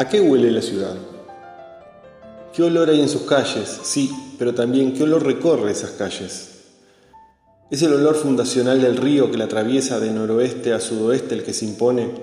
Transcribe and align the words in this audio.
¿A 0.00 0.08
qué 0.08 0.18
huele 0.18 0.50
la 0.50 0.62
ciudad? 0.62 0.94
¿Qué 2.54 2.62
olor 2.62 2.88
hay 2.88 3.02
en 3.02 3.08
sus 3.10 3.20
calles? 3.24 3.80
Sí, 3.82 4.10
pero 4.38 4.54
también 4.54 4.94
qué 4.94 5.02
olor 5.02 5.26
recorre 5.26 5.72
esas 5.72 5.90
calles. 5.90 6.52
¿Es 7.70 7.82
el 7.82 7.92
olor 7.92 8.14
fundacional 8.14 8.80
del 8.80 8.96
río 8.96 9.30
que 9.30 9.36
la 9.36 9.44
atraviesa 9.44 10.00
de 10.00 10.10
noroeste 10.10 10.72
a 10.72 10.80
sudoeste 10.80 11.34
el 11.34 11.44
que 11.44 11.52
se 11.52 11.66
impone, 11.66 12.14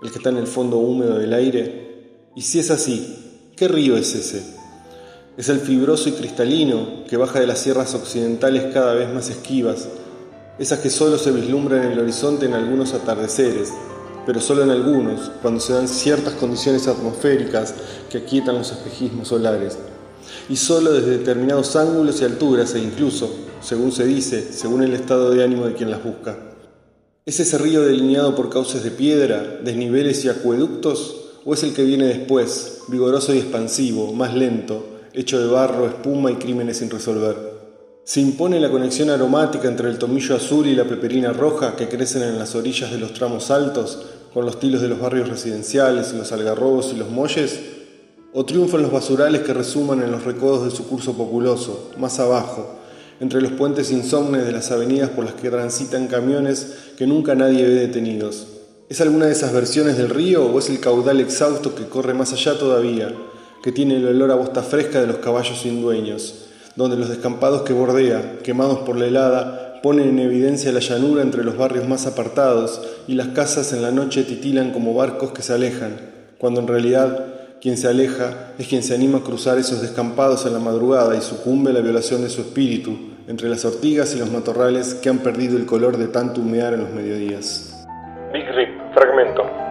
el 0.00 0.12
que 0.12 0.18
está 0.18 0.30
en 0.30 0.36
el 0.36 0.46
fondo 0.46 0.76
húmedo 0.76 1.18
del 1.18 1.32
aire? 1.32 2.28
Y 2.36 2.42
si 2.42 2.60
es 2.60 2.70
así, 2.70 3.50
¿qué 3.56 3.66
río 3.66 3.96
es 3.96 4.14
ese? 4.14 4.40
Es 5.36 5.48
el 5.48 5.58
fibroso 5.58 6.08
y 6.08 6.12
cristalino 6.12 7.02
que 7.08 7.16
baja 7.16 7.40
de 7.40 7.48
las 7.48 7.58
sierras 7.58 7.96
occidentales 7.96 8.72
cada 8.72 8.94
vez 8.94 9.12
más 9.12 9.28
esquivas, 9.28 9.88
esas 10.60 10.78
que 10.78 10.88
solo 10.88 11.18
se 11.18 11.32
vislumbran 11.32 11.82
en 11.82 11.92
el 11.94 11.98
horizonte 11.98 12.46
en 12.46 12.54
algunos 12.54 12.94
atardeceres, 12.94 13.72
pero 14.26 14.40
solo 14.40 14.62
en 14.62 14.70
algunos, 14.70 15.30
cuando 15.42 15.60
se 15.60 15.72
dan 15.72 15.88
ciertas 15.88 16.34
condiciones 16.34 16.88
atmosféricas 16.88 17.74
que 18.10 18.18
aquietan 18.18 18.56
los 18.56 18.70
espejismos 18.70 19.28
solares, 19.28 19.78
y 20.48 20.56
solo 20.56 20.92
desde 20.92 21.18
determinados 21.18 21.76
ángulos 21.76 22.20
y 22.20 22.24
alturas 22.24 22.74
e 22.74 22.80
incluso, 22.80 23.30
según 23.60 23.92
se 23.92 24.04
dice, 24.04 24.52
según 24.52 24.82
el 24.82 24.94
estado 24.94 25.30
de 25.30 25.42
ánimo 25.42 25.66
de 25.66 25.74
quien 25.74 25.90
las 25.90 26.02
busca. 26.02 26.36
¿Es 27.26 27.40
ese 27.40 27.56
río 27.56 27.82
delineado 27.82 28.34
por 28.34 28.50
cauces 28.50 28.84
de 28.84 28.90
piedra, 28.90 29.60
desniveles 29.62 30.24
y 30.24 30.28
acueductos? 30.28 31.22
¿O 31.46 31.54
es 31.54 31.62
el 31.62 31.72
que 31.72 31.84
viene 31.84 32.06
después, 32.06 32.82
vigoroso 32.88 33.34
y 33.34 33.38
expansivo, 33.38 34.12
más 34.12 34.34
lento, 34.34 34.84
hecho 35.14 35.40
de 35.40 35.50
barro, 35.50 35.86
espuma 35.86 36.30
y 36.30 36.36
crímenes 36.36 36.78
sin 36.78 36.90
resolver? 36.90 37.54
Se 38.04 38.20
impone 38.20 38.60
la 38.60 38.70
conexión 38.70 39.08
aromática 39.08 39.68
entre 39.68 39.88
el 39.88 39.96
tomillo 39.96 40.36
azul 40.36 40.66
y 40.66 40.74
la 40.74 40.84
peperina 40.84 41.32
roja 41.32 41.76
que 41.76 41.88
crecen 41.88 42.22
en 42.22 42.38
las 42.38 42.54
orillas 42.54 42.90
de 42.90 42.98
los 42.98 43.14
tramos 43.14 43.50
altos, 43.50 44.02
con 44.34 44.44
los 44.44 44.58
tilos 44.58 44.82
de 44.82 44.88
los 44.88 45.00
barrios 45.00 45.28
residenciales, 45.28 46.12
los 46.12 46.32
algarrobos 46.32 46.92
y 46.92 46.96
los 46.96 47.08
molles, 47.08 47.60
o 48.32 48.44
triunfan 48.44 48.82
los 48.82 48.90
basurales 48.90 49.42
que 49.42 49.54
resuman 49.54 50.02
en 50.02 50.10
los 50.10 50.24
recodos 50.24 50.64
de 50.64 50.76
su 50.76 50.88
curso 50.88 51.16
populoso, 51.16 51.92
más 51.98 52.18
abajo, 52.18 52.80
entre 53.20 53.40
los 53.40 53.52
puentes 53.52 53.92
insomnes 53.92 54.44
de 54.44 54.50
las 54.50 54.72
avenidas 54.72 55.10
por 55.10 55.24
las 55.24 55.34
que 55.34 55.50
transitan 55.50 56.08
camiones 56.08 56.74
que 56.98 57.06
nunca 57.06 57.36
nadie 57.36 57.62
ve 57.62 57.74
detenidos. 57.74 58.48
¿Es 58.88 59.00
alguna 59.00 59.26
de 59.26 59.32
esas 59.32 59.52
versiones 59.52 59.96
del 59.96 60.10
río 60.10 60.44
o 60.46 60.58
es 60.58 60.68
el 60.68 60.80
caudal 60.80 61.20
exhausto 61.20 61.76
que 61.76 61.88
corre 61.88 62.12
más 62.12 62.32
allá 62.32 62.58
todavía, 62.58 63.14
que 63.62 63.70
tiene 63.70 63.96
el 63.96 64.08
olor 64.08 64.32
a 64.32 64.34
bosta 64.34 64.62
fresca 64.64 65.00
de 65.00 65.06
los 65.06 65.18
caballos 65.18 65.60
sin 65.60 65.80
dueños? 65.80 66.44
donde 66.76 66.96
los 66.96 67.08
descampados 67.08 67.62
que 67.62 67.72
bordea, 67.72 68.38
quemados 68.42 68.80
por 68.80 68.96
la 68.96 69.06
helada, 69.06 69.63
ponen 69.84 70.08
en 70.08 70.18
evidencia 70.18 70.72
la 70.72 70.80
llanura 70.80 71.20
entre 71.20 71.44
los 71.44 71.58
barrios 71.58 71.86
más 71.86 72.06
apartados 72.06 72.80
y 73.06 73.16
las 73.16 73.28
casas 73.28 73.74
en 73.74 73.82
la 73.82 73.90
noche 73.90 74.22
titilan 74.22 74.70
como 74.70 74.94
barcos 74.94 75.32
que 75.32 75.42
se 75.42 75.52
alejan, 75.52 76.00
cuando 76.38 76.62
en 76.62 76.68
realidad 76.68 77.26
quien 77.60 77.76
se 77.76 77.88
aleja 77.88 78.54
es 78.58 78.66
quien 78.66 78.82
se 78.82 78.94
anima 78.94 79.18
a 79.18 79.22
cruzar 79.22 79.58
esos 79.58 79.82
descampados 79.82 80.46
en 80.46 80.54
la 80.54 80.58
madrugada 80.58 81.14
y 81.14 81.20
sucumbe 81.20 81.70
a 81.70 81.74
la 81.74 81.82
violación 81.82 82.22
de 82.22 82.30
su 82.30 82.40
espíritu, 82.40 82.96
entre 83.28 83.50
las 83.50 83.66
ortigas 83.66 84.16
y 84.16 84.18
los 84.18 84.32
matorrales 84.32 84.94
que 84.94 85.10
han 85.10 85.18
perdido 85.18 85.58
el 85.58 85.66
color 85.66 85.98
de 85.98 86.08
tanto 86.08 86.40
humear 86.40 86.72
en 86.72 86.80
los 86.80 86.90
mediodías. 86.90 87.84
Big 88.32 88.48
Rip, 88.54 88.70
fragmento. 88.94 89.63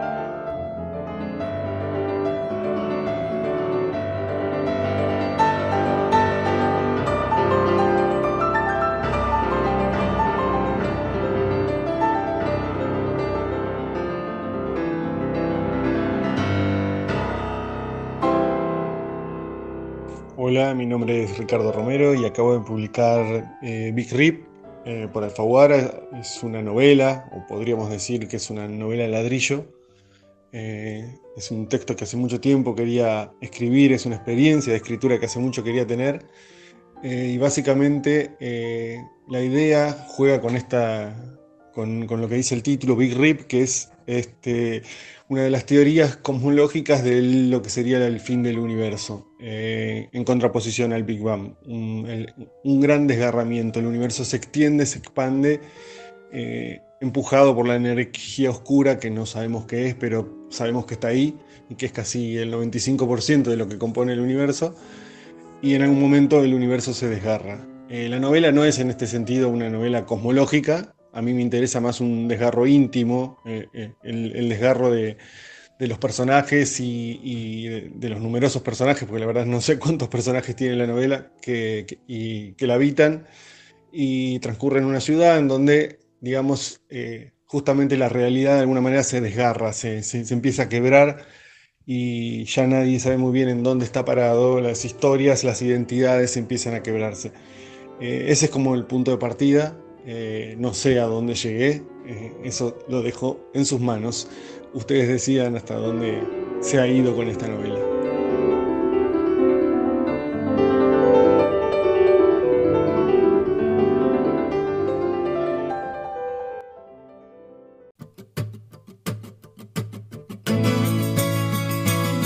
Hola, 20.56 20.72
mi 20.72 20.86
nombre 20.86 21.24
es 21.24 21.36
Ricardo 21.36 21.72
Romero 21.72 22.14
y 22.14 22.24
acabo 22.24 22.56
de 22.56 22.60
publicar 22.64 23.58
eh, 23.60 23.90
Big 23.92 24.12
Rip 24.12 24.46
eh, 24.84 25.08
por 25.12 25.24
Alfaguara. 25.24 26.06
Es 26.20 26.44
una 26.44 26.62
novela, 26.62 27.28
o 27.32 27.44
podríamos 27.44 27.90
decir 27.90 28.28
que 28.28 28.36
es 28.36 28.50
una 28.50 28.68
novela 28.68 29.08
ladrillo. 29.08 29.66
Eh, 30.52 31.18
es 31.36 31.50
un 31.50 31.68
texto 31.68 31.96
que 31.96 32.04
hace 32.04 32.16
mucho 32.16 32.40
tiempo 32.40 32.72
quería 32.72 33.32
escribir, 33.40 33.92
es 33.92 34.06
una 34.06 34.14
experiencia 34.14 34.72
de 34.72 34.76
escritura 34.76 35.18
que 35.18 35.26
hace 35.26 35.40
mucho 35.40 35.64
quería 35.64 35.88
tener. 35.88 36.24
y 37.02 37.36
básicamente 37.36 38.36
la 39.28 39.42
idea 39.42 40.06
juega 40.06 40.40
con 40.40 40.54
esta, 40.54 41.36
con, 41.72 42.06
lo 42.06 42.28
que 42.28 42.36
dice 42.36 42.54
el 42.54 42.62
título, 42.62 42.94
Big 42.94 43.18
Rip, 43.18 43.40
que 43.48 43.62
es 43.62 43.90
este, 44.06 44.82
una 45.28 45.42
de 45.42 45.50
las 45.50 45.66
teorías 45.66 46.16
cosmológicas 46.16 47.02
de 47.02 47.22
lo 47.22 47.62
que 47.62 47.70
sería 47.70 48.04
el 48.06 48.20
fin 48.20 48.42
del 48.42 48.58
universo, 48.58 49.28
eh, 49.40 50.08
en 50.12 50.24
contraposición 50.24 50.92
al 50.92 51.04
Big 51.04 51.22
Bang. 51.22 51.54
Un, 51.66 52.80
gran 52.80 53.06
desgarramiento, 53.06 53.80
el 53.80 53.86
universo 53.86 54.24
se 54.24 54.36
extiende, 54.36 54.86
se 54.86 54.98
expande, 54.98 55.60
eh, 56.32 56.80
empujado 57.00 57.54
por 57.54 57.66
la 57.66 57.76
energía 57.76 58.50
oscura 58.50 58.98
que 58.98 59.10
no 59.10 59.26
sabemos 59.26 59.66
qué 59.66 59.88
es, 59.88 59.94
pero 59.94 60.46
sabemos 60.50 60.86
que 60.86 60.94
está 60.94 61.08
ahí 61.08 61.36
y 61.68 61.76
que 61.76 61.86
es 61.86 61.92
casi 61.92 62.36
el 62.36 62.52
95% 62.52 63.44
de 63.44 63.56
lo 63.56 63.68
que 63.68 63.78
compone 63.78 64.12
el 64.12 64.20
universo, 64.20 64.74
y 65.62 65.74
en 65.74 65.82
algún 65.82 66.00
momento 66.00 66.44
el 66.44 66.52
universo 66.52 66.92
se 66.92 67.08
desgarra. 67.08 67.66
Eh, 67.88 68.08
la 68.08 68.18
novela 68.18 68.52
no 68.52 68.64
es 68.64 68.78
en 68.78 68.90
este 68.90 69.06
sentido 69.06 69.48
una 69.48 69.70
novela 69.70 70.04
cosmológica, 70.04 70.94
a 71.14 71.22
mí 71.22 71.32
me 71.32 71.42
interesa 71.42 71.80
más 71.80 72.00
un 72.00 72.26
desgarro 72.28 72.66
íntimo, 72.66 73.38
eh, 73.46 73.68
eh, 73.72 73.92
el, 74.02 74.48
desgarro 74.48 74.90
de, 74.90 75.16
los 75.78 75.98
personajes 75.98 76.80
y, 76.80 77.68
de, 77.68 78.08
los 78.08 78.20
numerosos 78.20 78.62
personajes, 78.62 79.06
porque 79.06 79.20
la 79.20 79.26
verdad 79.26 79.46
no 79.46 79.60
sé 79.60 79.78
cuántos 79.78 80.08
personajes 80.08 80.56
tiene 80.56 80.76
la 80.76 80.86
novela 80.86 81.32
que, 81.40 82.00
y, 82.08 82.52
que 82.54 82.66
la 82.66 82.74
habitan, 82.74 83.26
y 83.92 84.40
transcurre 84.40 84.80
en 84.80 84.86
una 84.86 85.00
ciudad 85.00 85.38
en 85.38 85.46
donde, 85.46 86.00
digamos, 86.20 86.80
eh, 86.90 87.32
justamente 87.44 87.96
la 87.96 88.08
realidad 88.08 88.54
de 88.54 88.60
alguna 88.60 88.80
manera 88.80 89.04
se 89.04 89.20
desgarra, 89.20 89.72
se, 89.72 90.02
empieza 90.30 90.64
a 90.64 90.68
quebrar 90.68 91.26
y 91.86 92.44
ya 92.46 92.66
nadie 92.66 92.98
sabe 92.98 93.18
muy 93.18 93.32
bien 93.32 93.48
en 93.48 93.62
dónde 93.62 93.84
está 93.84 94.04
parado, 94.04 94.60
las 94.60 94.84
historias, 94.84 95.44
las 95.44 95.62
identidades 95.62 96.36
empiezan 96.36 96.74
a 96.74 96.82
quebrarse. 96.82 97.30
ese 98.00 98.46
es 98.46 98.50
como 98.50 98.74
el 98.74 98.86
punto 98.86 99.12
de 99.12 99.18
partida 99.18 99.78
eh, 100.06 100.54
no 100.58 100.74
sé 100.74 101.00
a 101.00 101.06
dónde 101.06 101.34
llegué, 101.34 101.82
eh, 102.06 102.32
eso 102.44 102.76
lo 102.88 103.02
dejo 103.02 103.50
en 103.54 103.64
sus 103.64 103.80
manos. 103.80 104.28
Ustedes 104.74 105.08
decidan 105.08 105.56
hasta 105.56 105.76
dónde 105.76 106.22
se 106.60 106.78
ha 106.78 106.86
ido 106.86 107.14
con 107.16 107.28
esta 107.28 107.48
novela. 107.48 107.78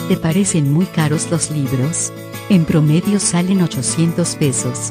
¿Te 0.09 0.17
parecen 0.17 0.73
muy 0.73 0.87
caros 0.87 1.31
los 1.31 1.51
libros? 1.51 2.13
En 2.49 2.65
promedio 2.65 3.21
salen 3.21 3.61
800 3.61 4.37
pesos. 4.37 4.91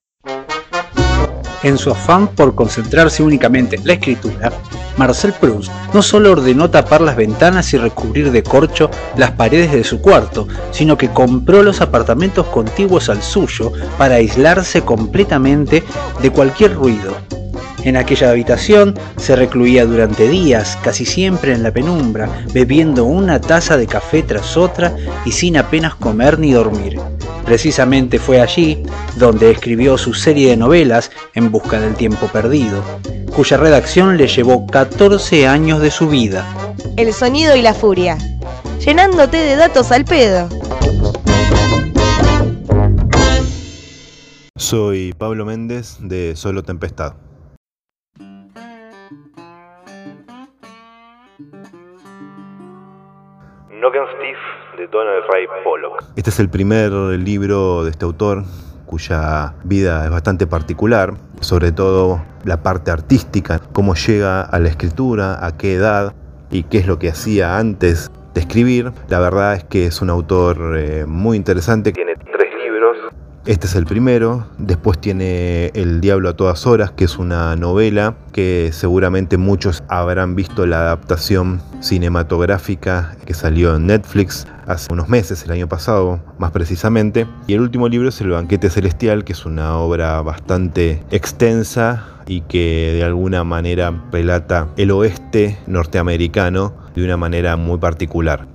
En 1.63 1.77
su 1.77 1.91
afán 1.91 2.27
por 2.27 2.55
concentrarse 2.55 3.23
únicamente 3.23 3.75
en 3.75 3.87
la 3.87 3.93
escritura, 3.93 4.51
Marcel 4.97 5.33
Proust 5.33 5.71
no 5.93 6.01
solo 6.01 6.31
ordenó 6.31 6.69
tapar 6.69 7.01
las 7.01 7.15
ventanas 7.15 7.73
y 7.73 7.77
recubrir 7.77 8.31
de 8.31 8.43
corcho 8.43 8.89
las 9.15 9.31
paredes 9.31 9.71
de 9.71 9.83
su 9.83 10.01
cuarto, 10.01 10.47
sino 10.71 10.97
que 10.97 11.09
compró 11.09 11.63
los 11.63 11.81
apartamentos 11.81 12.45
contiguos 12.47 13.09
al 13.09 13.21
suyo 13.21 13.71
para 13.97 14.15
aislarse 14.15 14.81
completamente 14.81 15.83
de 16.21 16.31
cualquier 16.31 16.73
ruido. 16.73 17.15
En 17.83 17.97
aquella 17.97 18.29
habitación 18.29 18.97
se 19.17 19.35
recluía 19.35 19.85
durante 19.85 20.27
días, 20.27 20.77
casi 20.83 21.03
siempre 21.03 21.53
en 21.53 21.63
la 21.63 21.71
penumbra, 21.71 22.29
bebiendo 22.53 23.05
una 23.05 23.41
taza 23.41 23.75
de 23.75 23.87
café 23.87 24.21
tras 24.21 24.55
otra 24.55 24.95
y 25.25 25.31
sin 25.31 25.57
apenas 25.57 25.95
comer 25.95 26.37
ni 26.37 26.51
dormir. 26.51 26.99
Precisamente 27.43 28.19
fue 28.19 28.39
allí 28.39 28.83
donde 29.15 29.49
escribió 29.49 29.97
su 29.97 30.13
serie 30.13 30.51
de 30.51 30.57
novelas 30.57 31.11
En 31.33 31.51
Busca 31.51 31.79
del 31.79 31.95
Tiempo 31.95 32.27
Perdido, 32.27 32.83
cuya 33.35 33.57
redacción 33.57 34.15
le 34.15 34.27
llevó 34.27 34.67
14 34.67 35.47
años 35.47 35.81
de 35.81 35.89
su 35.89 36.07
vida. 36.07 36.45
El 36.97 37.13
sonido 37.13 37.55
y 37.55 37.63
la 37.63 37.73
furia, 37.73 38.17
llenándote 38.85 39.37
de 39.37 39.55
datos 39.55 39.91
al 39.91 40.05
pedo. 40.05 40.49
Soy 44.55 45.13
Pablo 45.17 45.45
Méndez 45.45 45.97
de 45.99 46.35
Solo 46.35 46.63
Tempestad. 46.63 47.13
Steve 53.89 54.37
de 54.77 54.87
Donald 54.87 55.23
Ray 55.31 55.47
Pollock. 55.63 56.03
Este 56.15 56.29
es 56.29 56.39
el 56.39 56.49
primer 56.49 56.91
libro 56.91 57.83
de 57.83 57.89
este 57.89 58.05
autor 58.05 58.43
cuya 58.85 59.55
vida 59.63 60.05
es 60.05 60.11
bastante 60.11 60.45
particular, 60.45 61.15
sobre 61.39 61.71
todo 61.71 62.21
la 62.45 62.61
parte 62.61 62.91
artística, 62.91 63.59
cómo 63.73 63.95
llega 63.95 64.41
a 64.41 64.59
la 64.59 64.69
escritura, 64.69 65.43
a 65.43 65.57
qué 65.57 65.73
edad 65.73 66.13
y 66.51 66.63
qué 66.63 66.77
es 66.77 66.85
lo 66.85 66.99
que 66.99 67.09
hacía 67.09 67.57
antes 67.57 68.11
de 68.35 68.41
escribir. 68.41 68.91
La 69.07 69.19
verdad 69.19 69.55
es 69.55 69.63
que 69.63 69.87
es 69.87 70.01
un 70.01 70.11
autor 70.11 70.77
eh, 70.77 71.05
muy 71.07 71.35
interesante. 71.37 71.91
Tiene. 71.91 72.10
Este 73.47 73.65
es 73.65 73.73
el 73.73 73.87
primero, 73.87 74.45
después 74.59 75.01
tiene 75.01 75.71
El 75.73 75.99
Diablo 75.99 76.29
a 76.29 76.33
todas 76.33 76.67
horas, 76.67 76.91
que 76.91 77.05
es 77.05 77.17
una 77.17 77.55
novela 77.55 78.13
que 78.33 78.69
seguramente 78.71 79.37
muchos 79.37 79.81
habrán 79.87 80.35
visto 80.35 80.67
la 80.67 80.81
adaptación 80.81 81.59
cinematográfica 81.79 83.15
que 83.25 83.33
salió 83.33 83.75
en 83.75 83.87
Netflix 83.87 84.45
hace 84.67 84.93
unos 84.93 85.09
meses, 85.09 85.43
el 85.43 85.53
año 85.53 85.67
pasado 85.67 86.19
más 86.37 86.51
precisamente. 86.51 87.25
Y 87.47 87.55
el 87.55 87.61
último 87.61 87.89
libro 87.89 88.09
es 88.09 88.21
El 88.21 88.29
Banquete 88.29 88.69
Celestial, 88.69 89.23
que 89.23 89.33
es 89.33 89.43
una 89.43 89.75
obra 89.75 90.21
bastante 90.21 91.01
extensa 91.09 92.05
y 92.27 92.41
que 92.41 92.91
de 92.93 93.03
alguna 93.03 93.43
manera 93.43 94.03
relata 94.11 94.67
el 94.77 94.91
oeste 94.91 95.57
norteamericano 95.65 96.73
de 96.93 97.03
una 97.03 97.17
manera 97.17 97.57
muy 97.57 97.79
particular. 97.79 98.45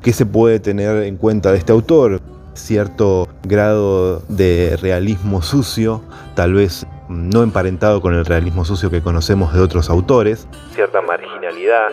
¿Qué 0.00 0.12
se 0.12 0.26
puede 0.26 0.60
tener 0.60 1.02
en 1.02 1.16
cuenta 1.16 1.50
de 1.50 1.58
este 1.58 1.72
autor? 1.72 2.20
Cierto 2.58 3.28
grado 3.44 4.20
de 4.28 4.76
realismo 4.82 5.42
sucio, 5.42 6.02
tal 6.34 6.54
vez 6.54 6.86
no 7.08 7.44
emparentado 7.44 8.02
con 8.02 8.14
el 8.14 8.24
realismo 8.24 8.64
sucio 8.64 8.90
que 8.90 9.00
conocemos 9.00 9.54
de 9.54 9.60
otros 9.60 9.88
autores. 9.88 10.48
Cierta 10.74 11.00
marginalidad, 11.00 11.86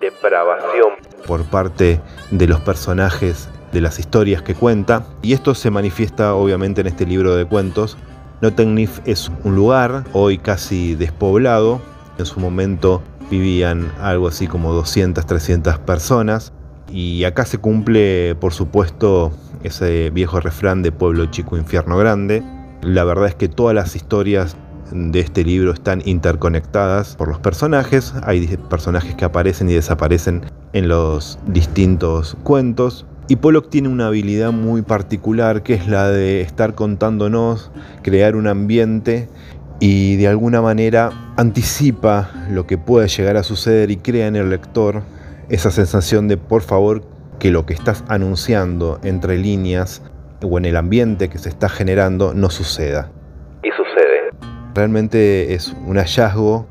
depravación. 0.00 0.92
Por 1.26 1.44
parte 1.44 2.00
de 2.30 2.46
los 2.46 2.60
personajes 2.60 3.48
de 3.72 3.80
las 3.80 3.98
historias 3.98 4.42
que 4.42 4.54
cuenta. 4.54 5.06
Y 5.22 5.32
esto 5.32 5.54
se 5.54 5.70
manifiesta 5.70 6.34
obviamente 6.34 6.82
en 6.82 6.88
este 6.88 7.06
libro 7.06 7.34
de 7.34 7.46
cuentos. 7.46 7.96
Nottingnif 8.42 9.00
es 9.06 9.30
un 9.44 9.56
lugar 9.56 10.04
hoy 10.12 10.38
casi 10.38 10.94
despoblado. 10.94 11.80
En 12.18 12.26
su 12.26 12.38
momento 12.38 13.02
vivían 13.30 13.90
algo 14.00 14.28
así 14.28 14.46
como 14.46 14.72
200, 14.74 15.24
300 15.24 15.78
personas. 15.80 16.52
Y 16.92 17.24
acá 17.24 17.46
se 17.46 17.56
cumple, 17.56 18.34
por 18.34 18.52
supuesto, 18.52 19.32
ese 19.62 20.10
viejo 20.10 20.40
refrán 20.40 20.82
de 20.82 20.92
pueblo 20.92 21.24
chico, 21.26 21.56
infierno 21.56 21.96
grande. 21.96 22.42
La 22.82 23.04
verdad 23.04 23.28
es 23.28 23.34
que 23.34 23.48
todas 23.48 23.74
las 23.74 23.96
historias 23.96 24.56
de 24.90 25.20
este 25.20 25.42
libro 25.42 25.72
están 25.72 26.02
interconectadas 26.04 27.16
por 27.16 27.28
los 27.28 27.38
personajes. 27.38 28.12
Hay 28.24 28.46
personajes 28.68 29.14
que 29.14 29.24
aparecen 29.24 29.70
y 29.70 29.72
desaparecen 29.72 30.42
en 30.74 30.88
los 30.88 31.38
distintos 31.46 32.36
cuentos. 32.42 33.06
Y 33.26 33.36
Pollock 33.36 33.70
tiene 33.70 33.88
una 33.88 34.08
habilidad 34.08 34.52
muy 34.52 34.82
particular 34.82 35.62
que 35.62 35.72
es 35.72 35.88
la 35.88 36.10
de 36.10 36.42
estar 36.42 36.74
contándonos, 36.74 37.70
crear 38.02 38.36
un 38.36 38.46
ambiente 38.46 39.30
y 39.80 40.16
de 40.16 40.28
alguna 40.28 40.60
manera 40.60 41.32
anticipa 41.36 42.30
lo 42.50 42.66
que 42.66 42.76
puede 42.76 43.08
llegar 43.08 43.38
a 43.38 43.42
suceder 43.42 43.90
y 43.90 43.96
crea 43.96 44.26
en 44.26 44.36
el 44.36 44.50
lector 44.50 45.02
esa 45.52 45.70
sensación 45.70 46.28
de 46.28 46.38
por 46.38 46.62
favor 46.62 47.02
que 47.38 47.50
lo 47.50 47.66
que 47.66 47.74
estás 47.74 48.04
anunciando 48.08 48.98
entre 49.04 49.36
líneas 49.36 50.02
o 50.42 50.58
en 50.58 50.64
el 50.64 50.76
ambiente 50.76 51.28
que 51.28 51.36
se 51.36 51.50
está 51.50 51.68
generando 51.68 52.32
no 52.32 52.48
suceda. 52.48 53.12
Y 53.62 53.68
sucede. 53.70 54.30
Realmente 54.74 55.52
es 55.52 55.76
un 55.86 55.98
hallazgo 55.98 56.66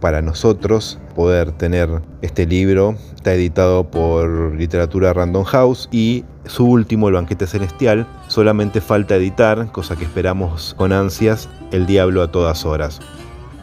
para 0.00 0.20
nosotros 0.20 1.00
poder 1.14 1.50
tener 1.52 1.88
este 2.20 2.44
libro. 2.44 2.96
Está 3.14 3.32
editado 3.32 3.90
por 3.90 4.54
Literatura 4.54 5.14
Random 5.14 5.44
House 5.44 5.88
y 5.90 6.26
su 6.44 6.66
último, 6.66 7.08
El 7.08 7.14
Banquete 7.14 7.46
Celestial, 7.46 8.06
solamente 8.28 8.82
falta 8.82 9.16
editar, 9.16 9.72
cosa 9.72 9.96
que 9.96 10.04
esperamos 10.04 10.74
con 10.76 10.92
ansias, 10.92 11.48
El 11.72 11.86
Diablo 11.86 12.22
a 12.22 12.30
todas 12.30 12.66
horas. 12.66 13.00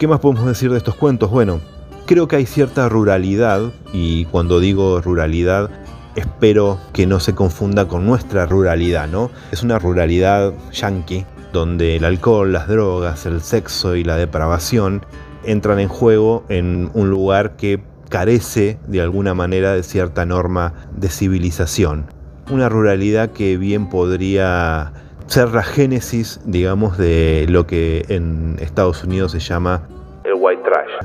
¿Qué 0.00 0.08
más 0.08 0.18
podemos 0.18 0.44
decir 0.44 0.72
de 0.72 0.78
estos 0.78 0.96
cuentos? 0.96 1.30
Bueno, 1.30 1.60
creo 2.06 2.28
que 2.28 2.36
hay 2.36 2.46
cierta 2.46 2.88
ruralidad 2.88 3.72
y 3.92 4.26
cuando 4.26 4.60
digo 4.60 5.00
ruralidad 5.00 5.70
espero 6.16 6.78
que 6.92 7.06
no 7.06 7.20
se 7.20 7.34
confunda 7.34 7.88
con 7.88 8.06
nuestra 8.06 8.46
ruralidad, 8.46 9.08
¿no? 9.08 9.30
Es 9.50 9.62
una 9.62 9.78
ruralidad 9.78 10.52
yankee 10.72 11.26
donde 11.52 11.96
el 11.96 12.04
alcohol, 12.04 12.52
las 12.52 12.68
drogas, 12.68 13.26
el 13.26 13.40
sexo 13.40 13.96
y 13.96 14.04
la 14.04 14.16
depravación 14.16 15.04
entran 15.44 15.80
en 15.80 15.88
juego 15.88 16.44
en 16.48 16.90
un 16.94 17.10
lugar 17.10 17.56
que 17.56 17.82
carece 18.08 18.78
de 18.86 19.00
alguna 19.00 19.34
manera 19.34 19.72
de 19.72 19.82
cierta 19.82 20.24
norma 20.26 20.74
de 20.96 21.08
civilización. 21.08 22.06
Una 22.50 22.68
ruralidad 22.68 23.30
que 23.30 23.56
bien 23.56 23.88
podría 23.88 24.92
ser 25.26 25.48
la 25.50 25.62
génesis, 25.62 26.40
digamos, 26.44 26.98
de 26.98 27.46
lo 27.48 27.66
que 27.66 28.04
en 28.08 28.56
Estados 28.60 29.02
Unidos 29.04 29.32
se 29.32 29.40
llama 29.40 29.88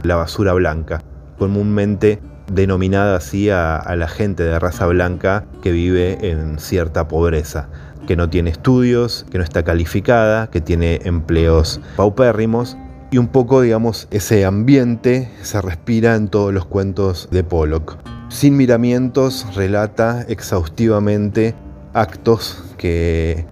la 0.03 0.15
basura 0.15 0.53
blanca, 0.53 1.01
comúnmente 1.37 2.19
denominada 2.51 3.17
así 3.17 3.49
a, 3.49 3.77
a 3.77 3.95
la 3.95 4.07
gente 4.07 4.43
de 4.43 4.57
raza 4.57 4.87
blanca 4.87 5.45
que 5.61 5.71
vive 5.71 6.17
en 6.29 6.59
cierta 6.59 7.07
pobreza 7.07 7.69
que 8.09 8.15
no 8.15 8.27
tiene 8.27 8.49
estudios, 8.49 9.27
que 9.29 9.37
no 9.37 9.43
está 9.43 9.61
calificada, 9.61 10.49
que 10.49 10.61
tiene 10.61 10.99
empleos 11.03 11.79
paupérrimos. 11.95 12.75
Y 13.11 13.19
un 13.19 13.27
poco, 13.27 13.61
digamos, 13.61 14.07
ese 14.09 14.45
ambiente 14.45 15.29
se 15.43 15.61
respira 15.61 16.15
en 16.15 16.27
todos 16.27 16.51
los 16.51 16.65
cuentos 16.65 17.27
de 17.29 17.43
Pollock. 17.43 17.97
Sin 18.29 18.57
miramientos, 18.57 19.45
relata 19.55 20.25
exhaustivamente 20.27 21.53
actos 21.93 22.63
que 22.79 23.45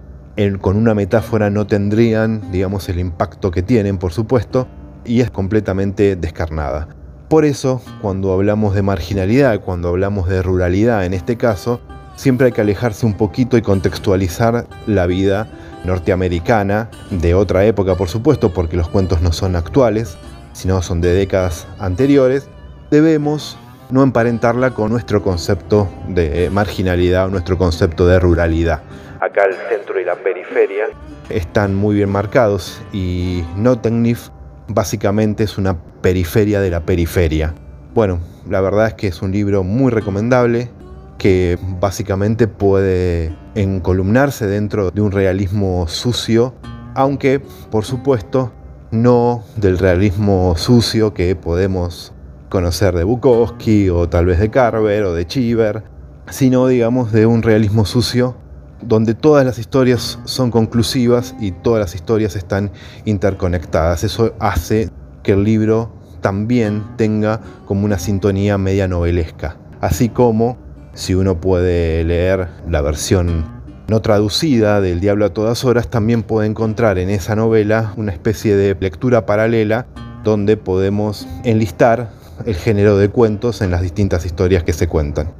con 0.60 0.76
una 0.76 0.92
metáfora 0.92 1.50
no 1.50 1.68
tendrían, 1.68 2.50
digamos, 2.50 2.88
el 2.88 2.98
impacto 2.98 3.52
que 3.52 3.62
tienen, 3.62 3.98
por 3.98 4.12
supuesto, 4.12 4.66
y 5.08 5.22
es 5.22 5.30
completamente 5.30 6.14
descarnada. 6.14 6.88
Por 7.28 7.44
eso, 7.44 7.82
cuando 8.00 8.32
hablamos 8.32 8.74
de 8.74 8.82
marginalidad, 8.82 9.60
cuando 9.60 9.88
hablamos 9.88 10.28
de 10.28 10.42
ruralidad 10.42 11.04
en 11.04 11.14
este 11.14 11.36
caso, 11.36 11.80
siempre 12.16 12.46
hay 12.46 12.52
que 12.52 12.60
alejarse 12.60 13.06
un 13.06 13.14
poquito 13.14 13.56
y 13.56 13.62
contextualizar 13.62 14.66
la 14.86 15.06
vida 15.06 15.48
norteamericana 15.84 16.90
de 17.10 17.34
otra 17.34 17.64
época, 17.64 17.96
por 17.96 18.08
supuesto, 18.08 18.52
porque 18.52 18.76
los 18.76 18.88
cuentos 18.88 19.22
no 19.22 19.32
son 19.32 19.56
actuales, 19.56 20.16
sino 20.52 20.80
son 20.82 21.00
de 21.00 21.12
décadas 21.12 21.66
anteriores. 21.78 22.48
Debemos 22.90 23.58
no 23.90 24.02
emparentarla 24.02 24.70
con 24.70 24.90
nuestro 24.90 25.22
concepto 25.22 25.88
de 26.08 26.50
marginalidad 26.50 27.26
o 27.26 27.30
nuestro 27.30 27.56
concepto 27.56 28.06
de 28.06 28.18
ruralidad. 28.18 28.82
Acá 29.20 29.44
el 29.44 29.54
centro 29.68 30.00
y 30.00 30.04
la 30.04 30.16
periferia 30.16 30.86
están 31.28 31.74
muy 31.74 31.96
bien 31.96 32.10
marcados 32.10 32.80
y 32.92 33.44
Nottingnif 33.56 34.30
básicamente 34.68 35.44
es 35.44 35.58
una 35.58 35.78
periferia 36.02 36.60
de 36.60 36.70
la 36.70 36.84
periferia. 36.84 37.54
Bueno, 37.94 38.20
la 38.48 38.60
verdad 38.60 38.88
es 38.88 38.94
que 38.94 39.08
es 39.08 39.22
un 39.22 39.32
libro 39.32 39.64
muy 39.64 39.90
recomendable, 39.90 40.70
que 41.18 41.58
básicamente 41.80 42.46
puede 42.46 43.34
encolumnarse 43.54 44.46
dentro 44.46 44.90
de 44.90 45.00
un 45.00 45.10
realismo 45.10 45.88
sucio, 45.88 46.54
aunque 46.94 47.40
por 47.70 47.84
supuesto 47.84 48.52
no 48.90 49.42
del 49.56 49.78
realismo 49.78 50.54
sucio 50.56 51.12
que 51.12 51.34
podemos 51.34 52.12
conocer 52.48 52.94
de 52.94 53.04
Bukowski 53.04 53.90
o 53.90 54.08
tal 54.08 54.26
vez 54.26 54.38
de 54.38 54.50
Carver 54.50 55.04
o 55.04 55.12
de 55.12 55.26
Cheever, 55.26 55.82
sino 56.30 56.66
digamos 56.66 57.12
de 57.12 57.26
un 57.26 57.42
realismo 57.42 57.84
sucio 57.84 58.36
donde 58.82 59.14
todas 59.14 59.44
las 59.44 59.58
historias 59.58 60.18
son 60.24 60.50
conclusivas 60.50 61.34
y 61.40 61.52
todas 61.52 61.80
las 61.80 61.94
historias 61.94 62.36
están 62.36 62.70
interconectadas. 63.04 64.04
Eso 64.04 64.34
hace 64.38 64.90
que 65.22 65.32
el 65.32 65.44
libro 65.44 65.92
también 66.20 66.84
tenga 66.96 67.40
como 67.66 67.84
una 67.84 67.98
sintonía 67.98 68.58
media 68.58 68.88
novelesca. 68.88 69.56
Así 69.80 70.08
como 70.08 70.58
si 70.94 71.14
uno 71.14 71.40
puede 71.40 72.04
leer 72.04 72.48
la 72.68 72.82
versión 72.82 73.58
no 73.88 74.02
traducida 74.02 74.80
del 74.80 75.00
Diablo 75.00 75.24
a 75.24 75.32
todas 75.32 75.64
horas, 75.64 75.88
también 75.88 76.22
puede 76.22 76.46
encontrar 76.46 76.98
en 76.98 77.08
esa 77.08 77.34
novela 77.36 77.94
una 77.96 78.12
especie 78.12 78.54
de 78.54 78.76
lectura 78.78 79.24
paralela 79.24 79.86
donde 80.24 80.56
podemos 80.58 81.26
enlistar 81.44 82.10
el 82.44 82.54
género 82.54 82.98
de 82.98 83.08
cuentos 83.08 83.62
en 83.62 83.70
las 83.70 83.80
distintas 83.80 84.26
historias 84.26 84.62
que 84.62 84.72
se 84.74 84.88
cuentan. 84.88 85.32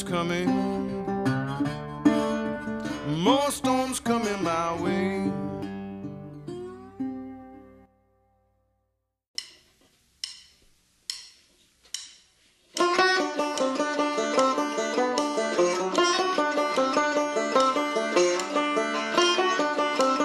Storms 0.00 0.04
coming. 0.04 0.48
More 3.22 3.50
storms 3.50 4.00
coming 4.00 4.42
my 4.42 4.72
way. 4.80 5.30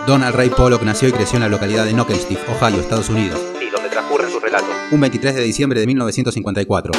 Donald 0.07 0.35
Ray 0.35 0.49
Pollock 0.49 0.83
nació 0.83 1.09
y 1.09 1.11
creció 1.11 1.37
en 1.37 1.41
la 1.41 1.49
localidad 1.49 1.83
de 1.83 1.91
Knockstiff, 1.93 2.39
Ohio, 2.49 2.79
Estados 2.79 3.09
Unidos, 3.09 3.41
y 3.59 3.71
donde 3.71 3.89
transcurren 3.89 4.29
sus 4.29 4.41
relatos. 4.41 4.69
un 4.91 5.01
23 5.01 5.35
de 5.35 5.41
diciembre 5.41 5.79
de 5.79 5.87
1954. 5.87 6.91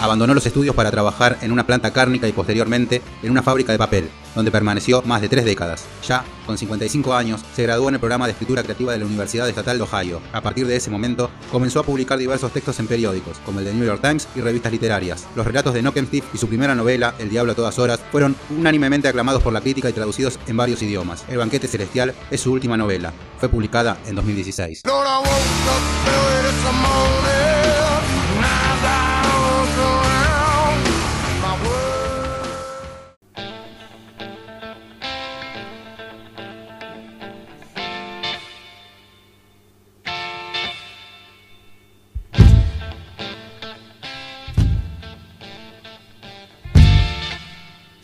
Abandonó 0.00 0.32
los 0.32 0.46
estudios 0.46 0.76
para 0.76 0.92
trabajar 0.92 1.38
en 1.42 1.50
una 1.50 1.66
planta 1.66 1.92
cárnica 1.92 2.28
y 2.28 2.32
posteriormente 2.32 3.02
en 3.22 3.32
una 3.32 3.42
fábrica 3.42 3.72
de 3.72 3.78
papel, 3.78 4.08
donde 4.34 4.52
permaneció 4.52 5.02
más 5.02 5.20
de 5.20 5.28
tres 5.28 5.44
décadas. 5.44 5.86
Ya, 6.06 6.24
con 6.46 6.56
55 6.56 7.14
años, 7.14 7.44
se 7.54 7.64
graduó 7.64 7.88
en 7.88 7.94
el 7.94 8.00
programa 8.00 8.26
de 8.26 8.32
escritura 8.32 8.62
creativa 8.62 8.92
de 8.92 8.98
la 8.98 9.06
Universidad 9.06 9.48
Estatal 9.48 9.76
de 9.76 9.84
Ohio. 9.84 10.20
A 10.32 10.40
partir 10.40 10.68
de 10.68 10.76
ese 10.76 10.90
momento, 10.90 11.30
comenzó 11.50 11.80
a 11.80 11.82
publicar 11.82 12.16
diversos 12.16 12.52
textos 12.52 12.78
en 12.78 12.86
periódicos, 12.86 13.38
como 13.44 13.58
el 13.58 13.64
de 13.64 13.74
New 13.74 13.84
York 13.84 14.00
Times 14.00 14.28
y 14.36 14.40
revistas 14.40 14.70
literarias. 14.70 15.26
Los 15.34 15.46
relatos 15.46 15.74
de 15.74 15.82
Knockemstiff 15.82 16.24
y 16.32 16.38
su 16.38 16.46
primera 16.46 16.76
novela, 16.76 17.14
El 17.18 17.30
Diablo 17.30 17.52
a 17.52 17.56
todas 17.56 17.78
horas, 17.80 17.98
fueron 18.12 18.36
unánimemente 18.56 19.08
aclamados 19.08 19.42
por 19.42 19.52
la 19.52 19.60
crítica 19.60 19.90
y 19.90 19.92
traducidos 19.92 20.38
en 20.46 20.56
varios 20.56 20.80
idiomas. 20.80 21.24
El 21.28 21.38
Banquete 21.38 21.66
Celestial 21.66 22.14
es 22.30 22.40
su 22.40 22.52
última 22.52 22.76
novela. 22.76 23.12
Fue 23.40 23.48
publicada 23.48 23.98
en 24.06 24.14
2016. 24.14 24.82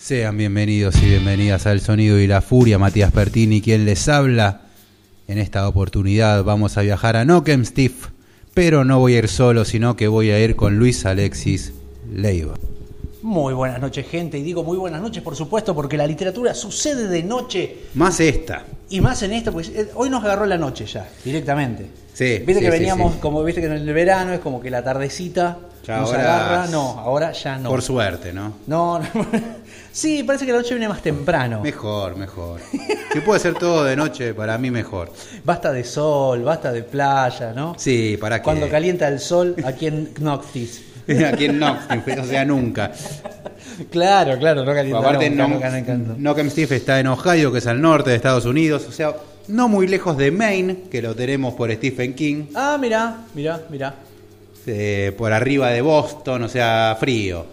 Sean 0.04 0.36
bienvenidos 0.36 1.02
y 1.02 1.06
bienvenidas 1.06 1.66
al 1.66 1.80
Sonido 1.80 2.18
y 2.18 2.26
la 2.26 2.42
Furia, 2.42 2.78
Matías 2.78 3.10
Pertini, 3.10 3.62
quien 3.62 3.86
les 3.86 4.06
habla. 4.06 4.60
En 5.28 5.38
esta 5.38 5.66
oportunidad 5.66 6.44
vamos 6.44 6.76
a 6.76 6.82
viajar 6.82 7.16
a 7.16 7.24
Knockemstiff, 7.24 8.08
pero 8.52 8.84
no 8.84 8.98
voy 8.98 9.14
a 9.14 9.20
ir 9.20 9.28
solo, 9.28 9.64
sino 9.64 9.96
que 9.96 10.06
voy 10.06 10.30
a 10.30 10.38
ir 10.38 10.56
con 10.56 10.78
Luis 10.78 11.06
Alexis 11.06 11.72
Leiva. 12.12 12.52
Muy 13.22 13.54
buenas 13.54 13.80
noches, 13.80 14.06
gente. 14.06 14.36
Y 14.36 14.42
digo 14.42 14.62
muy 14.62 14.76
buenas 14.76 15.00
noches, 15.00 15.22
por 15.22 15.36
supuesto, 15.36 15.74
porque 15.74 15.96
la 15.96 16.06
literatura 16.06 16.52
sucede 16.52 17.08
de 17.08 17.22
noche. 17.22 17.76
Más 17.94 18.20
esta. 18.20 18.66
Y 18.90 19.00
más 19.00 19.22
en 19.22 19.32
esto, 19.32 19.52
pues 19.52 19.70
eh, 19.70 19.88
hoy 19.94 20.10
nos 20.10 20.22
agarró 20.22 20.44
la 20.44 20.58
noche 20.58 20.84
ya, 20.84 21.08
directamente. 21.24 21.86
Sí, 22.12 22.42
Viste 22.44 22.56
sí, 22.56 22.60
que 22.60 22.66
sí, 22.66 22.78
veníamos, 22.78 23.14
sí. 23.14 23.20
como 23.20 23.42
viste 23.42 23.62
que 23.62 23.68
en 23.68 23.72
el 23.72 23.92
verano 23.94 24.34
es 24.34 24.40
como 24.40 24.60
que 24.60 24.68
la 24.68 24.84
tardecita 24.84 25.60
Ya 25.86 25.98
nos 25.98 26.10
ahora- 26.12 26.46
agarra. 26.46 26.66
No, 26.68 26.98
ahora 26.98 27.32
ya 27.32 27.58
no. 27.58 27.68
Por 27.68 27.82
suerte, 27.82 28.32
¿no? 28.32 28.54
No, 28.66 28.98
no. 28.98 29.06
sí, 29.92 30.22
parece 30.22 30.46
que 30.46 30.52
la 30.52 30.58
noche 30.58 30.74
viene 30.74 30.88
más 30.88 31.02
temprano. 31.02 31.60
Mejor, 31.60 32.16
mejor. 32.16 32.60
Si 33.12 33.20
puede 33.20 33.40
ser 33.40 33.54
todo 33.54 33.84
de 33.84 33.94
noche, 33.96 34.34
para 34.34 34.56
mí 34.58 34.70
mejor. 34.70 35.12
Basta 35.44 35.72
de 35.72 35.84
sol, 35.84 36.42
basta 36.42 36.72
de 36.72 36.82
playa, 36.82 37.52
¿no? 37.54 37.74
Sí, 37.78 38.16
para 38.20 38.38
que. 38.38 38.44
Cuando 38.44 38.68
calienta 38.68 39.08
el 39.08 39.20
sol 39.20 39.54
aquí 39.64 39.86
en 39.86 40.10
Noctis. 40.20 40.84
Aquí 41.06 41.44
en 41.44 41.58
Knockemstiff, 41.58 42.18
o 42.18 42.24
sea, 42.24 42.46
nunca. 42.46 42.90
Claro, 43.90 44.38
claro, 44.38 44.64
no 44.64 44.72
calienta 44.72 45.00
Aparte, 45.00 45.28
no. 45.28 45.48
Knockemstiff 46.16 46.72
está 46.72 46.98
en 46.98 47.08
Ohio, 47.08 47.52
que 47.52 47.58
es 47.58 47.66
al 47.66 47.82
norte 47.82 48.08
de 48.08 48.16
Estados 48.16 48.46
Unidos, 48.46 48.86
o 48.88 48.92
sea, 48.92 49.14
no 49.48 49.68
muy 49.68 49.86
lejos 49.86 50.16
de 50.16 50.30
Maine, 50.30 50.84
que 50.90 51.02
lo 51.02 51.14
tenemos 51.14 51.52
por 51.52 51.70
Stephen 51.72 52.14
King, 52.14 52.44
Ah, 52.54 52.78
mirá, 52.80 53.18
mirá, 53.34 53.60
mirá. 53.68 53.94
Eh, 54.66 55.12
por 55.16 55.32
arriba 55.32 55.70
de 55.70 55.80
Boston, 55.80 56.44
o 56.44 56.48
sea, 56.48 56.96
frío. 56.98 57.46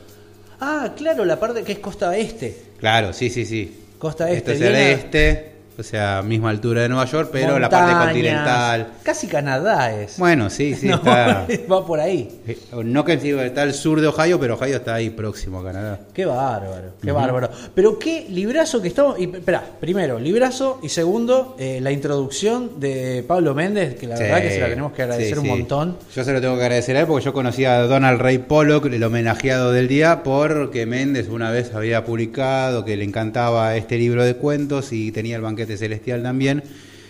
Ah, 0.59 0.93
claro, 0.95 1.25
la 1.25 1.39
parte 1.39 1.63
que 1.63 1.73
es 1.73 1.79
costa 1.79 2.15
este. 2.15 2.55
Claro, 2.79 3.13
sí, 3.13 3.29
sí, 3.29 3.45
sí. 3.45 3.79
Costa 3.97 4.29
este. 4.29 4.53
Esto 4.53 4.65
es 4.65 4.69
el 4.69 4.75
este, 4.75 5.50
o 5.81 5.83
sea, 5.83 6.21
misma 6.21 6.49
altura 6.49 6.81
de 6.83 6.89
Nueva 6.89 7.05
York, 7.05 7.29
pero 7.31 7.59
la 7.59 7.69
parte 7.69 7.93
continental. 7.93 8.87
Casi 9.03 9.27
Canadá 9.27 9.93
es. 10.01 10.17
Bueno, 10.17 10.49
sí, 10.49 10.75
sí, 10.75 10.87
No, 10.91 10.95
está. 10.95 11.45
va 11.71 11.85
por 11.85 11.99
ahí. 11.99 12.29
eh, 12.47 12.57
Knockemstiff 12.71 13.39
está 13.39 13.63
al 13.63 13.73
sur 13.73 13.99
de 14.01 14.07
Ohio, 14.07 14.39
pero 14.39 14.55
Ohio 14.55 14.77
está 14.77 14.95
ahí 14.95 15.09
próximo 15.09 15.59
a 15.59 15.63
Canadá. 15.63 15.99
Qué 16.13 16.25
bárbaro, 16.25 16.93
qué 17.01 17.11
bárbaro. 17.11 17.49
Pero 17.75 17.99
qué 17.99 18.25
librazo 18.29 18.81
que 18.81 18.87
estamos. 18.87 19.19
Y, 19.19 19.23
espera, 19.25 19.63
primero, 19.79 20.19
librazo. 20.19 20.79
Y 20.83 20.89
segundo, 20.89 21.55
eh, 21.59 21.79
la 21.81 21.91
introducción 21.91 22.79
de 22.79 23.23
Pablo 23.27 23.53
Méndez, 23.55 23.95
que 23.95 24.07
la 24.07 24.17
Sí, 24.17 24.23
verdad 24.23 24.41
que 24.41 24.51
se 24.51 24.59
la 24.59 24.67
tenemos 24.69 24.91
que 24.93 25.01
agradecer 25.03 25.33
sí, 25.33 25.39
un 25.39 25.43
sí. 25.45 25.49
montón. 25.49 25.97
Yo 26.15 26.23
se 26.23 26.33
lo 26.33 26.41
tengo 26.41 26.55
que 26.57 26.61
agradecer 26.63 26.95
a 26.97 27.01
él 27.01 27.07
porque 27.07 27.25
yo 27.25 27.33
conocí 27.33 27.65
a 27.65 27.79
Donald 27.81 28.19
Ray 28.21 28.37
Pollock, 28.39 28.85
el 28.85 29.03
homenajeado 29.03 29.71
del 29.71 29.87
día, 29.87 30.21
porque 30.23 30.85
Méndez 30.85 31.29
una 31.29 31.51
vez 31.51 31.73
había 31.73 32.03
publicado 32.05 32.85
que 32.85 32.95
le 32.97 33.03
encantaba 33.03 33.75
este 33.75 33.97
libro 33.97 34.23
de 34.23 34.35
cuentos 34.35 34.91
y 34.93 35.11
tenía 35.11 35.35
el 35.35 35.41
banquete 35.41 35.70
celestial 35.77 36.23
también. 36.23 36.63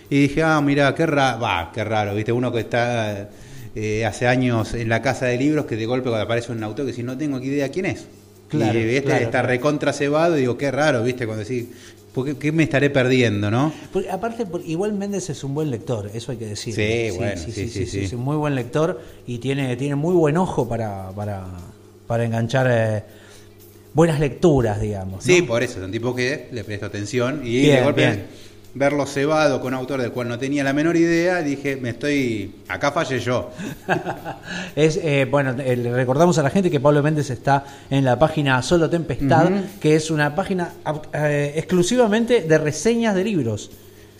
Y 0.10 0.24
dije, 0.24 0.44
ah, 0.44 0.60
mira, 0.62 0.94
qué 0.94 1.06
raro, 1.06 1.40
va, 1.40 1.72
qué 1.74 1.84
raro, 1.84 2.14
viste, 2.14 2.32
uno 2.32 2.52
que 2.52 2.60
está 2.60 3.30
eh, 3.76 4.06
hace 4.06 4.28
años 4.28 4.74
en 4.74 4.90
la 4.90 5.02
casa 5.02 5.28
de 5.28 5.38
libros 5.38 5.66
que 5.66 5.78
de 5.78 5.86
golpe 5.86 6.10
cuando 6.10 6.26
aparece 6.26 6.52
un 6.52 6.62
autor 6.64 6.86
que 6.86 6.94
si 6.94 7.04
no 7.04 7.18
tengo 7.18 7.40
idea 7.40 7.70
quién 7.70 7.86
es. 7.86 8.08
Claro, 8.50 8.78
y 8.78 8.96
este 8.96 9.04
claro, 9.04 9.24
está 9.24 9.42
recontra 9.44 9.94
cebado 9.94 10.38
y 10.38 10.42
digo, 10.42 10.58
qué 10.58 10.70
raro, 10.72 11.04
viste, 11.04 11.26
cuando 11.26 11.46
decís, 11.46 11.68
¿por 12.14 12.36
qué, 12.36 12.52
me 12.52 12.64
estaré 12.64 12.90
perdiendo, 12.90 13.50
no? 13.50 13.72
Porque, 13.94 14.10
aparte, 14.10 14.46
igual 14.66 14.92
Méndez 14.94 15.30
es 15.30 15.44
un 15.46 15.54
buen 15.54 15.72
lector, 15.72 16.12
eso 16.14 16.34
hay 16.34 16.38
que 16.38 16.48
decir. 16.48 16.76
Sí, 16.76 17.16
bueno, 17.16 17.42
sí, 17.42 17.52
sí, 17.52 17.86
sí. 17.86 18.00
Es 18.02 18.12
un 18.12 18.22
muy 18.22 18.36
buen 18.36 18.56
lector 18.56 19.00
y 19.26 19.38
tiene, 19.38 19.78
tiene 19.78 19.96
muy 19.96 20.14
buen 20.14 20.36
ojo 20.36 20.68
para, 20.68 21.12
para, 21.12 21.46
para 22.08 22.26
enganchar 22.26 22.68
eh, 22.70 23.04
buenas 23.94 24.20
lecturas, 24.20 24.82
digamos. 24.82 25.26
¿no? 25.26 25.34
Sí, 25.34 25.42
por 25.42 25.64
eso, 25.64 25.80
es 25.80 25.86
un 25.86 25.92
tipo 25.92 26.14
que 26.14 26.50
le 26.52 26.66
presto 26.66 26.88
atención 26.88 27.42
y 27.46 27.62
Bien, 27.62 27.78
de 27.78 27.84
golpe 27.84 28.02
bien. 28.02 28.26
Verlo 28.74 29.06
cebado 29.06 29.60
con 29.60 29.74
un 29.74 29.80
autor 29.80 30.02
del 30.02 30.12
cual 30.12 30.30
no 30.30 30.40
tenía 30.40 30.64
la 30.64 30.74
menor 30.74 30.96
idea, 30.96 31.42
dije, 31.42 31.76
me 31.76 31.90
estoy, 31.90 32.56
acá 32.68 32.92
fallé 32.92 33.20
yo. 33.20 33.52
Es, 34.76 34.98
eh, 34.98 35.28
bueno, 35.30 35.56
eh, 35.60 35.76
le 35.76 35.94
recordamos 35.94 36.38
a 36.38 36.44
la 36.44 36.50
gente 36.50 36.72
que 36.72 36.80
Pablo 36.80 37.04
Méndez 37.04 37.30
está 37.30 37.66
en 37.90 38.06
la 38.06 38.18
página 38.18 38.62
Solo 38.62 38.90
Tempestad, 38.90 39.50
que 39.80 39.96
es 39.96 40.10
una 40.10 40.36
página 40.36 40.74
eh, 41.14 41.54
exclusivamente 41.56 42.42
de 42.42 42.58
reseñas 42.58 43.16
de 43.16 43.24
libros. 43.24 43.72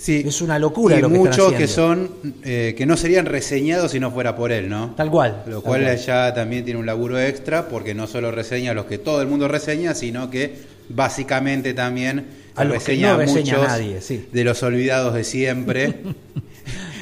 Sí, 0.02 0.24
Es 0.26 0.42
una 0.42 0.58
locura 0.58 0.98
y 0.98 1.02
lo 1.02 1.12
que 1.12 1.16
muchos 1.16 1.54
que 1.54 1.68
son, 1.68 2.10
eh, 2.44 2.74
que 2.76 2.88
no 2.88 2.98
serían 2.98 3.28
reseñados 3.28 3.92
si 3.92 4.00
no 4.00 4.10
fuera 4.10 4.36
por 4.36 4.52
él, 4.52 4.68
¿no? 4.68 4.96
Tal 4.98 5.12
cual. 5.12 5.44
Lo 5.46 5.62
cual 5.62 5.84
cual. 5.84 5.96
ya 5.96 6.34
también 6.34 6.66
tiene 6.66 6.80
un 6.80 6.88
laburo 6.88 7.20
extra, 7.20 7.70
porque 7.70 7.94
no 7.94 8.08
solo 8.08 8.32
reseña 8.32 8.72
a 8.72 8.74
los 8.74 8.86
que 8.86 8.98
todo 8.98 9.22
el 9.22 9.28
mundo 9.28 9.48
reseña, 9.48 9.94
sino 9.94 10.32
que 10.32 10.56
básicamente 10.90 11.74
también 11.74 12.26
A 12.56 12.64
los 12.64 12.74
que 12.84 12.92
reseña 12.92 13.10
no 13.10 13.14
a 13.16 13.18
reseña 13.18 13.54
muchos 13.58 13.68
nadie, 13.68 14.02
sí. 14.02 14.28
de 14.32 14.44
los 14.44 14.62
olvidados 14.64 15.14
de 15.14 15.24
siempre. 15.24 15.96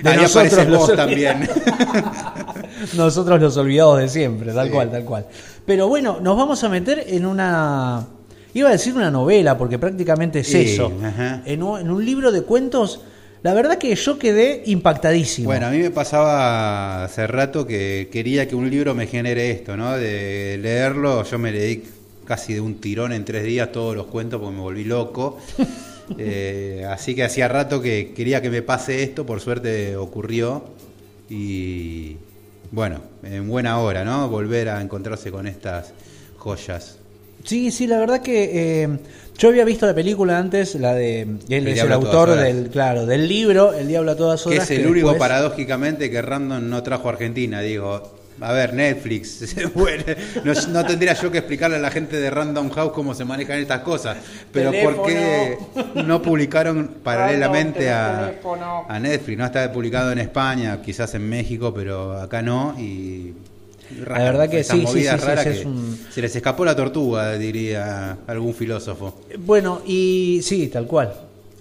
De 0.04 0.12
Ahí 0.12 0.18
nosotros 0.18 0.66
vos 0.70 0.96
también. 0.96 1.50
Nosotros 2.96 3.42
los 3.42 3.58
olvidados 3.58 4.00
de 4.00 4.08
siempre, 4.08 4.54
tal 4.54 4.68
Sí. 4.68 4.74
cual, 4.74 4.92
tal 4.92 5.04
cual. 5.04 5.26
Pero 5.66 5.90
bueno, 5.90 6.20
nos 6.22 6.38
vamos 6.38 6.64
a 6.64 6.70
meter 6.70 7.04
en 7.08 7.26
una. 7.26 8.08
Iba 8.54 8.70
a 8.70 8.72
decir 8.72 8.94
una 8.96 9.12
novela, 9.12 9.58
porque 9.58 9.78
prácticamente 9.78 10.40
es 10.40 10.48
Sí, 10.48 10.62
eso. 10.74 10.92
En 11.46 11.62
un, 11.64 11.82
en 11.82 11.92
un 11.92 12.04
libro 12.06 12.32
de 12.32 12.44
cuentos, 12.44 13.02
la 13.44 13.54
verdad 13.54 13.78
que 13.78 13.94
yo 13.94 14.18
quedé 14.18 14.64
impactadísimo. 14.66 15.48
Bueno, 15.48 15.68
a 15.68 15.70
mí 15.70 15.78
me 15.80 15.92
pasaba 15.92 17.04
hace 17.04 17.28
rato 17.28 17.68
que 17.68 18.08
quería 18.12 18.48
que 18.48 18.56
un 18.56 18.70
libro 18.70 18.96
me 18.96 19.06
genere 19.06 19.52
esto, 19.52 19.76
¿no? 19.78 19.98
De 19.98 20.58
leerlo, 20.62 21.24
yo 21.26 21.38
me 21.38 21.52
leí 21.52 21.84
casi 22.30 22.54
de 22.54 22.62
un 22.62 22.76
tirón 22.76 23.12
en 23.12 23.26
tres 23.26 23.44
días 23.44 23.72
todos 23.72 23.96
los 23.96 24.06
cuentos 24.06 24.40
porque 24.40 24.56
me 24.56 24.62
volví 24.62 24.84
loco. 24.86 25.38
Eh, 26.18 26.88
así 26.90 27.14
que 27.14 27.24
hacía 27.24 27.48
rato 27.48 27.84
que 27.84 28.14
quería 28.16 28.42
que 28.42 28.50
me 28.50 28.64
pase 28.64 29.04
esto, 29.04 29.28
por 29.28 29.42
suerte 29.42 29.96
ocurrió. 29.96 30.64
Y 31.30 32.18
bueno, 32.72 33.02
en 33.22 33.48
buena 33.48 33.78
hora, 33.80 34.04
¿no? 34.04 34.28
Volver 34.28 34.70
a 34.70 34.82
encontrarse 34.82 35.30
con 35.30 35.46
estas 35.46 35.94
joyas. 36.36 36.98
Sí, 37.44 37.70
sí, 37.70 37.86
la 37.86 38.00
verdad 38.00 38.24
que 38.24 38.82
eh, 38.84 38.90
yo 39.38 39.50
había 39.50 39.64
visto 39.66 39.86
la 39.86 39.94
película 39.94 40.40
antes, 40.40 40.74
la 40.74 40.96
de 40.96 41.22
él 41.48 41.68
es 41.68 41.80
el 41.80 41.92
a 41.92 42.00
todas 42.00 42.06
autor 42.06 42.36
del, 42.40 42.70
claro, 42.72 43.06
del 43.06 43.28
libro 43.28 43.74
El 43.74 43.88
Diablo 43.88 44.10
a 44.10 44.16
todas 44.16 44.42
Que 44.42 44.50
horas. 44.56 44.64
es 44.64 44.78
el 44.78 44.84
que 44.86 44.88
único 44.92 45.10
después- 45.10 45.20
paradójicamente 45.20 46.10
que 46.10 46.24
Random 46.24 46.68
no 46.68 46.82
trajo 46.82 47.08
a 47.08 47.12
Argentina, 47.12 47.62
digo. 47.62 48.19
A 48.41 48.53
ver, 48.53 48.74
Netflix. 48.74 49.55
Bueno, 49.75 50.03
no, 50.43 50.53
no 50.69 50.86
tendría 50.86 51.13
yo 51.13 51.31
que 51.31 51.39
explicarle 51.39 51.77
a 51.77 51.79
la 51.79 51.91
gente 51.91 52.17
de 52.17 52.29
Random 52.29 52.69
House 52.72 52.91
cómo 52.93 53.13
se 53.13 53.25
manejan 53.25 53.60
estas 53.60 53.81
cosas. 53.81 54.17
Pero 54.51 54.72
¿por 54.72 55.05
qué 55.05 55.58
no 55.96 56.22
publicaron 56.22 56.96
paralelamente 57.03 57.89
a, 57.91 58.34
a 58.88 59.00
Netflix? 59.00 59.38
No 59.38 59.46
está 59.46 59.72
publicado 59.72 60.12
en 60.12 60.19
España, 60.19 60.81
quizás 60.81 61.13
en 61.15 61.27
México, 61.29 61.74
pero 61.74 62.13
acá 62.19 62.41
no. 62.41 62.75
Y 62.79 63.34
La 64.08 64.19
verdad 64.19 64.50
que 64.50 64.60
esas 64.62 64.75
sí, 64.77 64.81
sí, 64.81 64.88
movidas 64.88 65.15
sí, 65.15 65.22
sí, 65.22 65.27
raras 65.27 65.43
sí, 65.43 65.50
que 65.51 65.60
es 65.60 65.65
un- 65.65 66.00
se 66.10 66.22
les 66.22 66.36
escapó 66.36 66.63
la 66.65 66.75
tortuga, 66.75 67.34
diría 67.34 68.17
algún 68.27 68.53
filósofo. 68.53 69.19
Bueno, 69.39 69.81
y 69.86 70.41
sí, 70.43 70.67
tal 70.67 70.86
cual. 70.88 71.13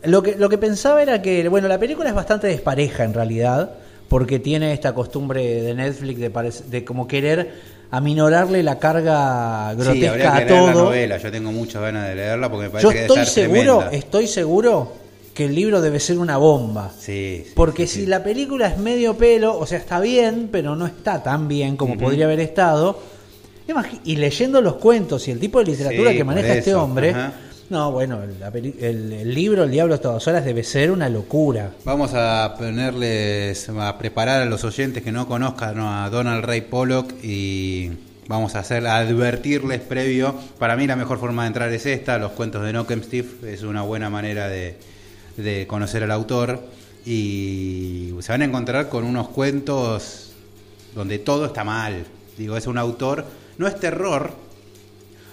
Lo 0.04 0.22
que, 0.22 0.36
lo 0.36 0.48
que 0.48 0.58
pensaba 0.58 1.02
era 1.02 1.20
que, 1.22 1.48
bueno, 1.48 1.66
la 1.68 1.78
película 1.78 2.08
es 2.08 2.14
bastante 2.14 2.46
despareja 2.46 3.02
en 3.04 3.14
realidad, 3.14 3.70
porque 4.08 4.38
tiene 4.38 4.72
esta 4.72 4.94
costumbre 4.94 5.62
de 5.62 5.74
Netflix 5.74 6.18
de, 6.20 6.52
de 6.70 6.84
como 6.84 7.06
querer 7.06 7.78
aminorarle 7.90 8.62
la 8.62 8.78
carga 8.78 9.74
Sí, 9.74 9.82
habría 10.06 10.12
grotesca 10.12 10.18
que 10.20 10.26
a 10.26 10.34
leer 10.46 10.50
la 10.50 10.72
todo. 10.72 10.84
novela. 10.84 11.16
Yo 11.18 11.30
tengo 11.30 11.52
muchas 11.52 11.82
ganas 11.82 12.08
de 12.08 12.14
leerla 12.14 12.50
porque 12.50 12.68
me 12.68 12.68
Yo 12.68 12.72
parece 12.72 12.92
que 12.94 13.00
estoy 13.02 13.18
estar 13.20 13.34
seguro, 13.34 13.76
tremenda. 13.78 13.90
estoy 13.96 14.26
seguro 14.26 14.92
que 15.34 15.44
el 15.44 15.54
libro 15.54 15.80
debe 15.80 16.00
ser 16.00 16.18
una 16.18 16.36
bomba. 16.36 16.90
Sí, 16.98 17.42
sí, 17.46 17.52
Porque 17.54 17.86
sí, 17.86 17.94
si 17.94 18.00
sí. 18.00 18.06
la 18.06 18.22
película 18.24 18.66
es 18.68 18.78
medio 18.78 19.16
pelo, 19.16 19.56
o 19.58 19.66
sea, 19.66 19.78
está 19.78 20.00
bien, 20.00 20.48
pero 20.50 20.74
no 20.74 20.86
está 20.86 21.22
tan 21.22 21.46
bien 21.48 21.76
como 21.76 21.96
podría 21.96 22.24
haber 22.26 22.40
estado. 22.40 22.98
Y 24.04 24.16
leyendo 24.16 24.60
los 24.62 24.74
cuentos 24.76 25.28
y 25.28 25.30
el 25.30 25.38
tipo 25.38 25.58
de 25.58 25.66
literatura 25.66 26.10
Sí, 26.10 26.16
que 26.16 26.24
maneja 26.24 26.54
este 26.54 26.74
hombre, 26.74 27.10
ajá. 27.10 27.32
No, 27.70 27.92
bueno, 27.92 28.20
la 28.40 28.48
el, 28.48 29.34
libro 29.34 29.64
El 29.64 29.70
Diablo 29.70 29.94
a 29.94 29.98
todas 29.98 30.26
horas 30.26 30.44
debe 30.44 30.64
ser 30.64 30.90
una 30.90 31.08
locura. 31.08 31.72
Vamos 31.84 32.12
a 32.14 32.54
ponerles, 32.58 33.68
a 33.68 33.98
preparar 33.98 34.42
a 34.42 34.44
los 34.46 34.64
oyentes 34.64 35.02
que 35.02 35.12
no 35.12 35.28
conozcan 35.28 35.78
a 35.78 36.08
Donald 36.08 36.44
Ray 36.44 36.62
Pollock 36.62 37.12
y 37.22 37.90
vamos 38.26 38.54
a 38.54 38.60
hacer, 38.60 38.86
advertirles 38.86 39.80
previo. 39.80 40.34
Para 40.58 40.76
mí 40.76 40.86
la 40.86 40.96
mejor 40.96 41.18
forma 41.18 41.42
de 41.42 41.48
entrar 41.48 41.72
es 41.72 41.84
esta, 41.84 42.18
los 42.18 42.32
cuentos 42.32 42.64
de 42.64 42.72
Nockem 42.72 43.02
Steve, 43.02 43.28
es 43.52 43.62
una 43.62 43.82
buena 43.82 44.08
manera 44.08 44.48
de, 44.48 44.78
de 45.36 45.66
conocer 45.66 46.02
al 46.02 46.10
autor 46.10 46.60
y 47.04 48.14
se 48.20 48.32
van 48.32 48.42
a 48.42 48.44
encontrar 48.46 48.88
con 48.88 49.04
unos 49.04 49.28
cuentos 49.28 50.32
donde 50.94 51.18
todo 51.18 51.46
está 51.46 51.64
mal. 51.64 52.04
Digo, 52.38 52.56
es 52.56 52.66
un 52.66 52.78
autor, 52.78 53.24
no 53.58 53.66
es 53.66 53.78
terror, 53.78 54.32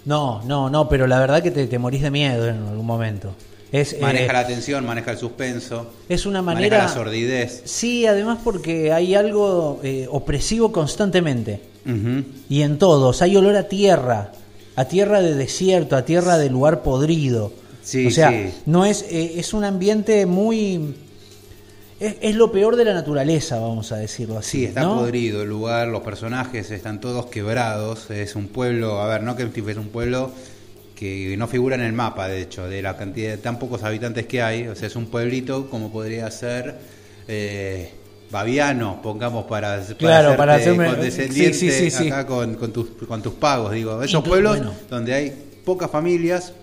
No, 0.05 0.41
no, 0.43 0.69
no, 0.69 0.88
pero 0.88 1.07
la 1.07 1.19
verdad 1.19 1.41
que 1.41 1.51
te, 1.51 1.67
te 1.67 1.79
morís 1.79 2.01
de 2.01 2.12
miedo 2.12 2.47
en 2.47 2.63
algún 2.67 2.85
momento. 2.85 3.35
Es, 3.71 4.00
maneja 4.00 4.25
eh, 4.25 4.33
la 4.33 4.39
atención, 4.39 4.85
maneja 4.85 5.12
el 5.12 5.17
suspenso, 5.17 5.91
es 6.07 6.25
una 6.25 6.41
maneja 6.41 6.69
manera... 6.69 6.83
la 6.83 6.93
sordidez. 6.93 7.63
Sí, 7.65 8.05
además 8.05 8.39
porque 8.43 8.93
hay 8.93 9.15
algo 9.15 9.79
eh, 9.83 10.07
opresivo 10.09 10.71
constantemente. 10.71 11.62
Y 12.50 12.63
en 12.63 12.79
todos, 12.79 13.21
hay 13.21 13.35
olor 13.35 13.55
a 13.55 13.67
tierra, 13.67 14.31
a 14.75 14.85
tierra 14.85 15.21
de 15.21 15.35
desierto, 15.35 15.95
a 15.95 16.03
tierra 16.03 16.39
de 16.39 16.50
lugar 16.50 16.81
podrido. 16.81 17.51
Sí, 17.83 18.07
o 18.07 18.12
sea, 18.12 18.31
sí. 18.31 18.53
no 18.65 18.85
es, 18.85 19.03
eh, 19.09 19.33
es 19.38 19.53
un 19.53 19.63
ambiente 19.63 20.25
muy... 20.25 20.95
Es, 22.07 22.15
es 22.21 22.35
lo 22.35 22.51
peor 22.51 22.75
de 22.75 22.85
la 22.85 22.93
naturaleza, 22.93 23.59
vamos 23.59 23.91
a 23.91 23.97
decirlo 23.97 24.38
así. 24.38 24.59
Sí, 24.59 24.65
está 24.65 24.81
¿no? 24.81 24.97
podrido 25.00 25.41
el 25.43 25.50
lugar, 25.50 25.88
los 25.88 26.01
personajes 26.01 26.69
están 26.71 27.00
todos 27.01 27.27
quebrados. 27.27 28.09
Es 28.12 28.35
un 28.35 28.47
pueblo, 28.47 29.01
a 29.01 29.07
ver, 29.07 29.24
no 29.24 29.35
que 29.35 29.43
es 29.43 29.77
un 29.77 29.89
pueblo 29.89 30.31
que 30.95 31.35
no 31.38 31.47
figura 31.47 31.75
en 31.75 31.81
el 31.81 31.93
mapa, 31.93 32.27
de 32.27 32.41
hecho, 32.41 32.67
de 32.69 32.81
la 32.81 32.95
cantidad 32.95 33.31
de 33.31 33.38
tan 33.38 33.59
pocos 33.59 33.83
habitantes 33.83 34.27
que 34.27 34.41
hay. 34.41 34.67
O 34.67 34.75
sea, 34.75 34.88
es 34.88 34.95
un 34.95 35.07
pueblito 35.07 35.69
como 35.69 35.91
podría 35.91 36.29
ser 36.31 36.75
eh, 37.27 37.91
Baviano, 38.32 39.01
pongamos 39.01 39.45
para, 39.45 39.77
para 39.82 39.97
Claro, 39.97 40.38
para 40.38 40.58
hacerme- 40.58 40.89
condescendiente 40.91 41.53
sí, 41.53 41.71
sí, 41.71 41.91
sí, 41.91 42.08
acá 42.08 42.25
Con, 42.25 42.56
con 42.56 42.71
tus, 42.71 42.89
con 43.08 43.21
tus 43.21 43.34
pagos. 43.34 43.71
Digo, 43.73 44.01
esos 44.01 44.23
pueblos 44.23 44.58
bueno. 44.58 44.73
donde 44.89 45.13
hay 45.13 45.34
pocas 45.63 45.89
familias 45.91 46.53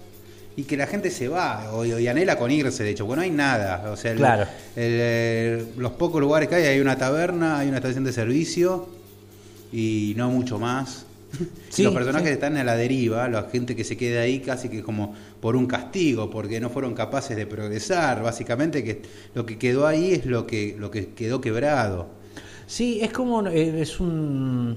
y 0.56 0.64
que 0.64 0.76
la 0.76 0.86
gente 0.86 1.10
se 1.10 1.28
va 1.28 1.72
o, 1.72 1.84
y 1.84 2.06
anhela 2.08 2.36
con 2.38 2.50
irse, 2.50 2.84
de 2.84 2.90
hecho, 2.90 3.06
porque 3.06 3.16
no 3.16 3.22
hay 3.22 3.30
nada. 3.30 3.90
O 3.90 3.96
sea, 3.96 4.12
el- 4.12 4.18
Claro. 4.18 4.42
el, 4.42 4.48
eh, 4.76 5.64
los 5.78 5.92
pocos 5.92 6.20
lugares 6.20 6.48
que 6.48 6.56
hay, 6.56 6.64
hay 6.64 6.80
una 6.80 6.96
taberna, 6.96 7.58
hay 7.58 7.68
una 7.68 7.78
estación 7.78 8.04
de 8.04 8.12
servicio 8.12 8.88
y 9.72 10.14
no 10.16 10.30
mucho 10.30 10.58
más. 10.58 11.06
Sí, 11.70 11.82
los 11.82 11.94
personajes 11.94 12.28
sí. 12.28 12.34
están 12.34 12.58
a 12.58 12.64
la 12.64 12.76
deriva, 12.76 13.26
la 13.30 13.44
gente 13.50 13.74
que 13.74 13.84
se 13.84 13.96
queda 13.96 14.20
ahí 14.20 14.40
casi 14.40 14.68
que 14.68 14.82
como 14.82 15.14
por 15.40 15.56
un 15.56 15.66
castigo, 15.66 16.28
porque 16.28 16.60
no 16.60 16.68
fueron 16.68 16.92
capaces 16.92 17.34
de 17.34 17.46
progresar. 17.46 18.22
Básicamente 18.22 18.84
que 18.84 19.00
lo 19.34 19.46
que 19.46 19.56
quedó 19.56 19.86
ahí 19.86 20.12
es 20.12 20.26
lo 20.26 20.46
que, 20.46 20.76
lo 20.78 20.90
que 20.90 21.14
quedó 21.14 21.40
quebrado. 21.40 22.08
Sí, 22.66 22.98
es 23.00 23.10
como... 23.12 23.46
eh, 23.48 23.80
es 23.80 23.98
un... 24.00 24.76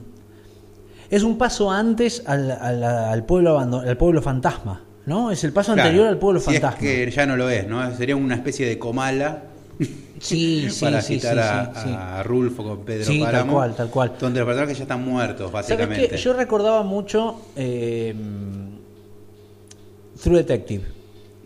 Es 1.10 1.22
un 1.24 1.38
paso 1.38 1.70
antes 1.70 2.24
al, 2.26 2.50
al- 2.52 2.84
al 2.84 3.26
pueblo 3.26 3.52
abando- 3.60 3.82
al 3.82 3.98
pueblo 3.98 4.22
fantasma, 4.22 4.82
¿no? 5.06 5.32
Es 5.32 5.44
el 5.44 5.54
paso 5.54 5.74
Claro, 5.74 5.88
anterior 5.90 6.08
al 6.10 6.18
pueblo 6.18 6.40
si 6.40 6.46
fantasma. 6.48 6.70
Es 6.72 6.76
que 7.06 7.12
ya 7.12 7.26
no 7.26 7.38
lo 7.38 7.50
es, 7.50 7.68
¿no? 7.68 7.96
Sería 7.96 8.16
una 8.16 8.36
especie 8.36 8.66
de 8.68 8.78
comala 8.80 9.44
Sí, 10.20 10.68
sí, 10.72 10.86
para 10.86 11.02
sí, 11.02 11.16
citar 11.16 11.34
sí, 11.34 11.40
a, 11.42 11.72
sí, 11.76 11.82
sí. 11.90 11.96
a 11.98 12.24
Rulfo 12.24 12.64
con 12.64 12.80
Pedro 12.86 13.06
Sí, 13.06 13.20
tal 13.20 13.48
cual, 13.48 13.76
tal 13.76 13.90
cual. 13.90 14.14
Donde 14.20 14.40
los 14.40 14.48
personajes 14.48 14.78
ya 14.78 14.84
están 14.84 15.04
muertos, 15.04 15.52
¿Sabes 15.52 15.54
básicamente. 15.70 16.08
qué? 16.10 16.18
Yo 16.18 16.34
recordaba 16.34 16.84
mucho 16.84 17.42
eh, 17.56 18.16
True 20.22 20.38
Detective. 20.38 20.84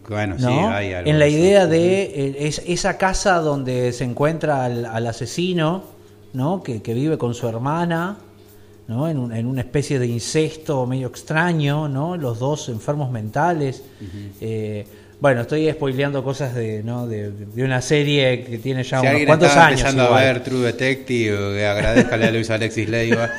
Bueno, 0.08 0.36
sí, 0.40 0.44
¿no? 0.46 0.70
hay 0.70 0.94
algo 0.94 1.10
en 1.10 1.20
la 1.20 1.28
idea 1.28 1.68
de 1.68 2.02
eh, 2.04 2.36
es- 2.48 2.64
esa 2.66 2.98
casa 2.98 3.36
donde 3.40 3.94
se 3.94 4.04
encuentra 4.06 4.66
al, 4.66 4.86
al 4.86 5.06
asesino, 5.06 5.84
¿no? 6.34 6.64
Que, 6.64 6.82
que 6.82 6.94
vive 6.96 7.18
con 7.20 7.34
su 7.36 7.48
hermana, 7.48 8.18
¿no? 8.90 9.08
En, 9.08 9.18
un- 9.18 9.32
en 9.34 9.46
una 9.46 9.62
especie 9.62 10.00
de 10.00 10.08
incesto 10.08 10.86
medio 10.86 11.08
extraño, 11.08 11.88
¿no? 11.88 12.18
Los 12.18 12.40
dos 12.40 12.68
enfermos 12.68 13.10
mentales. 13.12 13.82
Eh, 14.42 14.86
bueno, 15.22 15.42
estoy 15.42 15.70
spoileando 15.72 16.24
cosas 16.24 16.56
de, 16.56 16.82
¿no? 16.82 17.06
de, 17.06 17.32
de 17.32 17.64
una 17.64 17.82
serie 17.82 18.44
que 18.46 18.58
tiene 18.58 18.84
ya 18.84 19.02
Si 19.02 19.08
unos 19.08 19.26
cuantos 19.26 19.52
años. 19.56 19.80
empezando 19.82 20.06
igual. 20.06 20.24
a 20.24 20.26
ver 20.26 20.44
True 20.44 20.60
Detective, 20.62 21.38
que 21.56 21.66
agradezcale 21.66 22.26
a 22.28 22.32
Luis 22.32 22.50
Alexis 22.50 22.90
Leiva. 22.90 23.30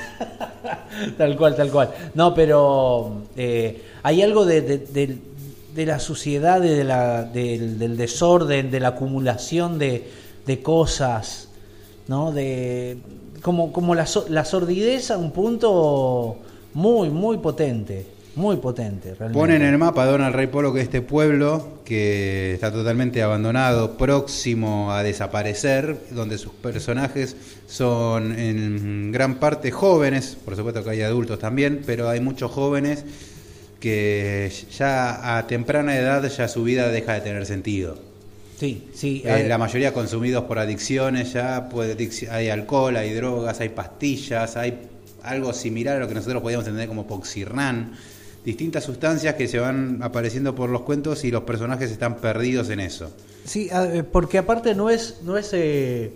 tal 1.19 1.37
cual, 1.37 1.57
tal 1.57 1.71
cual. 1.71 1.91
No, 2.15 2.35
pero 2.35 3.23
eh, 3.37 3.83
hay 4.03 4.23
algo 4.23 4.45
de, 4.47 4.61
de- 4.63 5.19
la 5.87 5.99
suciedad, 5.99 6.61
de 6.61 6.85
la, 6.85 7.23
del, 7.25 7.79
del 7.79 7.97
desorden, 7.97 8.71
de 8.71 8.81
la 8.81 8.89
acumulación 8.89 9.79
de, 9.79 10.05
de 10.47 10.61
cosas, 10.61 11.49
¿no? 12.07 12.33
De, 12.33 12.99
como 13.43 13.73
como 13.73 13.95
la, 13.95 14.07
la 14.29 14.45
sordidez 14.45 15.11
a 15.11 15.19
un 15.19 15.33
punto 15.33 16.37
muy, 16.75 17.11
muy 17.11 17.39
potente. 17.39 18.07
Muy 18.37 18.57
potente, 18.59 19.15
realmente. 19.15 19.39
Pone 19.39 19.57
en 19.57 19.63
el 19.63 19.77
mapa 19.77 20.07
Donald 20.07 20.35
Rey 20.35 20.47
Polo 20.47 20.73
que 20.73 20.81
este 20.81 21.03
pueblo, 21.03 21.81
que 21.85 22.55
está 22.55 22.71
totalmente 22.71 23.23
abandonado, 23.23 23.97
próximo 23.97 24.93
a 24.93 25.03
desaparecer, 25.03 25.97
donde 26.13 26.39
sus 26.39 26.53
personajes 26.53 27.37
son 27.67 28.39
en 28.39 29.11
gran 29.11 29.41
parte 29.41 29.73
jóvenes, 29.73 30.37
por 30.45 30.55
supuesto 30.55 30.85
que 30.85 30.91
hay 30.91 31.03
adultos 31.03 31.41
también, 31.41 31.83
pero 31.85 32.09
hay 32.09 32.21
muchos 32.21 32.53
jóvenes 32.53 33.05
que 33.81 34.53
ya 34.79 35.37
a 35.37 35.47
temprana 35.49 35.97
edad 35.97 36.23
ya 36.31 36.47
su 36.47 36.63
vida 36.63 36.89
deja 36.89 37.15
de 37.15 37.21
tener 37.23 37.47
sentido. 37.47 38.10
Sí, 38.61 38.89
sí. 38.95 39.23
Eh, 39.25 39.31
hay- 39.33 39.49
la 39.49 39.57
mayoría 39.57 39.93
consumidos 39.95 40.45
por 40.45 40.59
adicciones, 40.59 41.33
ya 41.33 41.69
puede, 41.71 41.97
hay 42.31 42.51
alcohol, 42.51 42.95
hay 42.97 43.13
drogas, 43.15 43.59
hay 43.61 43.71
pastillas, 43.71 44.57
hay 44.59 44.79
algo 45.23 45.53
similar 45.55 45.97
a 45.97 46.01
lo 46.01 46.09
que 46.09 46.15
nosotros 46.15 46.43
podíamos 46.43 46.67
entender 46.67 46.87
como 46.87 47.07
Poxirnan, 47.07 47.93
distintas 48.45 48.85
sustancias 48.85 49.35
que 49.35 49.49
se 49.49 49.59
van 49.59 50.03
apareciendo 50.03 50.55
por 50.55 50.69
los 50.69 50.83
cuentos 50.83 51.25
y 51.25 51.31
los 51.31 51.43
personajes 51.45 51.91
están 51.91 52.17
perdidos 52.19 52.69
en 52.69 52.81
eso. 52.81 53.11
Sí, 53.47 53.69
eh, 53.73 54.03
porque 54.03 54.37
aparte 54.39 54.75
no 54.75 54.91
es, 54.91 55.21
no 55.25 55.39
es, 55.39 55.51
eh, 55.55 56.13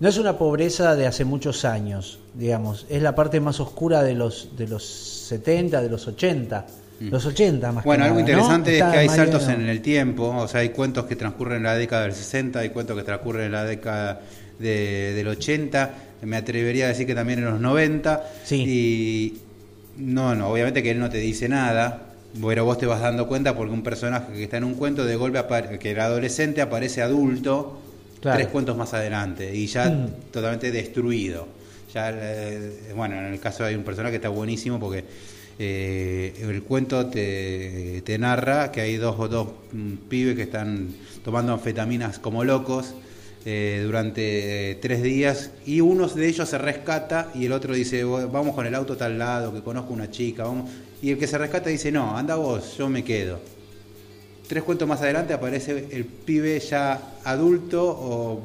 no 0.00 0.08
es 0.08 0.18
una 0.18 0.36
pobreza 0.38 0.96
de 0.96 1.06
hace 1.06 1.24
muchos 1.24 1.64
años, 1.64 2.18
digamos, 2.34 2.86
es 2.88 3.02
la 3.02 3.14
parte 3.14 3.38
más 3.40 3.60
oscura 3.60 4.02
de 4.02 4.14
los, 4.14 4.56
de 4.56 4.66
los 4.68 4.84
70, 4.84 5.80
de 5.80 5.88
los 5.90 6.06
80, 6.08 6.66
los 7.00 7.26
80 7.26 7.72
más. 7.72 7.84
Bueno, 7.84 8.04
que 8.04 8.08
algo 8.08 8.20
interesante 8.20 8.78
es 8.78 8.84
que 8.84 8.98
hay 8.98 9.08
saltos 9.08 9.48
en 9.48 9.62
el 9.68 9.80
tiempo, 9.82 10.28
o 10.36 10.48
sea, 10.48 10.60
hay 10.60 10.70
cuentos 10.70 11.04
que 11.06 11.16
transcurren 11.16 11.58
en 11.58 11.62
la 11.64 11.74
década 11.76 12.02
del 12.04 12.12
60, 12.14 12.60
hay 12.60 12.70
cuentos 12.70 12.96
que 12.96 13.02
transcurren 13.02 13.46
en 13.46 13.52
la 13.52 13.64
década 13.64 14.20
de- 14.58 15.12
del 15.14 15.28
80, 15.28 15.90
me 16.22 16.36
atrevería 16.36 16.86
a 16.86 16.88
decir 16.88 17.06
que 17.06 17.14
también 17.14 17.40
en 17.40 17.44
los 17.46 17.60
90, 17.60 18.24
y 18.66 19.34
no, 19.98 20.34
no, 20.34 20.48
obviamente 20.48 20.82
que 20.82 20.90
él 20.90 20.98
no 20.98 21.10
te 21.10 21.18
dice 21.18 21.48
nada, 21.48 22.02
pero 22.40 22.64
vos 22.64 22.78
te 22.78 22.86
vas 22.86 23.00
dando 23.00 23.26
cuenta 23.28 23.54
porque 23.56 23.72
un 23.72 23.82
personaje 23.82 24.32
que 24.32 24.44
está 24.44 24.56
en 24.56 24.64
un 24.64 24.74
cuento 24.74 25.04
de 25.04 25.16
golpe, 25.16 25.38
que 25.78 25.90
era 25.90 26.06
adolescente, 26.06 26.60
aparece 26.62 27.02
adulto, 27.02 27.80
Claro. 28.20 28.38
tres 28.38 28.48
cuentos 28.48 28.76
más 28.76 28.94
adelante, 28.94 29.54
y 29.54 29.66
ya 29.66 29.90
Mm. 29.90 30.30
totalmente 30.32 30.70
destruido. 30.72 31.46
Ya, 31.94 32.10
eh, 32.12 32.92
bueno, 32.96 33.16
en 33.16 33.26
el 33.26 33.38
caso 33.40 33.64
hay 33.64 33.74
un 33.74 33.84
personaje 33.84 34.12
que 34.12 34.16
está 34.16 34.28
buenísimo 34.30 34.80
porque 34.80 35.04
Eh, 35.58 36.34
el 36.42 36.62
cuento 36.64 37.06
te, 37.06 38.02
narra 38.18 38.70
que 38.72 38.82
hay 38.82 38.96
dos, 38.96 39.16
dos 39.30 39.48
mm, 39.72 39.92
pibes 40.08 40.36
que 40.36 40.42
están 40.42 40.88
tomando 41.24 41.54
anfetaminas 41.54 42.18
como 42.18 42.44
locos 42.44 42.92
eh, 43.46 43.80
durante 43.84 44.72
eh, 44.72 44.74
tres 44.76 45.02
días 45.02 45.50
y 45.64 45.80
uno 45.80 46.08
de 46.08 46.28
ellos 46.28 46.48
se 46.48 46.58
rescata 46.58 47.30
y 47.34 47.46
el 47.46 47.52
otro 47.52 47.74
dice, 47.74 48.04
"Voy- 48.04 48.26
vamos 48.30 48.54
con 48.54 48.66
el 48.66 48.74
auto 48.74 48.96
tal 48.96 49.18
lado, 49.18 49.52
que 49.54 49.62
conozco 49.62 49.92
una 49.94 50.10
chica. 50.10 50.44
Y 51.00 51.10
el 51.12 51.18
que 51.18 51.26
se 51.26 51.38
rescata 51.38 51.70
dice, 51.70 51.90
no, 51.92 52.16
anda 52.16 52.34
vos, 52.36 52.76
yo 52.76 52.88
me 52.88 53.02
quedo. 53.04 53.38
Tres 54.48 54.62
cuentos 54.62 54.86
más 54.88 55.00
adelante 55.00 55.32
aparece 55.32 55.86
el 55.90 56.04
pibe 56.04 56.58
ya 56.60 57.00
adulto 57.24 57.82
o 57.88 58.42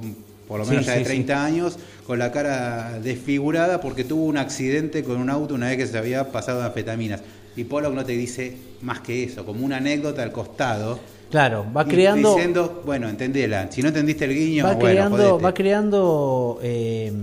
por 0.52 0.60
lo 0.60 0.66
Sí, 0.66 0.72
menos 0.72 0.86
ya 0.86 0.92
de 0.94 0.98
sí, 1.00 1.04
sí. 1.06 1.10
30 1.12 1.46
años 1.46 1.78
con 2.06 2.20
la 2.20 2.30
cara 2.34 3.00
desfigurada 3.02 3.80
porque 3.80 4.04
tuvo 4.04 4.26
un 4.26 4.38
accidente 4.38 5.02
con 5.02 5.16
un 5.16 5.30
auto 5.30 5.54
una 5.56 5.68
vez 5.70 5.78
que 5.78 5.88
se 5.88 5.98
había 5.98 6.30
pasado 6.30 6.60
de 6.60 6.66
anfetaminas. 6.66 7.22
Y 7.56 7.64
Pollock 7.64 7.94
no 7.94 8.04
te 8.04 8.12
dice 8.12 8.58
más 8.82 9.00
que 9.00 9.24
eso, 9.24 9.46
como 9.46 9.64
una 9.66 9.78
anécdota 9.78 10.24
al 10.24 10.34
costado. 10.34 11.00
Claro, 11.30 11.66
va 11.76 11.86
creando. 11.86 12.36
Diciendo, 12.36 12.82
bueno, 12.86 13.08
entendela. 13.08 13.72
Si 13.72 13.82
no 13.82 13.88
entendiste 13.88 14.26
el 14.26 14.34
guiño, 14.36 14.66
va 14.66 14.74
bueno, 14.74 14.90
creando, 14.90 15.18
jodete. 15.18 15.44
va 15.46 15.54
creando 15.54 16.60
eh, 16.62 17.14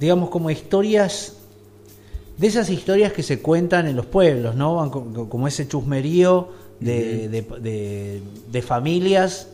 digamos, 0.00 0.28
como 0.30 0.50
historias. 0.50 1.34
De 2.36 2.48
esas 2.48 2.68
historias 2.68 3.12
que 3.12 3.22
se 3.22 3.38
cuentan 3.38 3.86
en 3.86 3.94
los 3.94 4.06
pueblos, 4.06 4.56
¿no? 4.56 4.90
Como 5.30 5.46
ese 5.46 5.68
chusmerío 5.68 6.48
de, 6.80 7.28
de- 7.28 7.42
de- 7.60 8.20
de 8.50 8.62
familias 8.62 9.46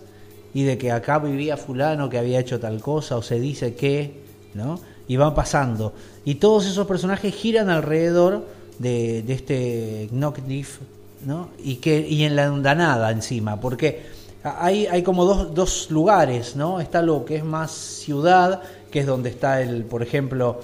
y 0.55 0.65
de 0.65 0.79
que 0.79 0.91
acá 0.91 1.19
vivía 1.19 1.57
fulano 1.57 2.09
que 2.09 2.19
había 2.19 2.41
hecho 2.41 2.59
tal 2.59 2.81
cosa 2.81 3.17
o 3.17 3.23
se 3.23 3.39
dice 3.39 3.75
que, 3.75 4.23
¿no? 4.55 4.81
Y 5.09 5.17
van 5.17 5.35
pasando. 5.35 5.93
Y 6.25 6.37
todos 6.37 6.67
esos 6.67 6.87
personajes 6.87 7.35
giran 7.35 7.71
alrededor 7.71 8.47
de, 8.79 9.23
de 9.23 9.33
este 9.33 10.09
Knockdiff, 10.13 10.79
¿no? 11.27 11.51
Y, 11.63 11.77
que, 11.77 12.07
y 12.07 12.25
en 12.25 12.37
la 12.37 12.47
andanada 12.47 13.11
encima, 13.11 13.61
porque 13.61 14.03
hay, 14.43 14.87
hay 14.87 15.03
como 15.03 15.25
dos, 15.25 15.55
dos 15.55 15.91
lugares, 15.91 16.57
¿no? 16.57 16.81
Está 16.81 17.03
lo 17.03 17.25
que 17.25 17.37
es 17.37 17.45
más 17.45 17.71
ciudad, 17.71 18.63
que 18.91 19.01
es 19.01 19.07
donde 19.07 19.31
está 19.31 19.61
el, 19.61 19.85
por 19.85 20.03
ejemplo, 20.03 20.61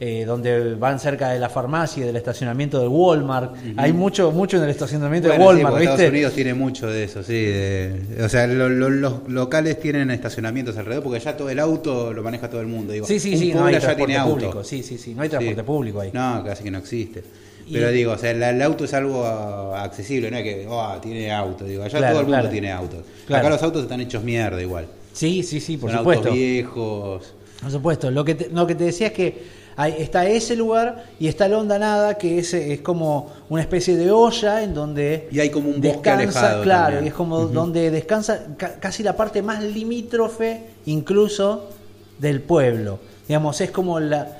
eh, 0.00 0.24
donde 0.26 0.74
van 0.74 0.98
cerca 0.98 1.30
de 1.30 1.38
la 1.38 1.48
farmacia 1.48 2.02
y 2.02 2.06
del 2.06 2.16
estacionamiento 2.16 2.80
del 2.80 2.88
Walmart. 2.88 3.54
Hay 3.76 3.92
mucho, 3.92 4.32
mucho 4.32 4.56
en 4.56 4.64
el 4.64 4.70
estacionamiento 4.70 5.28
Bueno, 5.28 5.42
de 5.44 5.48
sí, 5.48 5.54
Walmart, 5.54 5.72
porque 5.74 5.80
¿viste? 5.86 5.92
Estados 5.94 6.10
Unidos 6.12 6.32
tiene 6.34 6.54
mucho 6.54 6.86
de 6.88 7.04
eso, 7.04 7.22
sí. 7.22 7.32
de- 7.32 8.22
o 8.24 8.28
sea, 8.28 8.46
lo- 8.46 8.68
lo- 8.68 8.90
los 8.90 9.28
locales 9.28 9.78
tienen 9.80 10.10
estacionamientos 10.10 10.76
alrededor 10.76 11.04
porque 11.04 11.20
ya 11.20 11.36
todo 11.36 11.48
el 11.50 11.58
auto 11.60 12.12
lo 12.12 12.22
maneja 12.22 12.50
todo 12.50 12.60
el 12.60 12.66
mundo. 12.66 12.92
Digo, 12.92 13.06
Sí, 13.06 13.20
sí, 13.20 13.36
sí, 13.36 13.52
no 13.54 13.64
hay 13.66 13.74
transporte 13.74 13.98
tiene 14.06 14.16
auto. 14.16 14.34
público. 14.34 14.64
Sí, 14.64 14.82
sí, 14.82 14.98
sí, 14.98 15.14
no 15.14 15.22
hay 15.22 15.28
transporte 15.28 15.60
Sí. 15.60 15.66
público 15.66 16.00
ahí. 16.00 16.10
No, 16.12 16.42
casi 16.44 16.64
que 16.64 16.70
no 16.70 16.78
existe. 16.78 17.22
Y- 17.66 17.72
Pero 17.72 17.88
digo, 17.90 18.12
o 18.12 18.18
sea, 18.18 18.32
el, 18.32 18.42
el 18.42 18.60
auto 18.60 18.84
es 18.84 18.92
algo 18.92 19.24
accesible, 19.74 20.30
no 20.30 20.36
es 20.36 20.42
que, 20.42 20.66
oh, 20.68 20.96
tiene 21.00 21.32
auto. 21.32 21.64
Digo, 21.64 21.82
allá 21.82 21.96
Claro, 21.98 22.12
todo 22.12 22.20
el 22.20 22.26
mundo 22.26 22.38
claro. 22.40 22.52
tiene 22.52 22.70
auto. 22.72 23.02
Claro. 23.26 23.40
Acá 23.46 23.54
los 23.54 23.62
autos 23.62 23.82
están 23.84 24.00
hechos 24.02 24.22
mierda 24.22 24.60
igual. 24.60 24.86
Sí, 25.14 25.42
sí, 25.42 25.60
sí, 25.60 25.76
por 25.78 25.90
Son 25.90 26.00
supuesto. 26.00 26.24
autos 26.28 26.34
viejos. 26.38 27.32
Por 27.62 27.70
supuesto. 27.70 28.10
Lo 28.10 28.24
que 28.24 28.34
te, 28.34 28.50
lo 28.50 28.66
que 28.66 28.74
te 28.74 28.84
decía 28.84 29.06
es 29.06 29.12
que 29.14 29.42
hay- 29.76 29.94
está 29.98 30.26
ese 30.28 30.56
lugar 30.56 31.04
y 31.18 31.28
está 31.28 31.48
la 31.48 31.58
onda 31.58 31.78
nada, 31.78 32.14
que 32.18 32.38
es, 32.38 32.54
es 32.54 32.80
como 32.80 33.30
una 33.48 33.62
especie 33.62 33.96
de 33.96 34.10
olla 34.10 34.62
en 34.62 34.74
donde 34.74 35.28
Y 35.32 35.40
hay 35.40 35.50
como 35.50 35.68
un 35.70 35.80
bosque 35.80 36.10
descansa, 36.10 36.40
alejado 36.40 36.62
claro, 36.62 36.82
también. 36.84 37.04
y 37.04 37.08
es 37.08 37.14
como 37.14 37.46
donde 37.46 37.90
descansa 37.90 38.46
ca- 38.56 38.78
casi 38.80 39.02
la 39.02 39.16
parte 39.16 39.42
más 39.42 39.62
limítrofe 39.62 40.62
incluso 40.86 41.70
del 42.18 42.40
pueblo. 42.42 42.98
Digamos, 43.28 43.60
es 43.60 43.70
como 43.70 44.00
la 44.00 44.38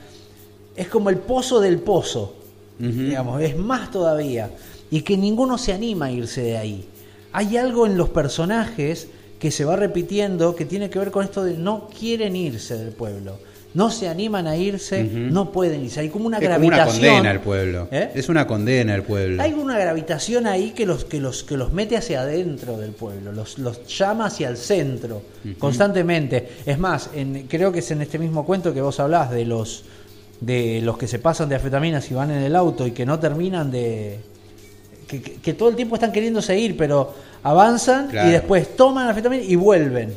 es 0.76 0.88
como 0.88 1.08
el 1.10 1.18
pozo 1.18 1.60
del 1.60 1.78
pozo. 1.78 2.34
Digamos, 2.78 3.40
es 3.40 3.56
más 3.56 3.90
todavía 3.92 4.50
y 4.90 5.02
que 5.02 5.16
ninguno 5.16 5.56
se 5.58 5.72
anima 5.72 6.06
a 6.06 6.10
irse 6.10 6.42
de 6.42 6.56
ahí. 6.58 6.88
Hay 7.32 7.56
algo 7.56 7.86
en 7.86 7.96
los 7.96 8.08
personajes 8.08 9.08
que 9.38 9.50
se 9.52 9.64
va 9.64 9.76
repitiendo 9.76 10.56
que 10.56 10.64
tiene 10.64 10.90
que 10.90 10.98
ver 10.98 11.10
con 11.12 11.24
esto 11.24 11.44
de 11.44 11.54
no 11.56 11.88
quieren 11.88 12.34
irse 12.34 12.76
del 12.76 12.92
pueblo. 12.92 13.38
No 13.74 13.90
se 13.90 14.08
animan 14.08 14.46
a 14.46 14.56
irse, 14.56 15.02
no 15.02 15.50
pueden 15.50 15.84
irse. 15.84 15.98
Hay 15.98 16.08
como 16.08 16.26
una 16.26 16.38
es 16.38 16.44
como 16.48 16.66
una 16.66 16.76
gravitación. 16.76 17.10
condena 17.12 17.30
al 17.30 17.40
pueblo. 17.40 17.88
¿Eh? 17.90 18.10
Es 18.14 18.28
una 18.28 18.46
condena 18.46 18.94
al 18.94 19.02
pueblo. 19.02 19.42
Hay 19.42 19.52
una 19.52 19.76
gravitación 19.76 20.46
ahí 20.46 20.70
que 20.70 20.86
los, 20.86 21.04
que 21.04 21.20
los, 21.20 21.42
que 21.42 21.56
los 21.56 21.72
mete 21.72 21.96
hacia 21.96 22.20
adentro 22.20 22.78
del 22.78 22.92
pueblo, 22.92 23.32
los, 23.32 23.58
los 23.58 23.84
llama 23.98 24.26
hacia 24.26 24.48
el 24.48 24.56
centro 24.56 25.22
constantemente. 25.58 26.48
Es 26.64 26.78
más, 26.78 27.10
en- 27.14 27.48
creo 27.48 27.72
que 27.72 27.80
es 27.80 27.90
en 27.90 28.00
este 28.02 28.18
mismo 28.18 28.46
cuento 28.46 28.72
que 28.72 28.80
vos 28.80 29.00
hablás 29.00 29.30
de 29.30 29.44
los 29.44 29.84
de 30.40 30.80
los 30.82 30.98
que 30.98 31.06
se 31.08 31.18
pasan 31.18 31.48
de 31.48 31.54
anfetaminas 31.54 32.10
y 32.10 32.14
van 32.14 32.30
en 32.30 32.42
el 32.42 32.54
auto 32.54 32.86
y 32.86 32.90
que 32.92 33.04
no 33.06 33.18
terminan 33.18 33.70
de. 33.70 34.20
que, 35.08 35.20
que- 35.20 35.34
que 35.36 35.54
todo 35.54 35.68
el 35.70 35.74
tiempo 35.76 35.96
están 35.96 36.12
queriendo 36.12 36.40
seguir, 36.42 36.76
pero 36.76 37.12
avanzan 37.42 38.08
Claro. 38.08 38.28
y 38.28 38.32
después 38.32 38.76
toman 38.76 39.08
anfetamina 39.08 39.42
y 39.42 39.56
vuelven. 39.56 40.14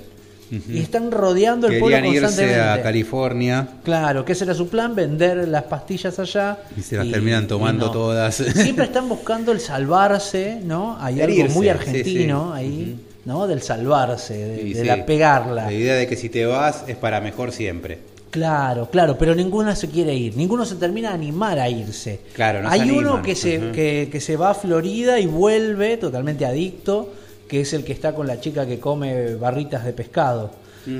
Y 0.51 0.79
están 0.79 1.11
rodeando 1.11 1.67
el 1.67 1.79
pueblo 1.79 1.97
Querían 1.97 2.13
irse 2.13 2.25
constantemente. 2.25 2.69
a 2.79 2.81
California 2.81 3.67
Claro, 3.83 4.23
que 4.23 4.31
ese 4.33 4.45
era 4.45 4.53
su 4.53 4.67
plan, 4.69 4.95
vender 4.95 5.47
las 5.47 5.63
pastillas 5.63 6.17
allá. 6.19 6.57
y 6.77 6.81
se 6.81 6.95
las 6.97 7.09
terminan 7.11 7.47
tomando 7.47 7.87
no. 7.87 7.91
todas. 7.91 8.35
Siempre 8.35 8.85
están 8.85 9.09
buscando 9.09 9.51
el 9.51 9.59
salvarse, 9.59 10.59
¿no? 10.63 10.97
Hay 10.99 11.21
algo 11.21 11.49
muy 11.49 11.69
argentino 11.69 12.53
sí. 12.53 12.59
ahí, 12.59 12.99
¿no? 13.25 13.47
Del 13.47 13.61
salvarse, 13.61 14.33
de, 14.37 14.61
Sí, 14.61 14.73
de 14.73 14.81
sí. 14.81 14.87
la 14.87 15.05
pegarla. 15.05 15.65
La 15.65 15.73
idea 15.73 15.95
de 15.95 16.07
que 16.07 16.15
si 16.15 16.29
te 16.29 16.45
vas 16.45 16.83
es 16.87 16.95
para 16.95 17.19
mejor 17.21 17.51
siempre. 17.51 17.99
Claro, 18.29 18.89
claro, 18.91 19.17
pero 19.17 19.33
ninguna 19.33 19.75
se 19.75 19.89
quiere 19.89 20.13
ir, 20.13 20.35
ninguno 20.35 20.65
se 20.65 20.75
termina 20.75 21.09
de 21.09 21.15
animar 21.15 21.59
a 21.59 21.69
irse. 21.69 22.19
Claro, 22.33 22.61
no 22.61 22.69
se 22.69 22.75
Hay 22.75 22.91
uno 22.91 22.97
animan. 23.13 23.21
que 23.23 23.35
se, 23.35 23.71
que 24.11 24.19
se 24.21 24.35
va 24.37 24.51
a 24.51 24.53
Florida 24.53 25.19
y 25.19 25.25
vuelve 25.25 25.97
totalmente 25.97 26.45
adicto, 26.45 27.13
que 27.47 27.61
es 27.61 27.73
el 27.73 27.83
que 27.83 27.93
está 27.93 28.13
con 28.13 28.27
la 28.27 28.39
chica 28.39 28.65
que 28.65 28.79
come 28.79 29.35
barritas 29.35 29.85
de 29.85 29.93
pescado. 29.93 30.51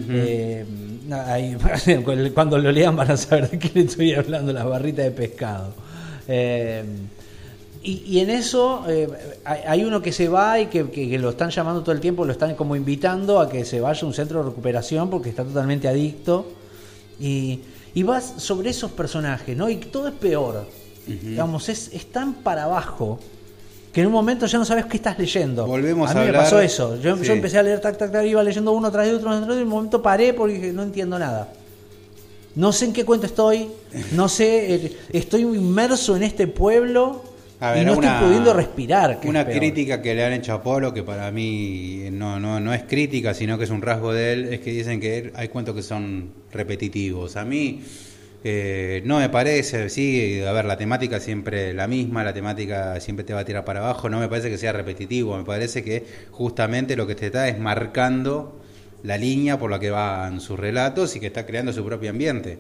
Eh, 0.10 0.66
ahí- 1.12 1.58
cuando 2.34 2.58
lo 2.58 2.72
lean 2.72 2.96
van 2.96 3.12
a 3.12 3.18
saber 3.18 3.50
de 3.52 3.60
qué 3.60 3.72
le 3.74 3.82
estoy 3.82 4.14
hablando, 4.14 4.52
las 4.54 4.66
barritas 4.66 5.06
de 5.06 5.12
pescado. 5.12 5.74
Eh, 6.28 6.84
y, 7.84 8.04
y 8.06 8.20
en 8.20 8.30
eso 8.32 8.84
eh, 8.90 9.08
hay, 9.46 9.86
uno 9.86 10.02
que 10.02 10.12
se 10.12 10.28
va 10.28 10.60
y 10.60 10.66
que, 10.66 10.90
que- 10.90 11.08
que 11.10 11.18
lo 11.20 11.30
están 11.30 11.52
llamando 11.52 11.82
todo 11.84 11.94
el 11.94 12.02
tiempo, 12.02 12.26
lo 12.26 12.34
están 12.34 12.56
como 12.56 12.76
invitando 12.76 13.40
a 13.40 13.48
que 13.50 13.64
se 13.64 13.80
vaya 13.80 14.02
a 14.02 14.06
un 14.06 14.14
centro 14.14 14.40
de 14.44 14.50
recuperación 14.50 15.10
porque 15.10 15.30
está 15.30 15.44
totalmente 15.46 15.88
adicto. 15.88 16.52
Y, 17.20 17.62
y 17.94 18.04
vas 18.04 18.34
sobre 18.38 18.70
esos 18.72 18.92
personajes, 18.92 19.56
¿no? 19.58 19.70
Y 19.70 19.78
todo 19.78 20.08
es 20.10 20.14
peor. 20.16 20.66
Digamos, 21.08 21.70
es, 21.70 21.90
es 21.94 22.08
tan 22.12 22.34
para 22.36 22.66
abajo 22.66 23.20
que 23.98 24.02
en 24.02 24.08
un 24.10 24.14
momento 24.14 24.46
ya 24.46 24.60
no 24.60 24.64
sabes 24.64 24.86
qué 24.86 24.98
estás 24.98 25.18
leyendo. 25.18 25.66
Volvemos 25.66 26.12
a 26.12 26.14
mí 26.14 26.20
a 26.20 26.22
me 26.22 26.28
hablar- 26.28 26.44
pasó 26.44 26.62
eso. 26.62 27.02
Yo, 27.02 27.18
Sí. 27.18 27.24
yo 27.26 27.34
empecé 27.34 27.58
a 27.58 27.64
leer 27.64 27.82
tac, 27.82 27.98
tac, 27.98 28.12
tac, 28.12 28.24
iba 28.28 28.44
leyendo 28.44 28.72
uno 28.72 28.92
tras 28.92 29.08
de 29.08 29.16
otro, 29.16 29.24
tras 29.28 29.38
de 29.40 29.44
otro, 29.46 29.56
y 29.56 29.58
en 29.58 29.64
un 29.64 29.70
momento 29.70 30.04
paré 30.04 30.36
porque 30.36 30.54
dije, 30.54 30.72
no 30.72 30.84
entiendo 30.84 31.18
nada. 31.18 31.50
No 32.54 32.72
sé 32.72 32.86
en 32.86 32.94
qué 32.94 33.04
cuento 33.06 33.26
estoy, 33.26 33.70
no 34.12 34.30
sé, 34.30 34.76
eh, 34.76 34.98
estoy 35.14 35.42
inmerso 35.42 36.16
en 36.16 36.22
este 36.22 36.46
pueblo 36.46 37.24
A 37.60 37.76
y 37.76 37.86
no 37.86 37.98
una- 37.98 38.14
estoy 38.18 38.28
pudiendo 38.28 38.54
respirar. 38.54 39.20
que 39.20 39.28
Una 39.30 39.48
crítica 39.48 40.00
que 40.00 40.14
le 40.14 40.24
han 40.24 40.34
hecho 40.34 40.54
a 40.54 40.62
Polo, 40.62 40.94
que 40.94 41.02
para 41.02 41.32
mí 41.32 42.04
no, 42.12 42.40
no, 42.40 42.60
no 42.60 42.76
es 42.76 42.84
crítica, 42.84 43.34
sino 43.34 43.58
que 43.58 43.64
es 43.64 43.72
un 43.72 43.82
rasgo 43.82 44.14
de 44.14 44.34
él, 44.34 44.54
es 44.54 44.60
que 44.60 44.74
dicen 44.74 45.00
que 45.00 45.32
hay 45.34 45.48
cuentos 45.48 45.74
que 45.74 45.82
son 45.82 46.30
repetitivos. 46.54 47.36
A 47.36 47.46
mí 47.46 47.82
eh, 48.43 49.02
no 49.06 49.19
me 49.19 49.30
parece, 49.30 49.89
sí, 49.89 50.41
a 50.47 50.52
ver, 50.52 50.65
la 50.65 50.78
temática 50.78 51.19
siempre 51.19 51.73
la 51.73 51.88
misma, 51.88 52.23
la 52.23 52.34
temática 52.34 53.00
siempre 53.00 53.26
te 53.26 53.34
va 53.34 53.41
a 53.41 53.45
tirar 53.45 53.65
para 53.65 53.80
abajo, 53.80 54.10
no 54.10 54.19
me 54.19 54.28
parece 54.30 54.50
que 54.50 54.58
sea 54.58 54.71
repetitivo, 54.73 55.38
me 55.38 55.43
parece 55.43 55.84
que 55.84 56.06
justamente 56.32 56.95
lo 56.95 57.08
que 57.08 57.15
te 57.15 57.28
está 57.28 57.47
es 57.47 57.60
marcando 57.60 58.60
la 59.04 59.17
línea 59.17 59.58
por 59.60 59.71
la 59.71 59.80
que 59.80 59.89
van 59.91 60.39
sus 60.41 60.60
relatos 60.60 61.15
y 61.15 61.19
que 61.19 61.28
está 61.28 61.45
creando 61.45 61.73
su 61.73 61.84
propio 61.86 62.10
ambiente. 62.10 62.58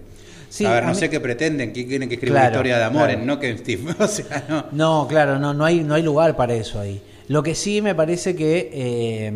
Sí, 0.49 0.65
a 0.65 0.71
ver, 0.71 0.83
a 0.83 0.87
no 0.87 0.93
mí- 0.93 0.99
sé 0.99 1.09
qué 1.09 1.19
pretenden, 1.19 1.73
que 1.73 1.85
quieren 1.85 2.07
que 2.07 2.15
escriba 2.15 2.35
Claro, 2.35 2.47
una 2.47 2.51
historia 2.55 2.77
de 2.77 2.83
amor, 2.85 3.07
claro. 3.09 3.25
no 3.25 3.39
que 3.39 3.57
Steve, 3.57 3.93
o 3.99 4.07
sea, 4.07 4.45
no. 4.49 4.65
No, 4.71 5.07
claro, 5.07 5.39
no, 5.39 5.53
no 5.53 5.65
hay, 5.65 5.83
no 5.83 5.93
hay 5.93 6.03
lugar 6.03 6.35
para 6.35 6.53
eso 6.55 6.79
ahí. 6.79 7.01
Lo 7.27 7.43
que 7.43 7.53
sí 7.55 7.81
me 7.81 7.93
parece 7.95 8.35
que 8.35 8.69
eh, 8.73 9.33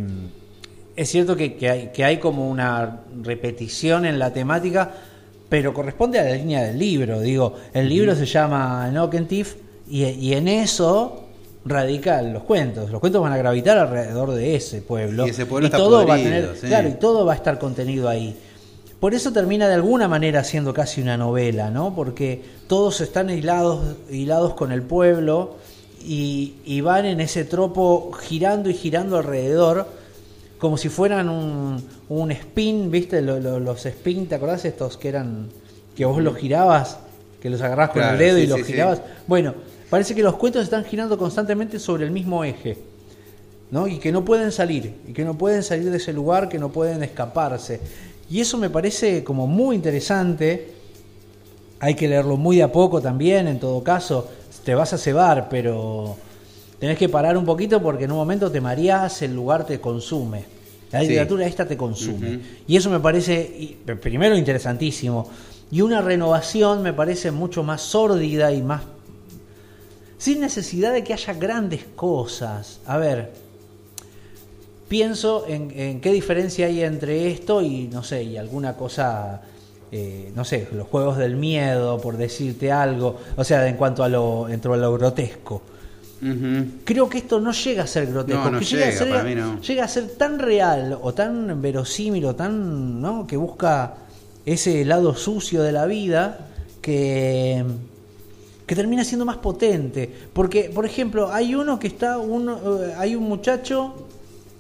es 0.95 1.10
cierto 1.10 1.36
que, 1.36 1.56
que 1.56 1.69
hay, 1.69 1.91
que 1.93 2.04
hay 2.04 2.17
como 2.17 2.49
una 2.49 3.01
repetición 3.23 4.06
en 4.06 4.19
la 4.19 4.32
temática, 4.34 4.91
pero 5.52 5.74
corresponde 5.74 6.18
a 6.18 6.24
la 6.24 6.32
línea 6.32 6.64
del 6.64 6.80
libro. 6.80 7.20
Digo, 7.20 7.56
el 7.74 7.90
libro 7.90 8.16
se 8.16 8.26
llama 8.26 8.90
Knockentiff 8.90 9.56
y, 9.90 10.06
y 10.06 10.34
en 10.34 10.48
eso 10.48 11.26
radican 11.66 12.32
los 12.32 12.44
cuentos. 12.44 12.90
Los 12.90 13.02
cuentos 13.02 13.22
van 13.22 13.34
a 13.34 13.38
gravitar 13.38 13.78
alrededor 13.78 14.32
de 14.32 14.56
ese 14.56 14.82
pueblo. 14.82 15.28
Y 15.28 15.32
ese 15.32 15.46
pueblo 15.46 15.66
está 15.66 15.78
todo 15.78 16.08
va 16.08 16.14
a 16.14 16.18
tener, 16.18 16.56
sí. 16.56 16.68
claro, 16.68 16.88
y 16.88 16.94
todo 16.94 17.26
va 17.26 17.34
a 17.34 17.36
estar 17.36 17.60
contenido 17.60 18.08
ahí. 18.08 18.34
Por 19.02 19.14
eso 19.14 19.34
termina 19.34 19.68
de 19.68 19.74
alguna 19.74 20.08
manera 20.08 20.42
siendo 20.46 20.74
casi 20.74 21.02
una 21.02 21.18
novela, 21.18 21.70
¿no? 21.70 21.94
Porque 21.94 22.42
todos 22.68 23.02
están 23.02 23.30
hilados, 23.30 23.98
hilados 24.10 24.54
con 24.54 24.72
el 24.72 24.84
pueblo 24.84 25.56
y, 26.02 26.54
y 26.64 26.80
van 26.80 27.06
en 27.06 27.20
ese 27.20 27.44
tropo 27.44 28.14
girando 28.14 28.70
y 28.70 28.74
girando 28.74 29.18
alrededor, 29.18 29.86
como 30.62 30.78
si 30.78 30.88
fueran 30.89 31.28
un, 31.28 31.84
un 32.08 32.32
spin, 32.32 32.89
¿viste? 32.91 33.21
Lo- 33.21 33.39
lo- 33.39 33.60
los 33.60 33.84
spin, 33.86 34.28
¿te 34.28 34.36
acordás 34.36 34.63
estos 34.63 34.95
que 34.95 35.10
eran, 35.10 35.50
que 35.95 36.06
vos 36.06 36.21
los 36.21 36.38
girabas, 36.38 37.00
que 37.41 37.50
los 37.50 37.62
agarrás 37.62 37.89
con 37.89 38.02
Claro, 38.04 38.13
el 38.13 38.19
dedo 38.19 38.38
y 38.38 38.45
los 38.45 38.60
sí, 38.60 38.65
sí. 38.65 38.71
girabas? 38.74 39.02
Bueno, 39.26 39.56
parece 39.89 40.13
que 40.13 40.21
los 40.21 40.36
cuentos 40.36 40.63
están 40.63 40.86
girando 40.86 41.17
constantemente 41.17 41.80
sobre 41.80 42.06
el 42.06 42.12
mismo 42.12 42.43
eje. 42.45 42.78
¿no? 43.71 43.88
Y 43.88 44.00
que 44.00 44.12
no 44.12 44.24
pueden 44.26 44.52
salir, 44.52 44.93
y 45.08 45.13
que 45.13 45.24
no 45.26 45.38
pueden 45.38 45.63
salir 45.63 45.89
de 45.89 45.97
ese 45.97 46.12
lugar, 46.13 46.47
que 46.50 46.60
no 46.60 46.69
pueden 46.74 47.02
escaparse. 47.04 47.80
Y 48.30 48.41
eso 48.41 48.58
me 48.58 48.69
parece 48.69 49.24
como 49.24 49.47
muy 49.47 49.76
interesante. 49.78 50.74
Hay 51.80 51.95
que 51.95 52.08
leerlo 52.08 52.38
muy 52.38 52.58
de 52.58 52.63
a 52.63 52.71
poco 52.71 53.02
también, 53.02 53.47
en 53.47 53.60
todo 53.60 53.82
caso. 53.84 54.28
Te 54.65 54.76
vas 54.76 54.93
a 54.93 54.97
cebar, 54.97 55.47
pero 55.50 56.17
tenés 56.82 56.98
que 56.98 57.08
parar 57.08 57.38
un 57.38 57.46
poquito 57.46 57.82
porque 57.82 58.04
en 58.06 58.12
un 58.12 58.17
momento 58.17 58.52
te 58.52 58.60
mareás, 58.60 59.22
el 59.22 59.34
lugar 59.34 59.65
te 59.65 59.80
consume. 59.80 60.44
La 60.91 61.00
Sí. 61.02 61.08
literatura 61.08 61.46
esta 61.46 61.65
te 61.65 61.78
consume. 61.78 62.39
Y 62.67 62.76
eso 62.76 62.89
me 62.89 63.00
parece, 63.00 63.78
primero, 64.02 64.36
interesantísimo. 64.36 65.30
Y 65.72 65.80
una 65.82 66.02
renovación 66.02 66.82
me 66.82 66.91
parece 66.91 67.32
mucho 67.32 67.63
más 67.63 67.82
sórdida 67.82 68.52
y 68.52 68.62
más 68.62 68.82
sin 70.17 70.39
necesidad 70.41 70.91
de 70.91 71.04
que 71.04 71.13
haya 71.13 71.34
grandes 71.34 71.86
cosas. 71.96 72.80
A 72.86 72.98
ver, 72.98 73.32
pienso 74.88 75.46
en, 75.48 75.72
en 75.76 76.02
qué 76.02 76.12
diferencia 76.12 76.65
hay 76.67 76.82
entre 76.84 77.32
esto 77.32 77.62
y, 77.62 77.88
no 77.88 78.04
sé, 78.04 78.24
y 78.24 78.38
alguna 78.38 78.76
cosa, 78.76 79.41
eh, 79.91 80.32
no 80.36 80.44
sé, 80.44 80.67
los 80.74 80.88
juegos 80.88 81.17
del 81.17 81.38
miedo, 81.38 82.00
por 82.02 82.17
decirte 82.17 82.72
algo, 82.72 83.17
o 83.38 83.44
sea, 83.44 83.67
en 83.67 83.78
cuanto 83.78 84.04
a 84.04 84.10
lo, 84.10 84.50
entre 84.50 84.76
lo 84.78 84.94
grotesco. 84.94 85.62
Creo 86.84 87.10
que 87.10 87.18
esto 87.20 87.40
no 87.40 87.52
llega 87.52 87.84
a 87.84 87.88
ser 87.88 88.06
grotesco, 88.08 88.52
No, 88.52 88.60
llega, 88.60 88.88
a 88.88 88.92
ser, 88.92 89.10
para 89.10 89.24
mí 89.24 89.34
no. 89.36 89.60
llega 89.60 89.84
a 89.86 89.88
ser 89.88 90.08
tan 90.10 90.38
real 90.38 91.00
o 91.02 91.14
tan 91.14 91.62
verosímil 91.62 92.26
o 92.26 92.36
tan, 92.36 93.02
¿no? 93.02 93.26
Que 93.26 93.38
busca 93.38 93.96
ese 94.46 94.86
lado 94.86 95.16
sucio 95.16 95.64
de 95.64 95.72
la 95.72 95.86
vida 95.88 96.48
que 96.82 97.66
que 98.68 98.76
termina 98.76 99.04
siendo 99.04 99.26
más 99.26 99.36
potente. 99.38 100.10
Porque, 100.32 100.72
por 100.74 100.86
ejemplo, 100.86 101.34
hay 101.34 101.56
uno 101.56 101.78
que 101.78 101.88
está, 101.88 102.18
uno, 102.20 102.82
eh, 102.84 102.94
hay 102.98 103.16
un 103.16 103.24
muchacho 103.24 104.08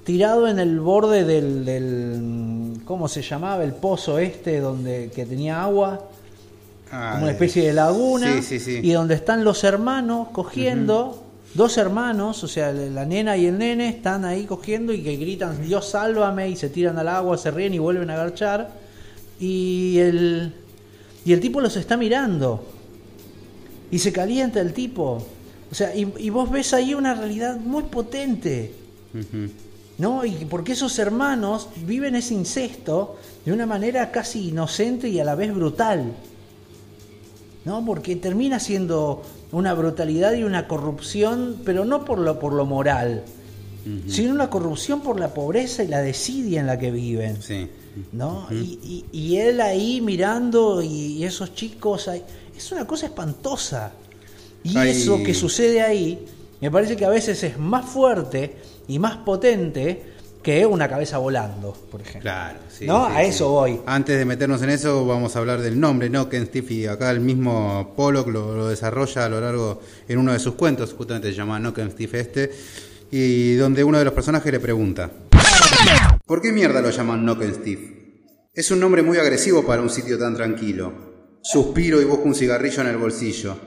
tirado 0.03 0.49
en 0.49 0.59
el 0.59 0.81
borde 0.81 1.23
del, 1.23 1.63
del, 1.63 2.81
¿cómo 2.83 3.07
se 3.07 3.21
llamaba? 3.21 3.63
El 3.63 3.71
pozo 3.73 4.19
este 4.19 4.59
donde 4.59 5.11
que 5.15 5.25
tenía 5.25 5.63
agua, 5.63 6.01
como 6.89 7.21
una 7.23 7.31
especie 7.31 7.65
de 7.67 7.71
laguna, 7.71 8.33
Sí, 8.41 8.41
sí, 8.41 8.59
sí. 8.59 8.79
y 8.83 8.91
donde 8.91 9.15
están 9.15 9.45
los 9.45 9.63
hermanos 9.63 10.27
cogiendo, 10.33 11.23
dos 11.53 11.77
hermanos, 11.77 12.43
o 12.43 12.47
sea, 12.47 12.71
la 12.71 13.05
nena 13.05 13.37
y 13.37 13.45
el 13.45 13.57
nene 13.57 13.89
están 13.89 14.25
ahí 14.25 14.45
cogiendo 14.45 14.93
y 14.93 15.01
que 15.01 15.15
gritan 15.17 15.61
Dios 15.65 15.89
sálvame 15.89 16.49
y 16.49 16.55
se 16.55 16.69
tiran 16.69 16.97
al 16.97 17.07
agua, 17.07 17.37
se 17.37 17.51
ríen 17.51 17.73
y 17.73 17.79
vuelven 17.79 18.09
a 18.09 18.13
agarchar. 18.13 18.71
Y 19.39 19.97
el, 19.99 20.53
y 21.25 21.33
el 21.33 21.39
tipo 21.39 21.61
los 21.61 21.75
está 21.75 21.97
mirando. 21.97 22.63
Y 23.89 23.99
se 23.99 24.13
calienta 24.13 24.61
el 24.61 24.73
tipo. 24.73 25.25
O 25.71 25.75
sea, 25.75 25.95
y, 25.95 26.13
y 26.17 26.29
vos 26.29 26.49
ves 26.49 26.73
ahí 26.73 26.93
una 26.93 27.13
realidad 27.13 27.57
muy 27.57 27.83
potente. 27.83 28.73
¿no? 29.97 30.25
Y 30.25 30.45
porque 30.45 30.71
esos 30.71 30.97
hermanos 30.99 31.69
viven 31.85 32.15
ese 32.15 32.33
incesto 32.33 33.17
de 33.45 33.53
una 33.53 33.65
manera 33.65 34.11
casi 34.11 34.49
inocente 34.49 35.09
y 35.09 35.19
a 35.19 35.23
la 35.23 35.35
vez 35.35 35.53
brutal. 35.53 36.13
¿No? 37.65 37.85
Porque 37.85 38.15
termina 38.15 38.59
siendo 38.59 39.21
una 39.51 39.73
brutalidad 39.73 40.33
y 40.33 40.43
una 40.43 40.67
corrupción, 40.67 41.57
pero 41.65 41.85
no 41.85 42.05
por 42.05 42.19
lo, 42.19 42.39
por 42.39 42.53
lo 42.53 42.65
moral, 42.65 43.23
sino 44.07 44.33
una 44.33 44.49
corrupción 44.49 45.01
por 45.01 45.19
la 45.19 45.33
pobreza 45.33 45.83
y 45.83 45.87
la 45.87 46.01
desidia 46.01 46.59
en 46.61 46.67
la 46.67 46.77
que 46.77 46.91
viven. 46.91 47.41
Sí. 47.41 47.67
¿no? 48.13 48.47
y, 48.51 48.79
y- 48.83 49.05
y 49.11 49.37
él 49.37 49.59
ahí 49.59 49.99
mirando 49.99 50.81
y, 50.81 50.87
y 51.17 51.25
esos 51.25 51.53
chicos 51.55 52.07
ahí, 52.07 52.23
es 52.55 52.71
una 52.71 52.85
cosa 52.87 53.07
espantosa. 53.07 53.91
Y 54.63 54.77
eso 54.91 55.17
que 55.23 55.33
sucede 55.33 55.81
ahí, 55.81 56.25
me 56.61 56.69
parece 56.71 56.95
que 56.95 57.03
a 57.05 57.09
veces 57.09 57.43
es 57.43 57.57
más 57.57 57.85
fuerte 57.85 58.55
y 58.87 58.99
más 58.99 59.17
potente 59.17 60.03
que 60.41 60.65
una 60.65 60.89
cabeza 60.89 61.17
volando, 61.17 61.73
por 61.91 62.01
ejemplo. 62.01 62.21
Claro, 62.21 62.59
sí, 62.69 62.85
¿No? 62.85 63.07
sí, 63.07 63.13
a 63.15 63.21
sí. 63.21 63.29
eso 63.29 63.49
voy. 63.49 63.79
Antes 63.85 64.17
de 64.17 64.25
meternos 64.25 64.61
en 64.61 64.69
eso, 64.69 65.05
vamos 65.05 65.35
a 65.35 65.39
hablar 65.39 65.61
del 65.61 65.79
nombre, 65.79 66.09
¿no? 66.09 66.29
Ken 66.29 66.49
acá 66.89 67.11
el 67.11 67.19
mismo 67.19 67.93
Pollock 67.95 68.27
lo, 68.27 68.55
lo 68.55 68.67
desarrolla 68.67 69.25
a 69.25 69.29
lo 69.29 69.41
largo 69.41 69.81
en 70.07 70.17
uno 70.17 70.33
de 70.33 70.39
sus 70.39 70.55
cuentos, 70.55 70.93
justamente 70.93 71.29
se 71.29 71.35
llama 71.35 71.59
No 71.59 71.73
Ken 71.73 71.93
este, 72.13 72.51
y 73.11 73.55
donde 73.55 73.83
uno 73.83 73.99
de 73.99 74.05
los 74.05 74.13
personajes 74.13 74.51
le 74.51 74.59
pregunta: 74.59 75.09
¿Por 76.25 76.41
qué 76.41 76.51
mierda 76.51 76.81
lo 76.81 76.89
llaman 76.89 77.25
No 77.25 77.37
Ken 77.37 77.53
Steve? 77.53 78.01
Es 78.53 78.69
un 78.71 78.79
nombre 78.79 79.01
muy 79.01 79.17
agresivo 79.17 79.65
para 79.65 79.81
un 79.81 79.89
sitio 79.89 80.17
tan 80.19 80.35
tranquilo. 80.35 81.11
Suspiro 81.41 82.01
y 82.01 82.05
busco 82.05 82.25
un 82.25 82.35
cigarrillo 82.35 82.81
en 82.81 82.87
el 82.87 82.97
bolsillo, 82.97 83.57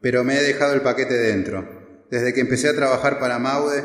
pero 0.00 0.22
me 0.22 0.36
he 0.36 0.42
dejado 0.42 0.74
el 0.74 0.82
paquete 0.82 1.14
dentro. 1.14 2.06
Desde 2.10 2.32
que 2.32 2.40
empecé 2.40 2.68
a 2.68 2.76
trabajar 2.76 3.18
para 3.18 3.38
Maude, 3.38 3.82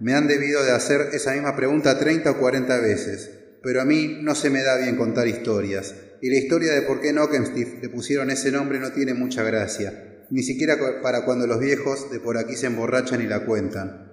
me 0.00 0.14
han 0.14 0.28
debido 0.28 0.62
de 0.64 0.72
hacer 0.72 1.08
esa 1.12 1.32
misma 1.32 1.56
pregunta 1.56 1.98
30 1.98 2.30
o 2.30 2.38
40 2.38 2.80
veces, 2.80 3.30
pero 3.62 3.80
a 3.80 3.84
mí 3.84 4.18
no 4.22 4.34
se 4.34 4.50
me 4.50 4.62
da 4.62 4.76
bien 4.76 4.96
contar 4.96 5.26
historias, 5.26 5.94
y 6.20 6.30
la 6.30 6.36
historia 6.36 6.72
de 6.72 6.82
por 6.82 7.00
qué 7.00 7.10
Steve 7.10 7.78
le 7.82 7.88
pusieron 7.88 8.30
ese 8.30 8.50
nombre 8.50 8.78
no 8.78 8.92
tiene 8.92 9.14
mucha 9.14 9.42
gracia, 9.42 10.24
ni 10.30 10.42
siquiera 10.42 10.76
para 11.02 11.24
cuando 11.24 11.46
los 11.46 11.60
viejos 11.60 12.10
de 12.10 12.20
por 12.20 12.38
aquí 12.38 12.56
se 12.56 12.66
emborrachan 12.66 13.22
y 13.22 13.26
la 13.26 13.44
cuentan. 13.44 14.06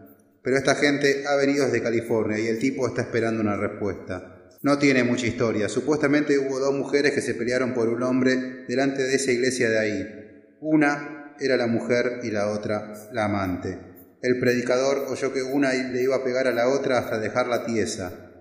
Pero 0.44 0.58
esta 0.58 0.76
gente 0.76 1.24
ha 1.28 1.36
venido 1.36 1.66
desde 1.66 1.82
California 1.82 2.38
y 2.38 2.48
el 2.48 2.60
tipo 2.60 2.88
está 2.88 3.02
esperando 3.02 3.42
una 3.42 3.56
respuesta. 3.56 4.50
No 4.62 4.78
tiene 4.78 5.04
mucha 5.04 5.26
historia. 5.26 5.70
Supuestamente 5.70 6.38
hubo 6.38 6.60
dos 6.60 6.74
mujeres 6.74 7.14
que 7.14 7.22
se 7.22 7.34
pelearon 7.34 7.74
por 7.74 7.90
un 7.90 8.04
hombre 8.04 8.66
delante 8.68 9.04
de 9.04 9.16
esa 9.16 9.32
iglesia 9.32 9.70
de 9.70 9.80
ahí. 9.80 10.56
Una 10.62 11.36
era 11.40 11.58
la 11.58 11.68
mujer 11.68 12.20
y 12.24 12.32
la 12.32 12.50
otra 12.50 12.94
la 13.12 13.26
amante. 13.26 13.93
El 14.24 14.40
predicador 14.40 15.06
oyó 15.10 15.34
que 15.34 15.44
una 15.44 15.74
le 15.74 16.02
iba 16.02 16.16
a 16.16 16.24
pegar 16.24 16.48
a 16.48 16.52
la 16.52 16.70
otra 16.70 16.98
hasta 16.98 17.20
dejarla 17.20 17.66
tiesa. 17.66 18.32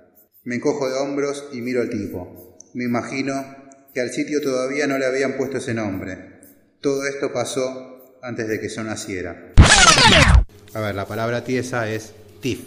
Me 0.44 0.54
encojo 0.54 0.88
de 0.88 0.94
hombros 0.96 1.44
y 1.52 1.60
miro 1.60 1.80
al 1.82 1.90
tipo. 1.90 2.56
Me 2.72 2.84
imagino 2.84 3.34
que 3.92 4.00
al 4.00 4.10
sitio 4.10 4.40
todavía 4.40 4.86
no 4.86 4.96
le 4.96 5.06
habían 5.06 5.36
puesto 5.36 5.58
ese 5.58 5.74
nombre. 5.74 6.40
Todo 6.80 7.04
esto 7.06 7.32
pasó 7.32 8.16
antes 8.22 8.46
de 8.46 8.60
que 8.60 8.68
yo 8.68 8.84
naciera. 8.84 9.52
A 10.72 10.80
ver, 10.80 10.94
la 10.94 11.04
palabra 11.06 11.42
tiesa 11.42 11.88
es 11.90 12.12
tiff, 12.40 12.60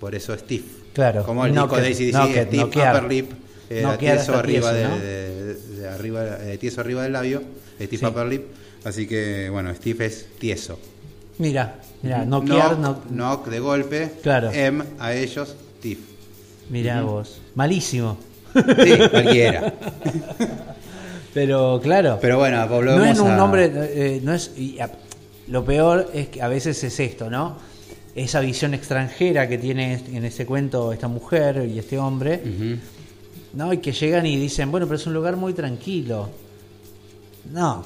por 0.00 0.16
eso 0.16 0.34
es 0.34 0.44
tiff. 0.44 0.64
Claro. 0.94 1.24
Como 1.24 1.46
el 1.46 1.52
disco 1.52 1.76
que- 1.76 1.80
de 1.80 1.86
ACDC, 1.88 2.40
es 2.40 2.52
noquear. 2.58 2.96
upper 2.96 3.08
lip, 3.08 3.30
eh, 3.70 3.86
tieso 4.00 4.34
arriba, 4.34 4.72
tieso, 4.72 4.74
de, 4.74 4.84
¿no? 4.84 4.98
de- 4.98 5.54
de 5.54 5.88
arriba, 5.88 6.38
eh, 6.42 6.58
tieso 6.58 6.80
arriba 6.80 7.04
del 7.04 7.12
labio, 7.12 7.40
es 7.78 7.88
tiff 7.88 8.00
Sí. 8.00 8.06
upper 8.06 8.26
lip. 8.26 8.42
Así 8.84 9.06
que, 9.06 9.48
bueno, 9.48 9.72
Steve 9.74 10.06
es 10.06 10.26
tieso. 10.40 10.78
Mira, 11.38 11.78
mira, 12.02 12.24
noquear, 12.24 12.76
knock, 12.78 13.06
no, 13.10 13.36
knock 13.36 13.48
de 13.48 13.60
golpe, 13.60 14.12
Claro. 14.22 14.50
em 14.52 14.82
a 14.98 15.12
ellos, 15.14 15.54
tiff. 15.80 15.98
Mirá 16.70 17.02
vos. 17.02 17.40
Malísimo. 17.54 18.18
Sí, 18.54 18.92
cualquiera. 19.10 19.72
Pero 21.34 21.80
claro. 21.82 22.18
Pero 22.20 22.38
bueno, 22.38 22.66
no 22.66 23.04
es 23.04 23.18
un 23.20 23.30
a- 23.30 23.36
nombre, 23.36 23.70
eh, 23.74 24.20
no 24.22 24.34
es, 24.34 24.52
y 24.56 24.78
a- 24.80 24.90
lo 25.48 25.64
peor 25.64 26.10
es 26.12 26.28
que 26.28 26.42
a 26.42 26.48
veces 26.48 26.82
es 26.84 26.98
esto, 27.00 27.30
¿no? 27.30 27.56
Esa 28.14 28.40
visión 28.40 28.74
extranjera 28.74 29.48
que 29.48 29.58
tiene 29.58 30.02
en 30.12 30.24
ese 30.24 30.44
cuento 30.44 30.92
esta 30.92 31.08
mujer 31.08 31.68
y 31.72 31.78
este 31.78 31.98
hombre. 31.98 32.42
¿no? 33.54 33.72
Y 33.72 33.78
que 33.78 33.92
llegan 33.92 34.26
y 34.26 34.36
dicen, 34.36 34.70
bueno, 34.70 34.86
pero 34.86 34.96
es 34.96 35.06
un 35.06 35.14
lugar 35.14 35.36
muy 35.36 35.52
tranquilo. 35.54 36.28
No, 37.52 37.84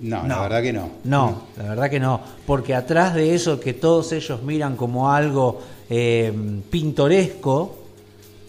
No, 0.00 0.22
la 0.22 0.28
No. 0.36 0.42
verdad 0.42 0.62
que 0.62 0.72
no. 0.72 0.90
no, 1.04 1.42
la 1.56 1.62
verdad 1.70 1.88
que 1.90 2.00
no. 2.00 2.20
Porque 2.46 2.74
atrás 2.74 3.14
de 3.14 3.34
eso 3.34 3.58
que 3.60 3.72
todos 3.74 4.12
ellos 4.12 4.42
miran 4.42 4.76
como 4.76 5.10
algo 5.12 5.60
eh, 5.88 6.32
pintoresco, 6.70 7.76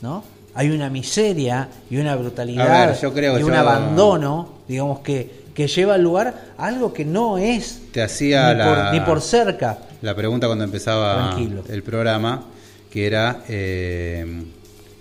¿no? 0.02 0.24
Hay 0.56 0.70
una 0.72 0.90
miseria 0.90 1.68
y 1.90 1.98
una 1.98 2.16
brutalidad 2.16 2.84
A 2.84 2.86
ver, 2.88 3.00
yo 3.00 3.14
creo 3.14 3.38
y 3.40 3.44
un 3.44 3.52
yo- 3.52 3.58
abandono, 3.60 4.50
digamos, 4.68 5.00
que, 5.00 5.46
que 5.54 5.68
lleva 5.68 5.96
al 5.96 6.02
lugar 6.02 6.54
a 6.58 6.66
algo 6.68 6.94
que 6.94 7.04
no 7.06 7.38
es 7.38 7.82
Te 7.92 8.02
hacía 8.02 8.52
ni, 8.54 8.60
la, 8.60 8.66
por, 8.66 8.94
ni 8.94 9.00
por 9.02 9.22
cerca. 9.22 9.78
la 10.02 10.16
pregunta 10.16 10.48
cuando 10.48 10.64
empezaba 10.64 11.30
Tranquilo. 11.32 11.64
el 11.70 11.84
programa, 11.84 12.46
que 12.90 13.06
era 13.08 13.44
eh, 13.50 14.44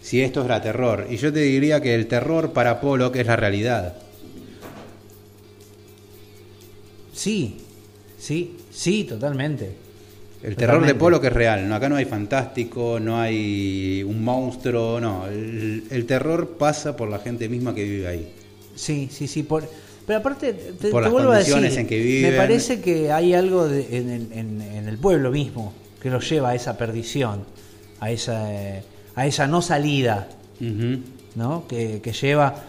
si 0.03 0.21
esto 0.23 0.45
era 0.45 0.61
terror. 0.61 1.07
Y 1.09 1.17
yo 1.17 1.33
te 1.33 1.41
diría 1.41 1.81
que 1.81 1.95
el 1.95 2.07
terror 2.09 2.53
para 2.53 2.81
Pollock 2.81 3.15
es 3.17 3.27
la 3.27 3.37
realidad. 3.37 3.95
Sí, 7.15 7.57
sí, 8.19 8.57
sí, 8.71 9.05
totalmente. 9.05 9.77
El 10.43 10.57
terror 10.57 10.75
de 10.75 10.93
Totalmente. 10.93 10.95
Pollock 11.01 11.25
es 11.25 11.33
real. 11.33 11.69
¿no? 11.69 11.75
Acá 11.75 11.89
no 11.89 11.97
hay 11.97 12.05
fantástico, 12.05 12.99
no 13.01 13.19
hay 13.19 14.03
un 14.07 14.23
monstruo, 14.23 15.01
no. 15.01 15.27
El, 15.27 15.85
el 15.91 16.05
terror 16.07 16.57
pasa 16.59 16.95
por 16.97 17.09
la 17.09 17.19
gente 17.21 17.49
misma 17.49 17.75
que 17.75 17.85
vive 17.85 18.07
ahí. 18.09 18.33
Sí, 18.75 19.09
sí, 19.11 19.27
sí. 19.27 19.43
Por, 19.43 19.67
pero 20.07 20.19
aparte, 20.19 20.53
te, 20.53 20.89
Por 20.91 21.01
te 21.01 21.05
las 21.05 21.11
vuelvo 21.13 21.31
a 21.31 21.35
condiciones 21.37 21.63
decir, 21.65 21.79
en 21.81 21.87
que 21.87 21.99
viven. 21.99 22.31
me 22.33 22.37
parece 22.37 22.81
que 22.83 23.11
hay 23.11 23.33
algo 23.33 23.67
de- 23.69 23.97
en, 23.97 24.11
el, 24.11 24.33
en- 24.33 24.61
en 24.61 24.89
el 24.89 24.99
pueblo 24.99 25.31
mismo 25.31 25.73
que 26.03 26.11
lo 26.11 26.21
lleva 26.21 26.51
a 26.51 26.55
esa 26.55 26.77
perdición, 26.77 27.45
a 28.01 28.11
esa, 28.11 28.53
eh, 28.53 28.83
a 29.15 29.27
esa 29.27 29.47
no 29.47 29.63
salida. 29.63 30.29
¿no? 31.37 31.67
Que, 31.67 32.01
que 32.03 32.13
lleva 32.13 32.65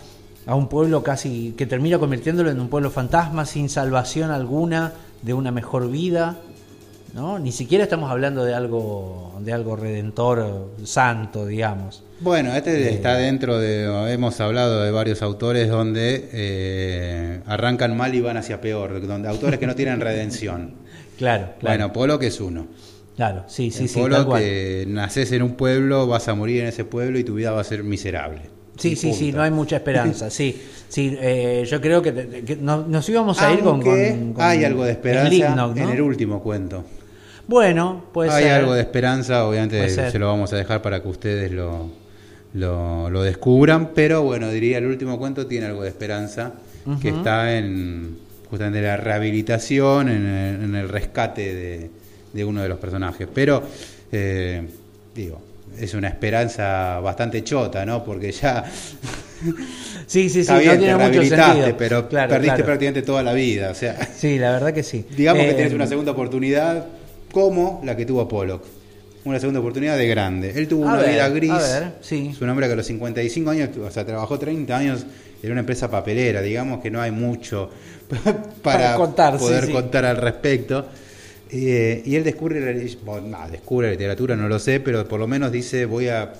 a 0.45 0.55
un 0.55 0.67
pueblo 0.67 1.03
casi, 1.03 1.53
que 1.58 1.65
termina 1.65 1.97
convirtiéndolo 1.99 2.51
en 2.51 2.60
un 2.60 2.69
pueblo 2.69 2.91
fantasma 2.91 3.45
sin 3.45 3.69
salvación 3.69 4.31
alguna 4.31 4.93
de 5.21 5.34
una 5.34 5.51
mejor 5.51 5.89
vida, 5.89 6.38
¿no? 7.13 7.39
Ni 7.39 7.51
siquiera 7.51 7.84
estamos 7.86 8.12
hablando 8.12 8.43
de 8.45 8.53
algo, 8.53 9.34
de 9.41 9.53
algo 9.53 9.75
redentor, 9.75 10.71
santo, 10.84 11.45
digamos. 11.45 12.03
Bueno, 12.19 12.53
este 12.55 12.89
Eh, 12.89 12.93
está 12.93 13.15
dentro 13.15 13.58
de, 13.58 14.13
hemos 14.13 14.39
hablado 14.39 14.84
de 14.84 14.91
varios 14.91 15.21
autores 15.21 15.69
donde 15.69 16.29
eh, 16.31 17.41
arrancan 17.45 17.95
mal 17.97 18.13
y 18.13 18.21
van 18.21 18.38
hacia 18.38 18.62
peor, 18.62 19.05
donde 19.08 19.27
autores 19.29 19.60
que 19.60 19.67
no 19.67 19.75
tienen 19.75 19.99
redención. 20.01 20.73
Claro, 21.17 21.53
claro. 21.62 21.77
Bueno, 21.77 21.93
Pollock 21.93 22.23
es 22.23 22.41
uno. 22.41 22.67
Claro, 23.15 23.45
sí, 23.47 23.71
sí, 23.71 23.88
sí, 23.88 24.01
tal 24.12 24.25
cual. 24.25 24.41
eh, 24.43 24.84
naces 24.86 25.31
en 25.31 25.43
un 25.43 25.53
pueblo, 25.55 26.08
vas 26.08 26.27
a 26.27 26.36
morir 26.36 26.60
en 26.60 26.67
ese 26.67 26.84
pueblo 26.84 27.17
y 27.17 27.23
tu 27.23 27.36
vida 27.36 27.51
va 27.51 27.62
a 27.62 27.63
ser 27.63 27.86
miserable. 27.86 28.41
Sí, 28.77 28.95
sí, 28.95 29.13
sí, 29.13 29.31
no 29.31 29.41
hay 29.41 29.51
mucha 29.51 29.77
esperanza. 29.77 30.29
Sí, 30.29 30.61
sí 30.89 31.15
eh, 31.19 31.65
yo 31.69 31.79
creo 31.81 32.01
que, 32.01 32.43
que 32.45 32.55
no- 32.57 32.85
nos 32.88 33.07
íbamos 33.09 33.41
a 33.41 33.53
ir 33.53 33.59
con, 33.61 33.81
con- 33.81 34.33
con 34.33 34.43
hay 34.43 34.63
algo 34.63 34.83
de 34.85 34.91
esperanza 34.91 35.71
en 35.75 35.89
el 35.89 36.01
último 36.01 36.41
cuento. 36.41 36.83
Bueno, 37.47 38.05
puede 38.11 38.31
hay 38.31 38.43
ser. 38.45 38.53
algo 38.53 38.73
de 38.73 38.81
esperanza, 38.81 39.45
obviamente 39.47 39.89
se 39.89 40.19
lo 40.19 40.27
vamos 40.27 40.51
a 40.51 40.55
dejar 40.57 40.81
para 40.81 41.01
que 41.01 41.07
ustedes 41.07 41.51
lo, 41.51 41.89
lo, 42.53 43.09
lo 43.09 43.21
descubran, 43.23 43.91
pero 43.93 44.23
bueno, 44.23 44.49
diría 44.49 44.79
el 44.79 44.85
último 44.88 45.17
cuento 45.19 45.45
tiene 45.45 45.67
algo 45.67 45.83
de 45.83 45.89
esperanza, 45.89 46.53
que 47.01 47.09
está 47.09 47.55
en 47.57 48.17
justamente 48.49 48.81
la 48.81 48.97
rehabilitación, 48.97 50.09
en 50.09 50.25
el, 50.25 50.63
en 50.63 50.75
el 50.75 50.89
rescate 50.89 51.53
de, 51.53 51.89
de 52.33 52.45
uno 52.45 52.61
de 52.61 52.69
los 52.69 52.77
personajes. 52.79 53.27
Pero, 53.33 53.61
eh, 54.11 54.61
digo, 55.15 55.39
es 55.79 55.93
una 55.93 56.07
esperanza 56.09 56.99
bastante 56.99 57.43
chota, 57.43 57.85
¿no? 57.85 58.03
Porque 58.03 58.31
ya... 58.31 58.63
Sí, 60.07 60.29
sí, 60.29 60.29
sí, 60.29 60.39
Está 60.41 60.53
no 60.53 60.59
bien, 60.59 60.77
tiene 60.79 60.93
te 60.97 61.03
mucho 61.07 61.23
sentido. 61.23 61.77
pero 61.77 62.07
Claro, 62.07 62.29
perdiste 62.29 62.55
claro. 62.55 62.65
prácticamente 62.65 63.01
toda 63.01 63.21
la 63.23 63.33
vida. 63.33 63.69
O 63.71 63.75
sea, 63.75 63.97
Sí, 64.17 64.38
la 64.39 64.51
verdad 64.51 64.73
que 64.73 64.83
sí. 64.83 65.05
digamos 65.15 65.43
que 65.43 65.51
Eh, 65.51 65.53
tienes 65.55 65.73
una 65.73 65.88
segunda 65.88 66.11
oportunidad 66.13 66.85
como 67.31 67.81
la 67.83 67.95
que 67.95 68.05
tuvo 68.05 68.27
Pollock. 68.27 68.63
Una 69.25 69.39
segunda 69.39 69.59
oportunidad 69.59 69.97
de 69.97 70.07
grande. 70.07 70.51
Él 70.55 70.67
tuvo 70.67 70.85
una 70.85 70.97
ver, 70.97 71.09
vida 71.11 71.29
gris. 71.29 71.51
a 71.51 71.57
ver, 71.57 71.91
sí. 72.01 72.29
Es 72.31 72.41
un 72.41 72.49
hombre 72.49 72.67
que 72.67 72.73
a 72.73 72.75
los 72.75 72.85
55 72.85 73.49
años, 73.49 73.69
o 73.77 73.89
sea, 73.91 74.05
trabajó 74.05 74.38
30 74.38 74.77
años 74.77 75.05
en 75.41 75.51
una 75.51 75.61
empresa 75.61 75.89
papelera. 75.89 76.41
Digamos 76.41 76.81
que 76.81 76.91
no 76.91 77.01
hay 77.01 77.11
mucho 77.11 77.69
para, 78.09 78.43
Para 78.61 78.95
contar, 78.95 79.33
sí, 79.33 79.39
poder 79.39 79.65
sí. 79.65 79.71
contar 79.71 80.05
al 80.05 80.17
respecto. 80.17 80.85
Eh, 81.51 82.01
y 82.05 82.15
él 82.15 82.23
descubre, 82.23 82.60
la- 82.60 82.89
bueno, 83.05 83.27
no, 83.27 83.49
descubre 83.49 83.91
literatura, 83.91 84.36
no 84.36 84.47
lo 84.49 84.58
sé, 84.60 84.79
pero 84.79 85.08
por 85.08 85.19
lo 85.19 85.27
menos 85.27 85.51
dice, 85.51 85.86
voy 85.86 86.08
a, 86.08 86.34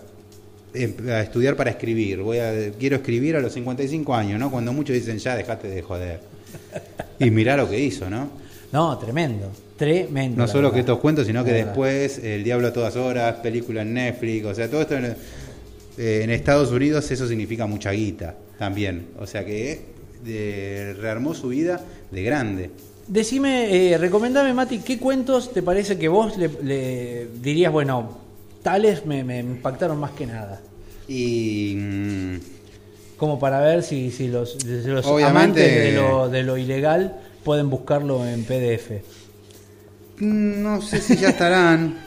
em- 0.74 0.96
a 1.10 1.22
estudiar 1.22 1.56
para 1.56 1.70
escribir. 1.70 2.22
Voy 2.22 2.40
a, 2.40 2.72
quiero 2.80 2.96
escribir 2.98 3.36
a 3.36 3.40
los 3.40 3.54
55 3.54 4.16
años, 4.16 4.40
¿no? 4.40 4.50
Cuando 4.52 4.74
muchos 4.74 4.96
dicen, 4.96 5.18
ya, 5.20 5.36
dejate 5.36 5.68
de 5.68 5.82
joder. 5.82 6.20
Y 7.20 7.30
mirá 7.32 7.56
lo 7.56 7.70
que 7.70 7.80
hizo, 7.80 8.10
¿no? 8.10 8.30
No, 8.72 8.98
tremendo. 8.98 9.52
Tremendo. 9.78 10.38
No 10.38 10.48
solo 10.48 10.72
que 10.72 10.80
estos 10.80 11.00
cuentos, 11.00 11.28
sino 11.28 11.44
que 11.44 11.52
La 11.52 11.58
verdad. 11.58 11.70
después 11.72 12.18
El 12.24 12.44
Diablo 12.44 12.68
a 12.68 12.74
todas 12.74 12.96
horas, 12.96 13.36
película 13.44 13.82
en 13.84 13.94
Netflix, 13.94 14.46
o 14.46 14.56
sea, 14.56 14.70
todo 14.70 14.82
esto 14.82 14.96
en, 14.98 15.06
eh, 15.98 16.22
en 16.24 16.30
Estados 16.30 16.72
Unidos 16.72 17.10
eso 17.12 17.28
significa 17.28 17.68
mucha 17.68 17.92
guita 17.92 18.36
también. 18.58 19.08
O 19.20 19.28
sea 19.28 19.46
que 19.46 19.82
rearmó 21.00 21.34
su 21.36 21.50
vida 21.50 21.82
de 22.12 22.24
grande. 22.24 22.70
Decime, 23.08 23.92
eh, 23.94 23.98
recomendame, 24.00 24.54
Mati, 24.54 24.82
¿qué 24.84 25.00
cuentos 25.00 25.54
te 25.54 25.62
parece 25.62 25.98
que 26.00 26.08
vos 26.08 26.38
le, 26.38 26.50
le 26.64 27.28
dirías, 27.28 27.72
bueno, 27.72 28.18
tales 28.64 29.06
me, 29.06 29.24
me 29.24 29.40
impactaron 29.40 30.00
más 30.00 30.12
que 30.12 30.26
nada? 30.26 30.62
Y 31.08 31.76
mm, 31.78 32.40
Como 33.18 33.40
para 33.40 33.60
ver 33.62 33.84
si, 33.84 34.12
si 34.12 34.28
los, 34.28 34.58
los 34.64 35.16
amantes 35.22 35.74
de 35.74 35.92
lo, 35.92 36.30
de 36.30 36.44
lo 36.44 36.58
ilegal 36.58 37.20
pueden 37.44 37.70
buscarlo 37.70 38.26
en 38.28 38.46
PDF. 38.46 39.04
mm, 40.18 40.62
no 40.64 40.82
sé 40.82 41.02
si 41.02 41.18
ya 41.18 41.30
estarán. 41.30 42.06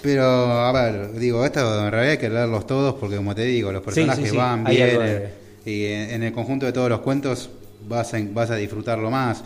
Pero, 0.00 0.24
a 0.24 0.72
ver, 0.72 1.12
digo, 1.14 1.44
esto 1.44 1.60
en 1.86 1.90
realidad 1.90 2.12
hay 2.12 2.18
que 2.18 2.30
leerlos 2.30 2.66
todos 2.66 2.94
porque, 2.94 3.16
como 3.16 3.34
te 3.34 3.42
digo, 3.44 3.70
los 3.72 3.82
Sí, 3.86 4.10
personajes 4.10 4.12
sí, 4.12 4.26
sí, 4.26 4.36
van, 4.36 4.64
algo 4.64 4.98
vienen. 4.98 5.00
de- 5.00 5.34
Y 5.64 5.86
en, 5.86 6.10
en 6.10 6.22
el 6.22 6.32
conjunto 6.32 6.66
de 6.66 6.72
todos 6.72 6.88
los 6.88 7.00
cuentos 7.00 7.50
vas 7.88 8.14
a, 8.14 8.18
vas 8.32 8.50
a 8.50 8.56
disfrutarlo 8.56 9.10
más. 9.10 9.44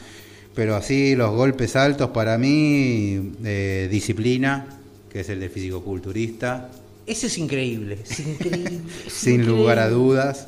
Pero 0.55 0.77
así, 0.77 1.17
los 1.17 1.33
golpes 1.35 1.75
altos 1.77 2.11
para 2.11 2.39
mí, 2.39 3.33
eh, 3.45 3.89
disciplina, 3.91 4.67
que 5.13 5.21
es 5.21 5.29
el 5.29 5.41
de 5.41 5.49
físico-culturista, 5.49 6.71
Ese 7.07 7.27
es 7.27 7.39
increíble, 7.39 7.99
es 8.03 8.21
increíble. 8.21 8.81
es 9.07 9.13
sin 9.13 9.35
increíble. 9.35 9.59
lugar 9.59 9.79
a 9.81 9.89
dudas. 9.89 10.47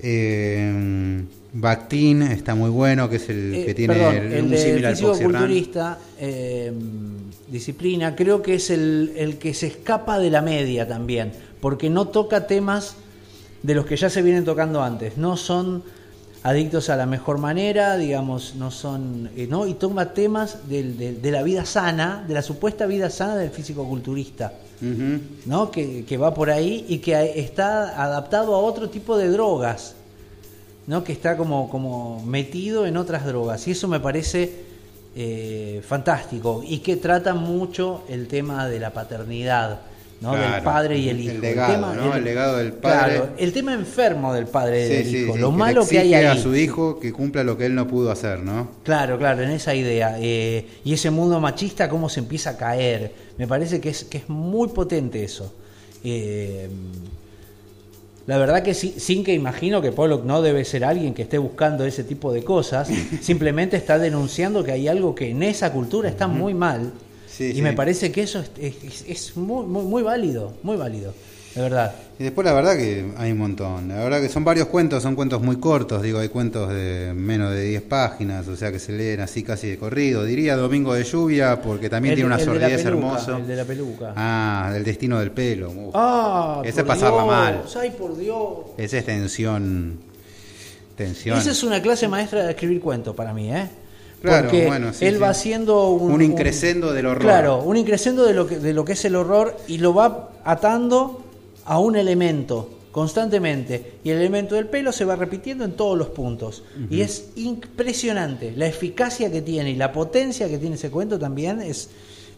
Eh, 0.00 1.22
Bakhtin 1.52 2.22
está 2.22 2.54
muy 2.56 2.70
bueno, 2.70 3.08
que 3.08 3.16
es 3.16 3.28
el 3.28 3.54
Eh, 3.54 3.64
que 3.66 3.74
tiene 3.74 3.94
perdón, 3.94 4.14
el, 4.16 4.52
el 4.52 4.86
físico-culturista, 4.86 5.98
eh, 6.18 6.72
disciplina, 7.48 8.16
creo 8.16 8.42
que 8.42 8.54
es 8.56 8.70
el, 8.70 9.12
el 9.16 9.38
que 9.38 9.54
se 9.54 9.68
escapa 9.68 10.18
de 10.18 10.30
la 10.30 10.42
media 10.42 10.86
también, 10.88 11.32
porque 11.60 11.88
no 11.88 12.08
toca 12.08 12.46
temas 12.48 12.96
de 13.62 13.74
los 13.74 13.86
que 13.86 13.96
ya 13.96 14.10
se 14.10 14.20
vienen 14.22 14.44
tocando 14.44 14.82
antes, 14.82 15.16
no 15.16 15.36
son 15.36 15.84
adictos 16.44 16.90
a 16.90 16.96
la 16.96 17.06
mejor 17.06 17.38
manera, 17.38 17.96
digamos, 17.96 18.54
no 18.54 18.70
son, 18.70 19.30
eh, 19.36 19.46
¿no? 19.50 19.66
Y 19.66 19.74
toma 19.74 20.12
temas 20.12 20.68
del- 20.68 20.96
del- 20.98 21.20
de 21.22 21.30
la 21.32 21.42
vida 21.42 21.64
sana, 21.64 22.24
de 22.28 22.34
la 22.34 22.42
supuesta 22.42 22.86
vida 22.86 23.10
sana 23.10 23.34
del 23.36 23.50
físico-culturista. 23.50 24.52
¿no? 25.46 25.70
Que, 25.70 26.04
que 26.04 26.18
va 26.18 26.34
por 26.34 26.50
ahí 26.50 26.84
y 26.88 26.98
que 26.98 27.40
está 27.40 28.02
adaptado 28.04 28.54
a 28.54 28.58
otro 28.58 28.90
tipo 28.90 29.16
de 29.16 29.28
drogas, 29.30 29.94
¿no? 30.86 31.02
que 31.04 31.12
está 31.12 31.38
como, 31.38 31.70
como 31.70 32.22
metido 32.26 32.84
en 32.86 32.98
otras 32.98 33.24
drogas. 33.24 33.66
Y 33.66 33.70
eso 33.70 33.88
me 33.88 33.98
parece 34.00 34.52
eh, 35.16 35.80
fantástico 35.86 36.62
y 36.66 36.78
que 36.80 36.96
trata 36.96 37.32
mucho 37.34 38.02
el 38.08 38.28
tema 38.28 38.68
de 38.68 38.80
la 38.80 38.90
paternidad. 38.90 39.78
¿No? 40.24 40.34
del 40.36 40.62
padre 40.62 40.98
y 40.98 41.08
el 41.08 41.16
el 41.20 41.22
hijo. 41.24 41.38
legado, 41.40 41.94
¿no? 41.94 42.14
El 42.16 42.24
legado 42.24 42.56
del 42.56 42.72
padre. 42.72 43.14
Claro, 43.16 43.28
el 43.38 43.52
tema 43.52 43.74
enfermo 43.74 44.32
del 44.34 44.46
padre 44.46 44.84
y 44.84 44.88
Sí, 44.88 44.94
del 44.94 45.06
sí, 45.06 45.16
hijo, 45.18 45.34
sí, 45.34 45.38
lo 45.40 45.50
le 45.52 45.56
malo 45.56 45.86
que 45.86 45.98
hay 46.00 46.14
ahí. 46.14 46.24
a 46.24 46.36
su 46.36 46.56
hijo 46.56 46.98
que 46.98 47.12
cumpla 47.12 47.44
lo 47.44 47.56
que 47.56 47.66
él 47.66 47.74
no 47.74 47.86
pudo 47.86 48.10
hacer, 48.10 48.40
¿no? 48.40 48.68
Claro, 48.82 49.18
claro, 49.18 49.42
en 49.42 49.50
esa 49.50 49.74
idea. 49.74 50.16
Eh, 50.18 50.66
y 50.84 50.92
ese 50.94 51.10
mundo 51.10 51.38
machista, 51.40 51.88
cómo 51.88 52.08
se 52.08 52.20
empieza 52.20 52.50
a 52.50 52.56
caer. 52.56 53.12
Me 53.38 53.46
parece 53.46 53.80
que 53.80 53.90
es, 53.90 54.04
que 54.04 54.18
es 54.18 54.28
muy 54.28 54.68
potente 54.68 55.22
eso. 55.22 55.52
Eh, 56.02 56.68
la 58.26 58.38
verdad 58.38 58.62
que 58.62 58.72
sí, 58.72 58.94
sin 58.96 59.22
que 59.22 59.34
imagino 59.34 59.82
que 59.82 59.92
Pollock 59.92 60.24
no 60.24 60.40
debe 60.40 60.64
ser 60.64 60.82
alguien 60.84 61.12
que 61.12 61.22
esté 61.22 61.36
buscando 61.36 61.84
ese 61.84 62.04
tipo 62.04 62.32
de 62.32 62.42
cosas, 62.42 62.88
simplemente 63.20 63.76
está 63.76 63.98
denunciando 63.98 64.64
que 64.64 64.72
hay 64.72 64.88
algo 64.88 65.14
que 65.14 65.28
en 65.30 65.42
esa 65.42 65.72
cultura 65.72 66.08
está 66.08 66.26
muy 66.26 66.54
mal. 66.54 66.92
Sí, 67.36 67.44
y 67.50 67.54
sí. 67.54 67.62
me 67.62 67.72
parece 67.72 68.12
que 68.12 68.22
eso 68.22 68.38
es, 68.58 68.74
es- 68.84 69.04
es 69.08 69.36
muy, 69.36 69.66
muy, 69.66 69.82
muy 69.84 70.02
válido, 70.02 70.52
muy 70.62 70.76
válido, 70.76 71.12
de 71.54 71.60
verdad. 71.62 71.92
Y 72.16 72.22
después 72.22 72.44
la 72.44 72.52
verdad 72.52 72.76
que 72.76 73.04
hay 73.16 73.32
un 73.32 73.38
montón. 73.38 73.88
La 73.88 73.96
verdad 74.04 74.20
que 74.20 74.28
son 74.28 74.44
varios 74.44 74.68
cuentos, 74.68 75.02
son 75.02 75.16
cuentos 75.16 75.42
muy 75.42 75.56
cortos, 75.56 76.00
digo, 76.00 76.20
hay 76.20 76.28
cuentos 76.28 76.68
de 76.68 77.12
menos 77.12 77.50
de 77.52 77.64
10 77.64 77.82
páginas, 77.82 78.46
o 78.46 78.54
sea 78.56 78.70
que 78.70 78.78
se 78.78 78.92
leen 78.92 79.18
así 79.18 79.42
casi 79.42 79.68
de 79.68 79.78
corrido. 79.78 80.24
Diría 80.24 80.54
Domingo 80.54 80.94
de 80.94 81.02
Lluvia 81.02 81.60
porque 81.60 81.90
también 81.90 82.12
El- 82.12 82.18
tiene 82.18 82.26
una 82.34 82.38
sordidez 82.38 82.84
hermoso. 82.84 83.36
El 83.38 83.46
de 83.48 83.56
la 83.56 83.64
peluca. 83.64 84.12
Ah, 84.14 84.70
del 84.72 84.84
destino 84.84 85.18
del 85.18 85.32
pelo. 85.32 85.70
Uf. 85.72 85.90
Ah, 85.94 86.62
Ese 86.64 86.82
es 86.82 86.86
pasarla 86.86 87.24
Dios, 87.24 87.26
mal. 87.26 87.64
Ay, 87.80 87.90
por 87.98 88.16
Dios. 88.16 88.38
Esa 88.78 88.98
es 88.98 89.04
tensión. 89.06 89.98
Tensión. 90.96 91.36
Esa 91.36 91.50
es 91.50 91.64
una 91.64 91.82
clase 91.82 92.06
maestra 92.06 92.44
de 92.44 92.50
escribir 92.50 92.80
cuentos 92.80 93.16
para 93.16 93.34
mí, 93.34 93.52
¿eh? 93.52 93.68
Claro, 94.24 94.48
Porque 94.48 94.66
bueno, 94.66 94.92
sí, 94.94 95.04
él 95.04 95.14
sí. 95.16 95.20
va 95.20 95.28
haciendo 95.28 95.90
un, 95.90 96.12
Un 96.12 96.22
increscendo 96.22 96.94
del 96.94 97.04
horror. 97.04 97.22
Claro, 97.22 97.62
un 97.62 97.76
increscendo 97.76 98.24
de 98.24 98.32
lo 98.32 98.46
que 98.46 98.58
de 98.58 98.72
lo 98.72 98.82
que 98.84 98.92
es 98.94 99.04
el 99.04 99.16
horror 99.16 99.54
y 99.68 99.76
lo 99.78 99.92
va 99.92 100.30
atando 100.44 101.22
a 101.66 101.78
un 101.78 101.94
elemento 101.94 102.70
constantemente 102.90 103.94
y 104.02 104.10
el 104.10 104.18
elemento 104.18 104.54
del 104.54 104.66
pelo 104.68 104.92
se 104.92 105.04
va 105.04 105.14
repitiendo 105.16 105.64
en 105.64 105.72
todos 105.72 105.98
los 105.98 106.08
puntos 106.08 106.62
y 106.88 107.00
es 107.02 107.30
impresionante 107.36 108.52
la 108.56 108.66
eficacia 108.66 109.30
que 109.32 109.42
tiene 109.42 109.72
y 109.72 109.74
la 109.74 109.90
potencia 109.92 110.48
que 110.48 110.58
tiene 110.58 110.76
ese 110.76 110.90
cuento 110.90 111.18
también 111.18 111.60
es 111.60 111.90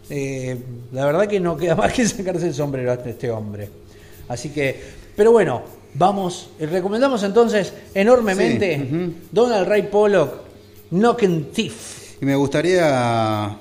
eh, 0.09 0.57
la 0.93 1.05
verdad 1.05 1.27
que 1.27 1.39
no 1.39 1.55
queda 1.55 1.75
más 1.83 1.93
que 1.93 2.07
sacarse 2.07 2.47
el 2.47 2.53
sombrero 2.55 2.91
a 2.91 2.95
este 2.95 3.29
hombre 3.29 3.69
así 4.29 4.49
que 4.49 4.81
pero 5.15 5.31
bueno 5.31 5.61
vamos 5.93 6.49
eh, 6.59 6.65
recomendamos 6.65 7.21
entonces 7.23 7.71
enormemente 7.93 8.77
Sí. 8.77 9.15
Donald 9.31 9.67
Ray 9.67 9.83
Pollock 9.83 10.46
Knock 10.89 11.23
and 11.23 11.51
Thief 11.51 12.21
Y 12.21 12.25
me 12.25 12.35
gustaría, 12.35 13.57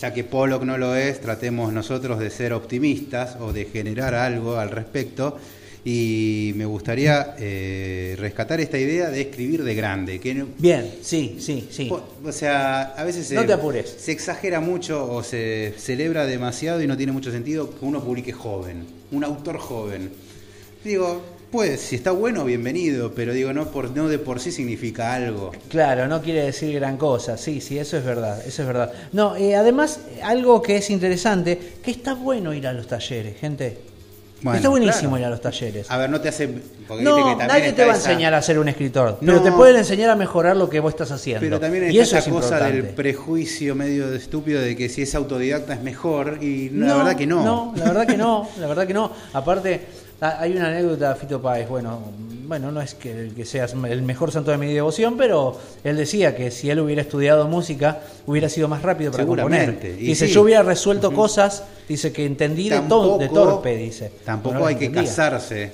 ya 0.00 0.14
que 0.14 0.24
Pollock 0.24 0.62
no 0.64 0.76
lo 0.76 0.94
es, 0.96 1.20
tratemos 1.20 1.72
nosotros 1.72 2.18
de 2.18 2.30
ser 2.30 2.52
optimistas 2.52 3.36
o 3.40 3.52
de 3.52 3.64
generar 3.66 4.14
algo 4.14 4.56
al 4.56 4.70
respecto. 4.70 5.38
Y 5.82 6.52
me 6.56 6.66
gustaría 6.66 7.36
eh, 7.38 8.14
rescatar 8.18 8.60
esta 8.60 8.78
idea 8.78 9.08
de 9.08 9.22
escribir 9.22 9.64
de 9.64 9.74
grande. 9.74 10.20
Que 10.20 10.44
bien 10.58 10.90
sí 11.00 11.36
sí 11.40 11.68
sí 11.70 11.90
o 11.90 12.32
sea, 12.32 12.82
a 12.98 13.02
veces 13.04 13.26
se, 13.28 13.34
No 13.34 13.46
te 13.46 13.54
apures. 13.54 13.88
se 13.88 14.12
exagera 14.12 14.60
mucho 14.60 15.10
o 15.10 15.22
se 15.22 15.72
celebra 15.78 16.26
demasiado 16.26 16.82
y 16.82 16.86
no 16.86 16.98
tiene 16.98 17.12
mucho 17.12 17.30
sentido 17.30 17.70
que 17.70 17.82
uno 17.86 18.04
publique 18.04 18.32
joven, 18.32 18.84
un 19.10 19.24
autor 19.24 19.56
joven. 19.56 20.10
Digo, 20.84 21.22
Pues, 21.50 21.80
si 21.80 21.96
está 21.96 22.12
bueno, 22.12 22.44
bienvenido, 22.44 23.12
pero 23.12 23.32
digo, 23.32 23.52
no, 23.52 23.66
por, 23.72 23.90
no 23.90 24.08
de 24.08 24.20
por 24.20 24.38
sí 24.38 24.52
significa 24.52 25.14
algo. 25.14 25.50
Claro, 25.68 26.06
no 26.06 26.22
quiere 26.22 26.44
decir 26.44 26.72
gran 26.76 26.96
cosa. 26.96 27.36
Sí, 27.36 27.60
sí, 27.60 27.76
eso 27.76 27.96
es 27.96 28.04
verdad, 28.04 28.40
eso 28.46 28.62
es 28.62 28.68
verdad. 28.68 28.92
No, 29.12 29.34
eh, 29.34 29.56
además, 29.56 29.98
algo 30.22 30.62
que 30.62 30.76
es 30.76 30.90
interesante, 30.90 31.58
que 31.82 31.90
está 31.90 32.14
bueno 32.14 32.54
ir 32.54 32.68
a 32.68 32.72
los 32.72 32.86
talleres, 32.86 33.36
gente. 33.40 33.78
Bueno, 34.42 34.56
está 34.56 34.68
buenísimo 34.70 35.10
claro. 35.10 35.18
ir 35.18 35.24
a 35.26 35.30
los 35.30 35.40
talleres. 35.40 35.90
A 35.90 35.98
ver, 35.98 36.08
no 36.08 36.20
te 36.20 36.28
hace. 36.28 36.48
porque 36.88 37.02
No, 37.02 37.36
que 37.36 37.44
nadie 37.44 37.72
te 37.72 37.84
va 37.84 37.94
a 37.94 37.96
esa- 37.96 38.10
enseñar 38.12 38.32
a 38.32 38.40
ser 38.40 38.58
un 38.58 38.68
escritor, 38.68 39.18
No. 39.20 39.32
pero 39.32 39.42
te 39.42 39.52
pueden 39.52 39.76
enseñar 39.76 40.08
a 40.08 40.16
mejorar 40.16 40.56
lo 40.56 40.70
que 40.70 40.78
vos 40.80 40.94
estás 40.94 41.10
haciendo. 41.10 41.40
Pero 41.40 41.58
también 41.60 41.84
y 41.92 41.98
está 41.98 42.02
eso 42.02 42.16
esa 42.18 42.28
es 42.30 42.34
cosa 42.44 42.64
del 42.70 42.84
prejuicio 42.90 43.74
medio 43.74 44.14
estúpido 44.14 44.62
de 44.62 44.76
que 44.76 44.88
si 44.88 45.02
es 45.02 45.14
autodidacta 45.16 45.74
es 45.74 45.82
mejor, 45.82 46.38
y 46.40 46.70
la 46.70 46.96
verdad 46.96 47.16
que 47.16 47.26
no. 47.26 47.44
No, 47.44 47.74
la 47.76 47.84
verdad 47.86 48.06
que 48.06 48.16
no, 48.16 48.48
la 48.58 48.66
verdad 48.68 48.86
que 48.86 48.94
no. 48.94 49.12
Aparte, 49.34 49.80
hay 50.20 50.52
una 50.52 50.68
anécdota 50.68 51.14
de 51.14 51.20
Fito 51.20 51.40
Páez, 51.40 51.68
bueno, 51.68 51.98
bueno, 52.46 52.70
no 52.72 52.80
es 52.80 52.94
que, 52.94 53.30
que 53.34 53.44
seas 53.44 53.74
el 53.88 54.02
mejor 54.02 54.32
santo 54.32 54.50
de 54.50 54.58
mi 54.58 54.72
devoción, 54.72 55.16
pero 55.16 55.56
él 55.84 55.96
decía 55.96 56.34
que 56.36 56.50
si 56.50 56.68
él 56.68 56.80
hubiera 56.80 57.00
estudiado 57.02 57.46
música, 57.46 58.00
hubiera 58.26 58.48
sido 58.48 58.66
más 58.68 58.82
rápido 58.82 59.12
para 59.12 59.24
componer. 59.24 59.78
Y 59.98 60.06
Dice, 60.06 60.26
sí. 60.26 60.32
yo 60.34 60.42
hubiera 60.42 60.62
resuelto 60.62 61.12
cosas, 61.12 61.62
dice 61.88 62.12
que 62.12 62.26
entendí 62.26 62.68
de, 62.68 62.80
to- 62.80 63.18
de 63.18 63.26
Tampoco- 63.28 63.34
torpe, 63.52 63.76
dice. 63.76 64.12
Tampoco 64.24 64.58
No 64.58 64.66
hay 64.66 64.74
que 64.76 64.86
entendía. 64.86 65.08
casarse 65.08 65.72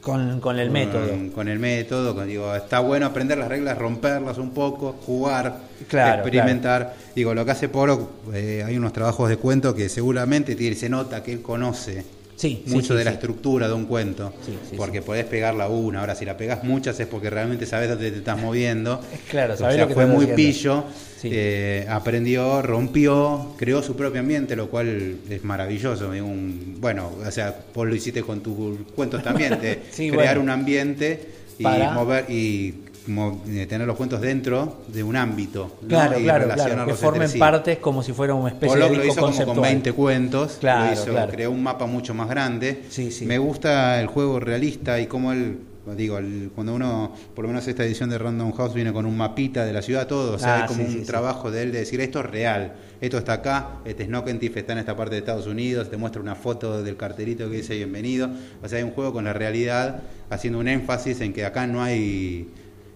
con, 0.00 0.40
con 0.40 0.58
el 0.58 0.70
método. 0.70 1.08
Con, 1.08 1.30
con 1.30 1.48
el 1.48 1.58
método, 1.58 2.14
con- 2.14 2.26
digo, 2.26 2.54
está 2.54 2.80
bueno 2.80 3.04
aprender 3.06 3.36
las 3.36 3.48
reglas, 3.48 3.76
romperlas 3.76 4.38
un 4.38 4.50
poco, 4.52 4.96
jugar, 5.04 5.58
Claro, 5.88 6.22
experimentar. 6.22 6.94
Digo, 7.14 7.34
lo 7.34 7.44
que 7.44 7.50
hace 7.50 7.68
Poro, 7.68 8.12
eh, 8.32 8.64
hay 8.66 8.76
unos 8.78 8.92
trabajos 8.94 9.28
de 9.28 9.36
cuento 9.36 9.74
que 9.74 9.88
seguramente 9.90 10.56
tiene, 10.56 10.74
se 10.74 10.88
nota 10.88 11.22
que 11.22 11.32
él 11.32 11.42
conoce 11.42 12.02
Sí, 12.38 12.62
mucho 12.66 12.92
sí, 12.92 12.98
de 12.98 13.04
la 13.04 13.10
estructura 13.10 13.66
de 13.66 13.74
un 13.74 13.86
cuento, 13.86 14.32
porque 14.76 15.02
podés 15.02 15.24
pegarla 15.24 15.68
una, 15.68 15.98
ahora 16.00 16.14
si 16.14 16.24
la 16.24 16.36
pegas 16.36 16.62
muchas 16.62 16.98
es 17.00 17.06
porque 17.08 17.28
realmente 17.30 17.66
sabes 17.66 17.88
dónde 17.88 18.12
te 18.12 18.18
estás 18.18 18.40
moviendo. 18.40 19.00
Claro, 19.28 19.54
o 19.54 19.56
sabés 19.56 19.74
sea, 19.74 19.82
lo 19.84 19.88
que 19.88 19.94
fue 19.94 20.06
muy 20.06 20.26
haciendo. 20.30 20.36
pillo, 20.36 20.84
eh, 21.24 21.84
aprendió, 21.88 22.62
rompió, 22.62 23.54
creó 23.58 23.82
su 23.82 23.96
propio 23.96 24.20
ambiente, 24.20 24.54
lo 24.54 24.70
cual 24.70 25.16
es 25.28 25.42
maravilloso. 25.42 26.10
un- 26.10 26.76
bueno, 26.78 27.10
o 27.26 27.30
sea, 27.32 27.54
vos 27.74 27.86
lo 27.88 27.94
hiciste 27.94 28.22
con 28.22 28.40
tus 28.40 28.78
cuentos 28.94 29.20
también, 29.22 29.60
de 29.60 29.80
crear 29.96 30.14
bueno. 30.36 30.40
un 30.42 30.50
ambiente 30.50 31.20
y 31.58 31.64
Para- 31.64 31.90
mover 31.90 32.24
y 32.30 32.72
mo- 33.08 33.42
eh, 33.48 33.66
tener 33.66 33.86
los 33.86 33.96
cuentos 33.96 34.20
dentro 34.20 34.82
de 34.88 35.02
un 35.02 35.16
ámbito. 35.16 35.78
¿no? 35.82 35.88
Claro, 35.88 36.18
y 36.18 36.22
claro, 36.24 36.48
claro, 36.54 36.86
que 36.86 36.94
formen 36.94 37.28
sí. 37.28 37.38
partes 37.38 37.78
como 37.78 38.02
si 38.02 38.12
fuera 38.12 38.34
una 38.34 38.50
especie 38.50 38.68
Pollock 38.76 38.90
de 38.90 38.96
lo 38.96 39.02
disco 39.02 39.12
hizo 39.14 39.20
como 39.20 39.32
conceptual. 39.32 39.54
con 39.56 39.62
20 39.62 39.92
cuentos, 39.92 40.56
Claro, 40.60 40.86
lo 40.86 40.92
hizo, 40.92 41.04
claro. 41.06 41.32
creó 41.32 41.50
un 41.50 41.62
mapa 41.62 41.86
mucho 41.86 42.14
más 42.14 42.28
grande. 42.28 42.84
Sí, 42.90 43.10
sí. 43.10 43.26
Me 43.26 43.38
gusta 43.38 44.00
el 44.00 44.06
juego 44.06 44.38
realista 44.40 45.00
y 45.00 45.06
cómo 45.06 45.32
él, 45.32 45.58
digo, 45.96 46.18
el- 46.18 46.50
cuando 46.54 46.74
uno, 46.74 47.14
por 47.34 47.44
lo 47.44 47.48
menos 47.48 47.66
esta 47.66 47.82
edición 47.84 48.10
de 48.10 48.18
Random 48.18 48.52
House 48.52 48.74
viene 48.74 48.92
con 48.92 49.06
un 49.06 49.16
mapita 49.16 49.64
de 49.64 49.72
la 49.72 49.80
ciudad, 49.80 50.06
todo, 50.06 50.34
o 50.34 50.38
sea, 50.38 50.56
Ah, 50.56 50.62
hay 50.62 50.68
como 50.68 50.80
sí, 50.80 50.86
un 50.86 50.92
sí, 50.92 50.98
sí. 51.00 51.06
trabajo 51.06 51.50
de 51.50 51.62
él 51.62 51.72
de 51.72 51.78
decir 51.78 52.00
esto 52.02 52.20
es 52.20 52.26
real, 52.26 52.74
esto 53.00 53.16
está 53.16 53.32
acá, 53.34 53.68
este 53.86 54.04
Snockentif 54.04 54.54
está 54.58 54.74
en 54.74 54.80
esta 54.80 54.94
parte 54.96 55.14
de 55.14 55.20
Estados 55.20 55.46
Unidos, 55.46 55.88
te 55.88 55.96
muestra 55.96 56.20
una 56.20 56.34
foto 56.34 56.82
del 56.82 56.96
carterito 56.98 57.48
que 57.48 57.56
dice 57.56 57.74
bienvenido, 57.74 58.28
o 58.62 58.68
sea, 58.68 58.78
hay 58.78 58.84
un 58.84 58.90
juego 58.90 59.14
con 59.14 59.24
la 59.24 59.32
realidad, 59.32 60.02
haciendo 60.28 60.58
un 60.58 60.68
énfasis 60.68 61.22
en 61.22 61.32
que 61.32 61.46
acá 61.46 61.66
no 61.66 61.82
hay 61.82 62.48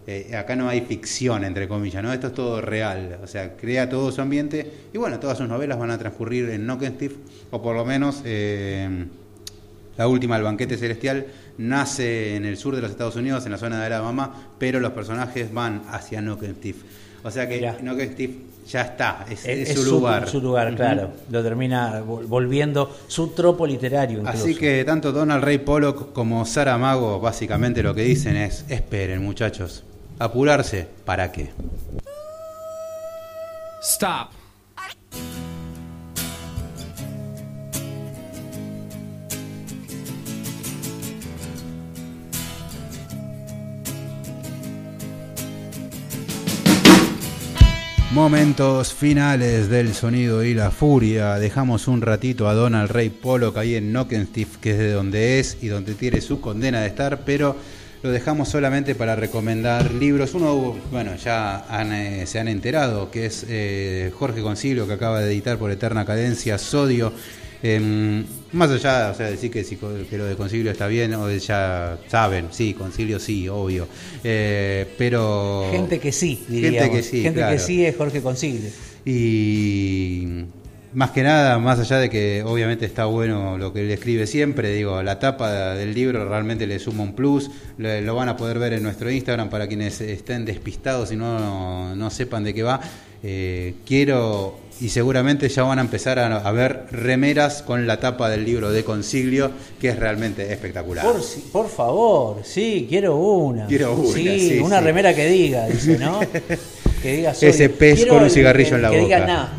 eh, 0.07 0.35
acá 0.37 0.57
no 0.57 0.69
hay 0.69 0.81
ficción, 0.83 1.45
entre 1.45 1.69
comillas, 1.69 2.03
¿no? 2.03 2.13
Esto 2.13 2.29
es 2.29 2.35
todo 2.35 2.61
real, 2.61 3.19
o 3.23 3.27
sea, 3.27 3.57
crea 3.57 3.89
todo 3.89 4.11
su 4.11 4.21
ambiente 4.21 4.71
y 4.93 4.99
bueno, 4.99 5.19
todas 5.21 5.39
sus 5.39 5.49
novelas 5.49 5.79
van 5.79 5.91
a 5.91 5.99
transcurrir 5.99 6.51
en 6.51 6.67
Nockenstiff, 6.67 7.15
o 7.51 7.63
por 7.63 7.77
lo 7.77 7.85
menos 7.85 8.23
eh, 8.25 9.07
la 9.97 10.09
última, 10.09 10.37
El 10.37 10.43
banquete 10.43 10.77
celestial, 10.77 11.27
nace 11.59 12.35
en 12.37 12.47
el 12.47 12.57
sur 12.57 12.75
de 12.75 12.83
los 12.83 12.91
Estados 12.91 13.15
Unidos, 13.17 13.45
en 13.47 13.53
la 13.53 13.59
zona 13.59 13.79
de 13.79 13.87
Alabama, 13.87 14.49
pero 14.59 14.81
los 14.81 14.93
personajes 14.93 15.53
van 15.53 15.83
hacia 15.91 16.21
Nockenstiff. 16.21 16.83
O 17.25 17.31
sea 17.31 17.49
que 17.49 17.57
Mirá. 17.57 17.77
Nockenstiff 17.81 18.31
ya 18.69 18.81
está, 18.83 19.27
es, 19.31 19.45
Es, 19.45 19.69
es 19.69 19.71
es 19.71 19.79
su 19.81 19.91
lugar. 19.91 20.29
Su 20.29 20.41
lugar, 20.41 20.75
claro. 20.75 21.11
Lo 21.31 21.43
termina 21.43 22.01
vol- 22.03 22.27
volviendo 22.27 22.91
su 23.07 23.29
tropo 23.29 23.67
literario. 23.67 24.21
Incluso. 24.21 24.45
Así 24.45 24.55
que 24.57 24.83
tanto 24.85 25.13
Donald 25.13 25.45
Ray 25.45 25.59
Pollock 25.59 26.13
como 26.13 26.45
Sara 26.47 26.79
Mago 26.79 27.21
básicamente 27.21 27.83
lo 27.83 27.95
que 27.95 28.03
dicen 28.03 28.37
es, 28.37 28.65
esperen 28.69 29.23
muchachos, 29.23 29.85
apurarse, 30.25 30.87
¿para 31.05 31.33
qué? 31.33 31.51
Stop. 33.83 34.43
Momentos 48.13 48.93
finales 48.93 49.71
del 49.71 49.95
sonido 49.95 50.45
y 50.45 50.53
la 50.53 50.71
furia. 50.71 51.39
Dejamos 51.39 51.89
un 51.89 52.03
ratito 52.03 52.47
a 52.47 52.53
Donald 52.53 52.91
Ray 52.91 53.09
Pollock 53.09 53.57
ahí 53.57 53.75
en 53.75 53.91
Nockenstiff, 53.91 54.59
que 54.59 54.73
es 54.73 54.79
de 54.79 54.93
donde 54.93 55.41
es 55.41 55.57
y 55.63 55.69
donde 55.69 55.95
tiene 55.95 56.21
su 56.21 56.39
condena 56.39 56.83
de 56.83 56.89
estar, 56.89 57.21
pero 57.25 57.57
lo 58.03 58.11
dejamos 58.11 58.49
solamente 58.49 58.95
para 58.95 59.15
recomendar 59.15 59.93
libros. 59.93 60.35
Uno, 60.35 60.77
bueno, 60.91 61.15
ya 61.17 61.65
han, 61.69 61.93
eh, 61.93 62.27
se 62.27 62.41
han 62.41 62.49
enterado, 62.49 63.11
que 63.11 63.27
es 63.27 63.47
eh, 63.49 64.13
Jorge 64.19 64.43
Concilio, 64.43 64.87
que 64.87 64.95
acaba 64.95 65.21
de 65.21 65.33
editar 65.33 65.57
por 65.57 65.71
Eterna 65.71 66.05
Cadencia, 66.05 66.59
Sodio. 66.59 67.13
Em, 67.65 68.25
más 68.53 68.71
allá, 68.71 69.11
o 69.13 69.15
sea, 69.15 69.31
decir 69.31 69.49
que, 69.49 69.63
si, 69.63 69.77
que 69.77 70.19
lo 70.19 70.25
de 70.25 70.35
Concilio 70.35 70.73
está 70.73 70.89
bien, 70.89 71.15
o 71.15 71.31
ya 71.31 71.97
saben, 72.09 72.49
sí, 72.51 72.75
Concilio 72.75 73.21
sí, 73.21 73.49
obvio. 73.49 73.87
Eh, 74.25 74.87
pero. 74.99 75.69
Gente 75.71 76.01
que 76.01 76.11
sí, 76.11 76.45
diríamos. 76.49 76.81
Gente 76.81 76.97
que 76.97 77.03
sí, 77.05 77.23
Gente 77.23 77.39
claro. 77.39 77.53
que 77.53 77.61
sí 77.61 77.87
es 77.87 77.97
Jorge 77.97 78.21
Consigle. 78.21 78.73
Y 79.05 80.45
más 80.95 81.11
que 81.11 81.23
nada, 81.23 81.59
más 81.59 81.79
allá 81.79 81.99
de 81.99 82.11
que 82.11 82.43
obviamente 82.45 82.85
está 82.85 83.05
bueno 83.07 83.57
lo 83.59 83.73
que 83.73 83.81
él 83.81 83.91
escribe 83.91 84.27
siempre, 84.27 84.73
digo, 84.75 85.03
la 85.03 85.19
tapa 85.19 85.75
del 85.75 85.95
libro 85.95 86.29
realmente 86.29 86.67
le 86.67 86.79
suma 86.79 87.03
un 87.03 87.15
plus, 87.15 87.51
lo, 87.79 88.01
lo 88.01 88.15
van 88.15 88.29
a 88.29 88.37
poder 88.37 88.59
ver 88.59 88.73
en 88.75 88.83
nuestro 88.83 89.11
Instagram 89.11 89.49
para 89.51 89.67
quienes 89.67 90.01
estén 90.01 90.45
despistados 90.45 91.11
y 91.13 91.17
no, 91.17 91.95
no 91.97 92.11
sepan 92.11 92.45
de 92.45 92.55
qué 92.55 92.63
va. 92.63 92.81
Eh, 93.25 93.75
quiero 93.87 94.59
y 94.81 94.89
seguramente 94.89 95.49
ya 95.49 95.63
van 95.63 95.79
a 95.79 95.83
empezar 95.83 96.19
a, 96.19 96.39
a 96.39 96.51
ver 96.51 96.87
remeras 96.91 97.63
con 97.63 97.87
la 97.87 98.01
tapa 98.01 98.29
del 98.29 98.45
libro 98.45 98.73
de 98.73 98.83
Consiglio, 98.83 99.53
que 99.81 99.91
es 99.91 99.97
realmente 99.99 100.53
espectacular. 100.53 101.05
Por, 101.05 101.23
si- 101.23 101.41
por 101.53 101.69
favor, 101.69 102.41
sí, 102.43 102.87
quiero 102.89 103.17
una. 103.17 103.67
Quiero 103.69 103.95
una, 103.95 104.13
Sí, 104.13 104.41
sí, 104.51 104.59
una 104.59 104.81
sí. 104.81 104.85
remera 104.85 105.15
que 105.15 105.27
diga, 105.29 105.69
dice, 105.69 105.99
¿no? 105.99 106.19
que 107.03 107.13
diga. 107.17 107.31
Ese 107.31 107.69
pez 107.69 107.95
Quiero 107.97 108.15
con 108.15 108.25
un 108.25 108.31
cigarrillo 108.31 108.71
el 108.71 108.75
en 108.77 108.83
la 108.83 108.91
que 108.91 109.01
boca. 109.03 109.15
diga 109.17 109.27
na. 109.27 109.53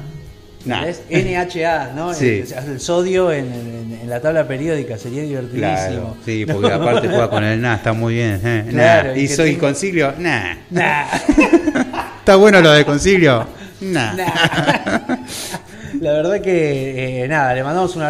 Nah. 0.66 0.86
¿Ves? 0.86 1.02
NHA, 1.10 1.92
¿no? 1.96 2.14
Sí. 2.14 2.46
El, 2.56 2.72
el 2.72 2.80
sodio 2.80 3.32
en, 3.32 3.46
en- 3.52 4.00
en 4.04 4.10
la 4.10 4.22
tabla 4.22 4.48
periódica 4.48 4.98
sería 4.98 5.24
divertidísimo. 5.24 5.60
Claro, 5.60 6.18
sí, 6.26 6.46
porque 6.52 6.70
No. 6.70 6.76
aparte 6.76 7.08
juega 7.10 7.30
con 7.30 7.44
el 7.44 7.62
na, 7.62 7.76
está 7.76 7.92
muy 7.94 8.14
bien. 8.16 8.40
eh, 8.44 8.66
Claro, 8.70 9.10
nah. 9.12 9.16
y 9.18 9.22
Y 9.24 9.28
soy 9.28 9.50
tenga- 9.52 9.60
Consiglio, 9.60 10.14
nah. 10.20 10.56
Nah. 10.70 11.06
¿Está 12.20 12.36
bueno 12.38 12.62
lo 12.62 12.72
de 12.72 12.86
Consiglio? 12.86 13.46
Nah. 13.82 14.14
La 16.00 16.12
verdad 16.14 16.42
que 16.42 17.24
eh, 17.24 17.28
nada, 17.28 17.54
le 17.54 17.64
mandamos 17.64 17.96
un 17.96 18.02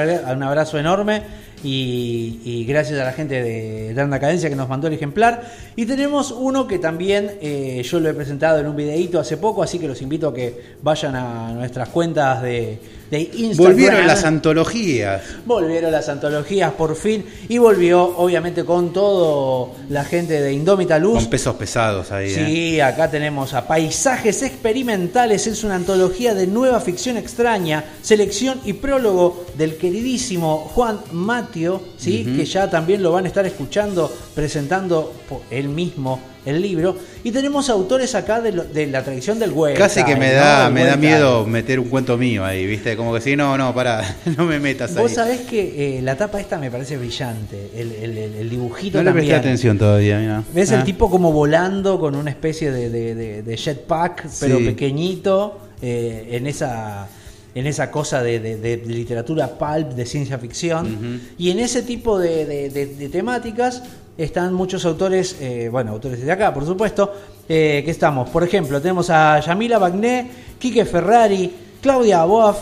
abrazo 0.43 0.79
enorme 0.79 1.21
y, 1.63 2.41
y 2.43 2.65
gracias 2.65 2.99
a 2.99 3.05
la 3.05 3.13
gente 3.13 3.41
de 3.41 3.91
Eterna 3.91 4.19
Cadencia 4.19 4.49
que 4.49 4.55
nos 4.55 4.69
mandó 4.69 4.87
el 4.87 4.93
ejemplar. 4.93 5.43
Y 5.75 5.85
tenemos 5.85 6.31
uno 6.31 6.67
que 6.67 6.79
también 6.79 7.31
eh, 7.41 7.81
yo 7.83 7.99
lo 7.99 8.09
he 8.09 8.13
presentado 8.13 8.59
en 8.59 8.67
un 8.67 8.75
videíto 8.75 9.19
hace 9.19 9.37
poco, 9.37 9.63
así 9.63 9.79
que 9.79 9.87
los 9.87 10.01
invito 10.01 10.27
a 10.27 10.33
que 10.33 10.75
vayan 10.81 11.15
a 11.15 11.53
nuestras 11.53 11.89
cuentas 11.89 12.41
de, 12.41 12.79
de 13.13 13.29
Instagram. 13.33 13.73
Volvieron 13.73 14.07
las 14.07 14.23
antologías. 14.23 15.21
Volvieron 15.45 15.91
las 15.91 16.09
antologías 16.09 16.73
por 16.73 16.95
fin 16.95 17.23
y 17.47 17.57
volvió 17.59 18.01
obviamente 18.17 18.65
con 18.65 18.91
todo 18.91 19.71
la 19.89 20.03
gente 20.03 20.41
de 20.41 20.51
Indómita 20.51 20.97
Luz. 20.97 21.19
Con 21.19 21.29
pesos 21.29 21.55
pesados 21.55 22.11
ahí. 22.11 22.31
eh. 22.31 22.45
Sí, 22.45 22.81
acá 22.81 23.09
tenemos 23.11 23.53
a 23.53 23.67
Paisajes 23.67 24.41
Experimentales, 24.41 25.45
es 25.47 25.63
una 25.63 25.75
antología 25.75 26.33
de 26.33 26.47
nueva 26.47 26.79
ficción 26.79 27.17
extraña, 27.17 27.83
selección 28.01 28.59
y 28.65 28.73
prólogo 28.73 29.45
del 29.57 29.77
queridísimo 29.77 30.71
Juan 30.73 30.99
Matio, 31.11 31.81
¿sí? 31.97 32.33
Que 32.35 32.45
ya 32.45 32.69
también 32.69 33.03
lo 33.03 33.11
van 33.11 33.25
a 33.25 33.27
estar 33.27 33.45
escuchando, 33.45 34.11
presentando 34.33 35.13
él 35.51 35.69
mismo 35.69 36.32
el 36.45 36.61
libro. 36.61 36.97
Y 37.23 37.31
tenemos 37.31 37.69
autores 37.69 38.15
acá 38.15 38.41
de, 38.41 38.51
lo- 38.51 38.63
de 38.65 38.87
la 38.87 39.03
tradición 39.03 39.39
del 39.39 39.51
web. 39.51 39.77
Casi 39.77 40.03
que 40.03 40.15
me 40.15 40.31
da, 40.31 40.69
me 40.69 40.83
da 40.85 40.95
miedo 40.97 41.45
meter 41.45 41.79
un 41.79 41.89
cuento 41.89 42.17
mío 42.17 42.43
ahí, 42.45 42.65
¿viste? 42.65 42.95
Como 42.97 43.13
que 43.13 43.21
si 43.21 43.35
no, 43.35 43.57
no, 43.57 43.73
para, 43.73 44.17
no 44.37 44.45
me 44.45 44.59
metas 44.59 44.91
ahí. 44.95 45.01
Vos 45.03 45.13
sabés 45.13 45.41
que 45.41 45.97
eh, 45.97 46.01
la 46.01 46.15
tapa 46.17 46.39
esta 46.39 46.57
me 46.57 46.69
parece 46.69 46.97
brillante, 46.97 47.69
el, 47.75 47.91
el- 47.91 48.17
el- 48.17 48.49
dibujito 48.49 48.97
No 48.97 49.03
le 49.05 49.11
presté 49.13 49.35
atención 49.35 49.77
todavía, 49.77 50.19
mira. 50.19 50.43
¿Ves 50.53 50.71
Ah. 50.71 50.75
el 50.79 50.83
tipo 50.83 51.09
como 51.09 51.31
volando 51.31 51.99
con 51.99 52.15
una 52.15 52.29
especie 52.29 52.71
de, 52.71 52.89
de- 52.89 53.41
de- 53.43 53.57
jetpack, 53.57 54.27
pero 54.39 54.57
Sí. 54.57 54.65
pequeñito, 54.65 55.59
eh, 55.81 56.29
en 56.31 56.47
esa 56.47 57.07
en 57.55 57.67
esa 57.67 57.91
cosa 57.91 58.23
de, 58.23 58.39
de- 58.39 58.57
de 58.57 58.77
literatura 58.77 59.47
pulp, 59.59 59.91
de 59.91 60.07
ciencia 60.07 60.39
ficción, 60.39 61.21
y 61.37 61.51
en 61.51 61.59
ese 61.59 61.83
tipo 61.83 62.17
de 62.17 63.09
temáticas 63.11 63.83
están 64.17 64.53
muchos 64.53 64.85
autores, 64.85 65.37
eh, 65.39 65.69
bueno, 65.71 65.91
autores 65.91 66.21
de 66.23 66.31
acá, 66.31 66.53
por 66.53 66.65
supuesto, 66.65 67.11
eh, 67.49 67.81
que 67.83 67.91
estamos. 67.91 68.29
Por 68.29 68.43
ejemplo, 68.43 68.79
tenemos 68.81 69.09
a 69.09 69.39
Yamila 69.39 69.77
Bagné, 69.79 70.29
Quique 70.59 70.85
Ferrari, 70.85 71.51
Claudia 71.81 72.23
Boaf, 72.23 72.57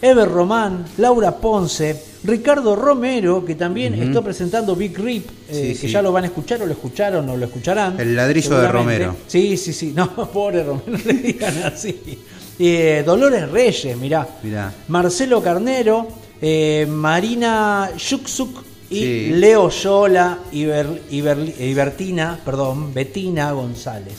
Ever 0.00 0.28
Román, 0.28 0.84
Laura 0.98 1.32
Ponce, 1.36 2.00
Ricardo 2.24 2.76
Romero, 2.76 3.44
que 3.44 3.54
también 3.54 3.94
Ujú. 3.94 4.02
está 4.04 4.22
presentando 4.22 4.76
Big 4.76 4.96
Rip, 4.98 5.26
eh, 5.48 5.72
Sí, 5.74 5.80
que 5.80 5.86
sí. 5.88 5.92
ya 5.92 6.00
lo 6.02 6.12
van 6.12 6.24
a 6.24 6.26
escuchar 6.28 6.62
o 6.62 6.66
lo 6.66 6.72
escucharon 6.72 7.28
o 7.28 7.36
lo 7.36 7.44
escucharán. 7.46 7.98
El 7.98 8.14
ladrillo 8.14 8.58
de. 8.60 8.68
Romero. 8.68 9.16
Sí, 9.26 9.56
sí, 9.56 9.72
sí. 9.72 9.92
No, 9.94 10.10
pobre 10.32 10.62
Romero, 10.62 10.84
no 10.86 10.98
le 10.98 11.12
digan 11.14 11.56
así. 11.64 12.18
Eh, 12.58 13.02
Dolores 13.04 13.50
Reyes, 13.50 13.96
mirá. 13.96 14.26
Mirá. 14.42 14.72
Marcelo 14.88 15.42
Carnero, 15.42 16.06
Marina 16.88 17.90
Yuxuk 17.96 18.63
y 18.94 19.00
Sí. 19.02 19.30
Leo 19.34 19.68
Yola 19.70 20.38
y, 20.52 20.64
Ber- 20.64 21.02
y 21.10 21.20
Berli- 21.20 21.54
y 21.58 21.74
Bertina, 21.74 22.38
perdón, 22.44 22.92
Betina 22.94 23.52
González. 23.52 24.14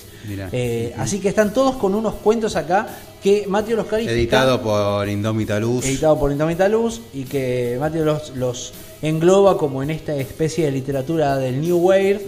Eh, 0.52 0.92
así 0.98 1.20
que 1.20 1.30
están 1.30 1.54
todos 1.54 1.76
con 1.76 1.94
unos 1.94 2.16
cuentos 2.16 2.56
acá 2.56 2.88
que 3.22 3.46
Mateo 3.48 3.76
los 3.78 3.86
califica. 3.86 4.14
Editado 4.16 4.60
por 4.62 5.08
Indómita 5.08 5.60
Luz. 5.60 5.86
editado 5.86 6.18
por 6.20 6.32
Indómita 6.32 6.68
Luz 6.68 7.02
y 7.14 7.24
que 7.26 7.78
Mateo 7.80 8.06
los, 8.06 8.36
los 8.36 8.74
engloba 9.04 9.56
como 9.58 9.84
en 9.84 9.92
esta 9.92 10.16
especie 10.16 10.66
de 10.66 10.72
literatura 10.72 11.38
del 11.38 11.62
New 11.62 11.78
Wave. 11.78 12.22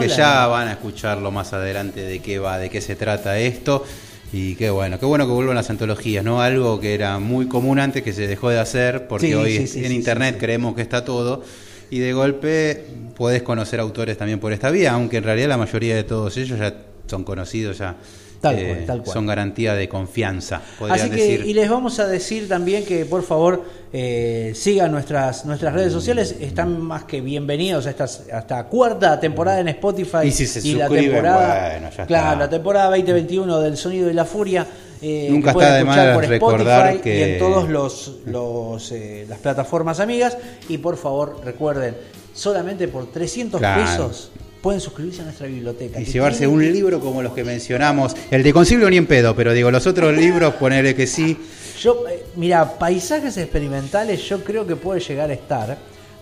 Que 0.00 0.08
La- 0.08 0.16
ya 0.16 0.46
van 0.48 0.68
a 0.68 0.72
escucharlo 0.72 1.30
más 1.30 1.52
adelante 1.54 2.02
de 2.02 2.18
qué 2.20 2.38
va, 2.38 2.58
de 2.58 2.68
qué 2.68 2.80
se 2.82 2.94
trata 2.94 3.38
esto. 3.38 3.84
Y 4.32 4.54
qué 4.54 4.70
bueno, 4.70 5.00
qué 5.00 5.06
bueno 5.06 5.26
que 5.26 5.32
vuelvan 5.32 5.56
las 5.56 5.70
antologías, 5.70 6.22
¿no? 6.22 6.40
Algo 6.40 6.78
que 6.78 6.94
era 6.94 7.18
muy 7.18 7.48
común 7.48 7.80
antes 7.80 8.02
que 8.04 8.12
se 8.12 8.28
dejó 8.28 8.48
de 8.50 8.60
hacer, 8.60 9.08
porque 9.08 9.26
Sí, 9.28 9.34
hoy 9.34 9.66
sí, 9.66 9.84
en 9.84 9.90
internet 9.92 10.36
creemos 10.38 10.76
que 10.76 10.82
está 10.82 11.04
todo. 11.04 11.42
Y 11.90 11.98
de 11.98 12.12
golpe 12.12 12.84
puedes 13.16 13.42
conocer 13.42 13.80
autores 13.80 14.16
también 14.16 14.38
por 14.38 14.52
esta 14.52 14.70
vía, 14.70 14.92
aunque 14.92 15.16
en 15.18 15.24
realidad 15.24 15.48
la 15.48 15.56
mayoría 15.58 15.96
de 15.96 16.04
todos 16.04 16.36
ellos 16.36 16.58
ya 16.58 16.74
son 17.06 17.24
conocidos, 17.24 17.78
ya 17.78 17.96
Tal 18.40 18.58
eh, 18.58 18.66
cual, 18.68 18.86
tal 18.86 19.02
cual. 19.02 19.14
son 19.14 19.26
garantía 19.26 19.74
de 19.74 19.86
confianza, 19.86 20.62
Así 20.88 21.10
que, 21.10 21.16
decir. 21.16 21.42
y 21.46 21.52
les 21.52 21.68
vamos 21.68 21.98
a 21.98 22.06
decir 22.06 22.48
también 22.48 22.86
que 22.86 23.04
por 23.04 23.22
favor 23.22 23.62
eh, 23.92 24.52
sigan 24.54 24.90
nuestras, 24.92 25.44
nuestras 25.44 25.74
redes 25.74 25.92
sociales, 25.92 26.34
están 26.40 26.80
más 26.80 27.04
que 27.04 27.20
bienvenidos 27.20 27.86
a 27.86 27.90
esta, 27.90 28.04
a 28.04 28.38
esta 28.38 28.64
cuarta 28.64 29.20
temporada 29.20 29.60
en 29.60 29.68
Spotify. 29.68 30.20
Y 30.24 30.30
si 30.30 30.46
se 30.46 30.60
la 30.72 30.86
suscriben, 30.86 31.12
temporada, 31.12 31.70
bueno, 31.72 31.90
ya 31.94 32.06
claro, 32.06 32.32
está. 32.32 32.38
la 32.38 32.48
temporada 32.50 32.86
2021 32.86 33.60
del 33.60 33.76
Sonido 33.76 34.10
y 34.10 34.14
la 34.14 34.24
Furia. 34.24 34.66
Eh, 35.02 35.28
Nunca 35.30 35.50
está 35.52 35.74
de 35.76 36.14
por 36.14 36.26
recordar 36.26 36.86
Spotify 36.88 37.02
que- 37.02 37.18
y 37.18 37.22
en 37.32 37.38
todos 37.38 37.68
los, 37.68 38.18
los 38.26 38.92
eh, 38.92 39.26
las 39.28 39.38
plataformas 39.38 39.98
amigas 40.00 40.36
y 40.68 40.78
por 40.78 40.96
favor 40.96 41.40
recuerden 41.44 41.96
solamente 42.34 42.86
por 42.88 43.10
300 43.10 43.58
Claro. 43.60 43.82
pesos 43.82 44.30
pueden 44.62 44.80
suscribirse 44.80 45.22
a 45.22 45.24
nuestra 45.24 45.46
biblioteca 45.46 45.98
Y 46.00 46.04
llevarse 46.04 46.46
un 46.46 46.60
libro 46.70 47.00
como 47.00 47.22
los 47.22 47.32
que 47.32 47.44
mencionamos. 47.44 48.14
El 48.30 48.42
de 48.42 48.52
Concilio 48.52 48.90
ni 48.90 48.98
en 48.98 49.06
pedo, 49.06 49.34
pero 49.34 49.54
digo, 49.54 49.70
los 49.70 49.86
otros 49.86 50.14
libros, 50.14 50.52
ponerle 50.54 50.94
que 50.94 51.06
sí. 51.06 51.38
Yo, 51.80 52.04
eh, 52.06 52.24
mira, 52.36 52.78
paisajes 52.78 53.38
experimentales 53.38 54.20
yo 54.28 54.44
creo 54.44 54.66
que 54.66 54.76
puede 54.76 55.00
llegar 55.00 55.30
a 55.30 55.32
estar, 55.32 55.78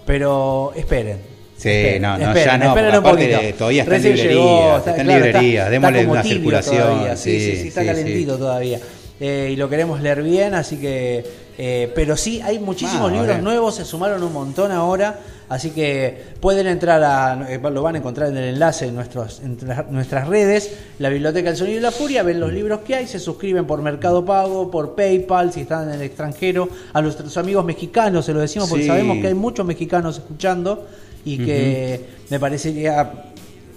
pero 0.07 0.73
esperen. 0.77 1.19
Sí, 1.59 1.69
Esperen, 1.71 2.03
no, 2.03 2.17
no, 2.19 2.25
esperen, 2.29 2.45
ya 2.47 2.59
no, 2.59 2.65
esperen 2.69 2.91
porque 2.93 2.99
un 2.99 3.05
aparte 3.05 3.25
poquito. 3.27 3.43
de- 3.43 3.53
todavía 3.53 3.83
está 3.83 3.97
en 3.97 4.03
Recién 4.03 4.17
librería, 4.17 4.43
llegó, 4.43 4.77
está 4.79 4.97
en 4.97 5.03
claro, 5.07 5.25
librería, 5.25 5.69
démosle 5.71 6.07
una 6.07 6.23
circulación, 6.23 6.79
todavía, 6.79 7.17
Sí, 7.17 7.41
sí, 7.41 7.51
sí, 7.51 7.63
sí, 7.63 7.69
está 7.69 7.81
sí, 7.81 7.87
calentito 7.89 8.39
todavía. 8.39 8.81
Eh, 9.21 9.51
y 9.53 9.57
lo 9.57 9.69
queremos 9.69 10.01
leer 10.01 10.23
bien, 10.23 10.55
así 10.55 10.77
que. 10.77 11.25
eh, 11.59 11.91
pero 11.97 12.17
sí, 12.17 12.41
hay 12.41 12.61
muchísimos 12.61 13.11
libros 13.11 13.27
bien. 13.31 13.43
nuevos, 13.43 13.75
se 13.75 13.85
sumaron 13.85 14.23
un 14.23 14.33
montón 14.33 14.71
ahora. 14.71 15.19
Así 15.49 15.71
que 15.71 16.23
pueden 16.41 16.69
entrar 16.69 17.03
a. 17.03 17.47
eh, 17.51 17.59
lo 17.61 17.83
van 17.83 17.97
a 17.97 17.99
encontrar 17.99 18.29
en 18.29 18.37
el 18.37 18.45
enlace 18.51 18.87
en, 18.87 18.95
nuestros, 18.95 19.41
en 19.41 19.57
nuestras- 19.57 19.91
nuestras 19.91 20.29
redes, 20.29 20.71
la 21.01 21.09
Biblioteca 21.09 21.49
del 21.49 21.57
Sonido 21.59 21.79
y 21.79 21.81
la 21.81 21.91
Furia, 21.91 22.23
ven 22.23 22.39
los 22.39 22.53
libros 22.53 22.81
que 22.87 22.95
hay, 22.95 23.09
se 23.09 23.19
suscriben 23.19 23.67
por 23.67 23.83
Mercado 23.83 24.25
Pago, 24.25 24.71
por 24.71 24.95
PayPal, 24.95 25.53
si 25.53 25.63
están 25.63 25.89
en 25.89 25.95
el 25.97 26.03
extranjero, 26.03 26.69
a 26.93 27.03
nuestros 27.03 27.37
amigos 27.39 27.65
mexicanos, 27.65 28.27
se 28.27 28.33
lo 28.35 28.39
decimos 28.41 28.69
porque 28.69 28.87
sabemos 28.87 29.19
que 29.21 29.27
hay 29.27 29.35
muchos 29.35 29.67
mexicanos 29.67 30.19
escuchando 30.19 30.87
y 31.35 31.39
que 31.39 32.01
me 32.31 32.41
parecería 32.41 33.25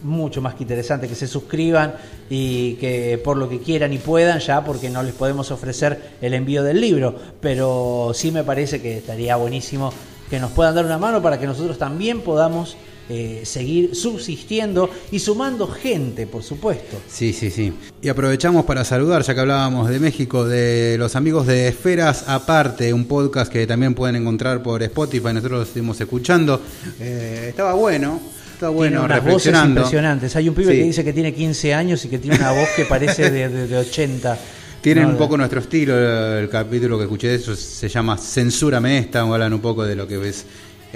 mucho 0.04 0.41
más 0.41 0.56
que 0.56 0.64
interesante 0.64 1.08
que 1.08 1.16
se 1.16 1.28
suscriban 1.28 1.93
y 2.30 2.74
que 2.76 3.20
por 3.24 3.38
lo 3.38 3.47
que 3.47 3.60
quieran 3.60 3.93
y 3.93 3.97
puedan 3.97 4.39
ya 4.39 4.64
porque 4.64 4.89
no 4.89 5.04
les 5.04 5.14
podemos 5.14 5.52
ofrecer 5.52 6.12
el 6.22 6.34
envío 6.34 6.64
del 6.64 6.82
libro. 6.82 7.16
Pero 7.39 8.12
sí 8.14 8.32
me 8.32 8.43
parece 8.43 8.82
que 8.82 8.97
estaría 8.97 9.36
buenísimo 9.36 9.91
que 10.30 10.39
nos 10.39 10.52
puedan 10.52 10.76
dar 10.76 10.86
una 10.86 10.97
mano 10.97 11.22
para 11.22 11.39
que 11.39 11.45
nosotros 11.45 11.78
también 11.78 12.22
podamos 12.22 12.78
eh, 13.12 13.41
seguir 13.45 13.93
subsistiendo 13.95 14.89
y 15.12 15.20
sumando 15.20 15.68
gente 15.68 16.26
por 16.28 16.43
supuesto 16.43 16.97
Sí, 17.07 17.34
sí, 17.34 17.51
sí. 17.51 17.74
Y 18.01 18.09
aprovechamos 18.09 18.66
para 18.66 18.84
saludar, 18.86 19.22
ya 19.24 19.34
que 19.34 19.39
hablábamos 19.41 19.89
de 19.89 19.99
México, 19.99 20.45
de 20.47 20.95
los 20.97 21.16
amigos 21.16 21.45
de 21.45 21.68
Esferas 21.68 22.24
Aparte, 22.28 22.93
un 22.93 23.05
podcast 23.05 23.51
que 23.51 23.68
también 23.68 23.93
pueden 23.93 24.16
encontrar 24.16 24.64
por 24.64 24.82
Spotify, 24.84 25.26
nosotros 25.34 25.51
lo 25.51 25.62
estuvimos 25.64 25.99
escuchando. 26.01 26.62
Eh, 26.99 27.47
estaba 27.49 27.74
bueno, 27.74 28.20
estaba 28.53 28.72
bueno, 28.72 28.99
tiene 29.01 29.05
unas 29.16 29.24
voces 29.34 29.53
impresionantes 29.66 30.36
hay 30.36 30.49
un 30.49 30.55
pibe 30.55 30.72
Sí. 30.72 30.78
que 30.80 30.84
dice 30.86 31.03
que 31.03 31.14
tiene 31.14 31.34
15 31.34 31.74
años 31.74 32.03
y 32.05 32.07
que 32.07 32.18
tiene 32.20 32.38
una 32.38 32.51
voz 32.51 32.70
que 32.76 32.86
parece 32.86 33.30
de, 33.30 33.49
de- 33.49 33.68
de 33.68 33.78
80 33.78 34.38
Tienen 34.82 35.03
No, 35.03 35.09
un 35.12 35.18
poco 35.18 35.38
nuestro 35.38 35.59
estilo, 35.59 35.95
el, 35.97 36.43
el 36.43 36.49
capítulo 36.49 36.97
que 36.97 37.03
escuché 37.03 37.28
de 37.28 37.36
eso 37.36 37.55
se 37.55 37.88
llama 37.88 38.18
Censúrame 38.18 38.97
esta, 38.97 39.22
hablan 39.22 39.53
un 39.53 39.62
poco 39.62 39.84
de 39.84 39.95
lo 39.95 40.07
que 40.07 40.18
ves. 40.18 40.43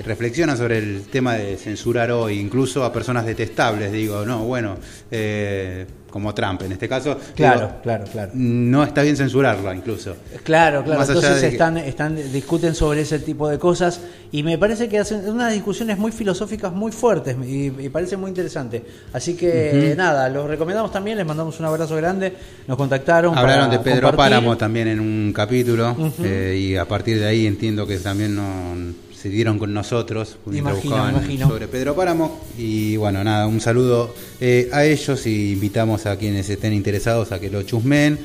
Reflexionan 0.03 0.57
sobre 0.57 0.77
el 0.77 1.03
tema 1.03 1.35
de 1.35 1.57
censurar 1.57 2.11
hoy, 2.11 2.39
incluso 2.39 2.83
a 2.83 2.91
personas 2.91 3.25
detestables, 3.25 3.91
digo, 3.91 4.25
no, 4.25 4.43
bueno, 4.43 4.77
eh, 5.09 5.85
como 6.15 6.33
Trump 6.33 6.61
en 6.61 6.71
este 6.71 6.87
caso. 6.87 7.17
claro 7.35 7.59
digo, 7.59 7.81
claro 7.83 8.05
claro 8.09 8.31
No 8.33 8.83
está 8.83 9.01
bien 9.01 9.17
censurarla, 9.17 9.75
incluso. 9.75 10.15
Claro, 10.43 10.81
claro. 10.83 10.99
Más 10.99 11.09
Entonces 11.09 11.41
de 11.41 11.47
están, 11.49 11.77
están, 11.77 12.15
discuten 12.31 12.73
sobre 12.73 13.01
ese 13.01 13.19
tipo 13.19 13.49
de 13.49 13.59
cosas 13.59 13.99
y 14.31 14.41
me 14.43 14.57
parece 14.57 14.87
que 14.87 14.99
hacen 14.99 15.29
unas 15.29 15.51
discusiones 15.51 15.97
muy 15.97 16.13
filosóficas 16.13 16.71
muy 16.71 16.93
fuertes 16.93 17.35
y, 17.45 17.65
y 17.65 17.89
parece 17.89 18.15
muy 18.15 18.29
interesante. 18.29 18.81
Así 19.11 19.35
que 19.35 19.93
nada, 19.97 20.29
los 20.29 20.47
recomendamos 20.47 20.91
también, 20.91 21.17
les 21.17 21.25
mandamos 21.25 21.59
un 21.59 21.65
abrazo 21.65 21.95
grande. 21.97 22.33
Nos 22.67 22.77
contactaron. 22.77 23.37
Hablaron 23.37 23.69
de 23.69 23.79
Pedro 23.79 24.07
compartir. 24.07 24.17
Páramo 24.17 24.57
también 24.57 24.87
en 24.87 24.99
un 24.99 25.33
capítulo 25.33 25.95
eh, 26.23 26.57
y 26.57 26.75
a 26.77 26.85
partir 26.85 27.19
de 27.19 27.27
ahí 27.27 27.45
entiendo 27.45 27.85
que 27.85 27.97
también 27.97 28.35
no, 28.35 28.95
se 29.25 29.31
dieron 29.31 29.57
con 29.57 29.73
nosotros 29.73 30.37
Imagino, 30.53 31.09
imagino. 31.09 31.47
sobre 31.47 31.67
Pedro 31.67 31.95
Páramo 31.95 32.41
y 32.59 32.95
bueno 32.95 33.23
nada 33.23 33.47
un 33.47 33.59
saludo 33.59 34.13
eh, 34.39 34.69
a 34.71 34.85
ellos 34.85 35.25
y 35.25 35.53
invitamos 35.53 36.05
a 36.05 36.15
quienes 36.15 36.47
estén 36.47 36.73
interesados 36.73 37.31
a 37.31 37.39
que 37.39 37.49
lo 37.49 37.63
chusmen 37.63 38.19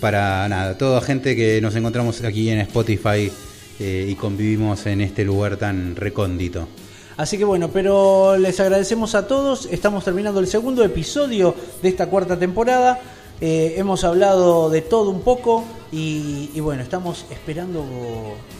para 0.00 0.48
nada 0.48 0.78
toda 0.78 1.00
gente 1.00 1.34
que 1.34 1.60
nos 1.60 1.74
encontramos 1.74 2.22
aquí 2.22 2.50
en 2.50 2.60
Spotify 2.60 3.32
eh, 3.80 4.06
y 4.08 4.14
convivimos 4.14 4.86
en 4.86 5.00
este 5.00 5.24
lugar 5.24 5.56
tan 5.56 5.96
recóndito. 5.96 6.68
Así 7.16 7.36
que 7.36 7.44
bueno, 7.44 7.70
pero 7.72 8.36
les 8.36 8.60
agradecemos 8.60 9.16
a 9.16 9.26
todos. 9.26 9.66
Estamos 9.72 10.04
terminando 10.04 10.38
el 10.38 10.46
segundo 10.46 10.84
episodio 10.84 11.56
de 11.82 11.88
esta 11.88 12.06
cuarta 12.06 12.38
temporada. 12.38 13.00
Eh, 13.46 13.74
hemos 13.76 14.04
hablado 14.04 14.70
de 14.70 14.80
todo 14.80 15.10
un 15.10 15.20
poco 15.20 15.64
y, 15.92 16.58
bueno, 16.60 16.82
estamos 16.82 17.26
esperando 17.28 17.84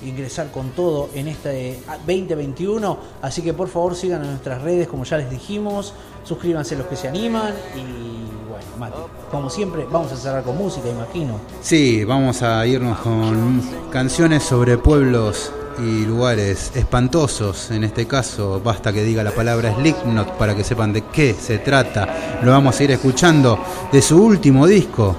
ingresar 0.05 0.53
con 0.53 0.73
todo 0.73 1.09
en 1.15 1.29
este 1.29 1.81
2021. 2.07 2.99
Así 3.23 3.41
que 3.41 3.55
por 3.55 3.69
favor 3.69 3.97
sigan 3.97 4.23
en 4.25 4.33
nuestras 4.33 4.61
redes, 4.61 4.87
como 4.87 5.05
ya 5.05 5.17
les 5.17 5.31
dijimos. 5.31 5.95
Suscríbanse 6.23 6.77
los 6.77 6.87
que 6.87 6.97
se 6.97 7.09
animan. 7.09 7.55
Y 7.75 8.51
bueno, 8.51 8.67
Mati, 8.79 8.99
como 9.31 9.49
siempre, 9.49 9.87
vamos 9.91 10.13
a 10.13 10.17
cerrar 10.17 10.43
con 10.43 10.59
música, 10.59 10.87
imagino. 10.87 11.41
Sí, 11.63 12.05
vamos 12.05 12.43
a 12.43 12.67
irnos 12.67 12.99
con 12.99 13.63
canciones 13.91 14.43
sobre 14.43 14.77
pueblos 14.77 15.51
y 15.79 16.05
lugares 16.05 16.73
espantosos. 16.75 17.71
En 17.71 17.85
este 17.85 18.07
caso, 18.07 18.61
basta 18.63 18.93
que 18.93 19.03
diga 19.03 19.23
la 19.23 19.33
palabra 19.33 19.75
Slipknot 19.75 20.33
para 20.39 20.55
que 20.55 20.65
sepan 20.65 20.93
de 20.93 21.03
qué 21.03 21.35
se 21.35 21.59
trata. 21.59 22.41
Lo 22.43 22.53
vamos 22.53 22.79
a 22.79 22.85
ir 22.85 22.91
escuchando 22.91 23.59
de 23.91 24.03
su 24.03 24.23
último 24.23 24.67
disco, 24.67 25.17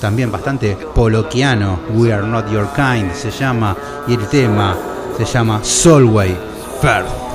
también 0.00 0.30
bastante 0.30 0.76
poloquiano, 0.76 1.80
We 1.94 2.12
Are 2.12 2.26
Not 2.26 2.50
Your 2.50 2.68
Kind 2.74 3.12
se 3.12 3.30
llama, 3.30 3.76
y 4.06 4.14
el 4.14 4.26
tema 4.28 4.76
se 5.16 5.24
llama 5.24 5.60
Solway 5.62 6.36
Firth. 6.80 7.28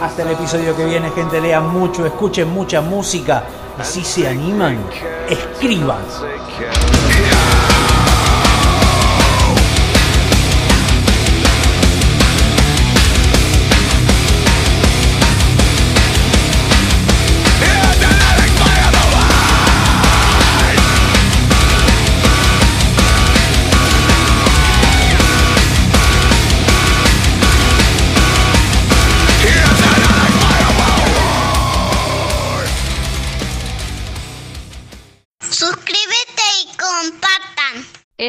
Hasta 0.00 0.22
el 0.22 0.32
episodio 0.32 0.76
que 0.76 0.84
viene, 0.84 1.10
gente, 1.10 1.40
lean 1.40 1.72
mucho, 1.72 2.04
escuchen 2.04 2.50
mucha 2.50 2.82
música. 2.82 3.44
Y 3.80 3.84
si 3.84 4.04
se 4.04 4.28
animan, 4.28 4.78
escriban. 5.28 6.04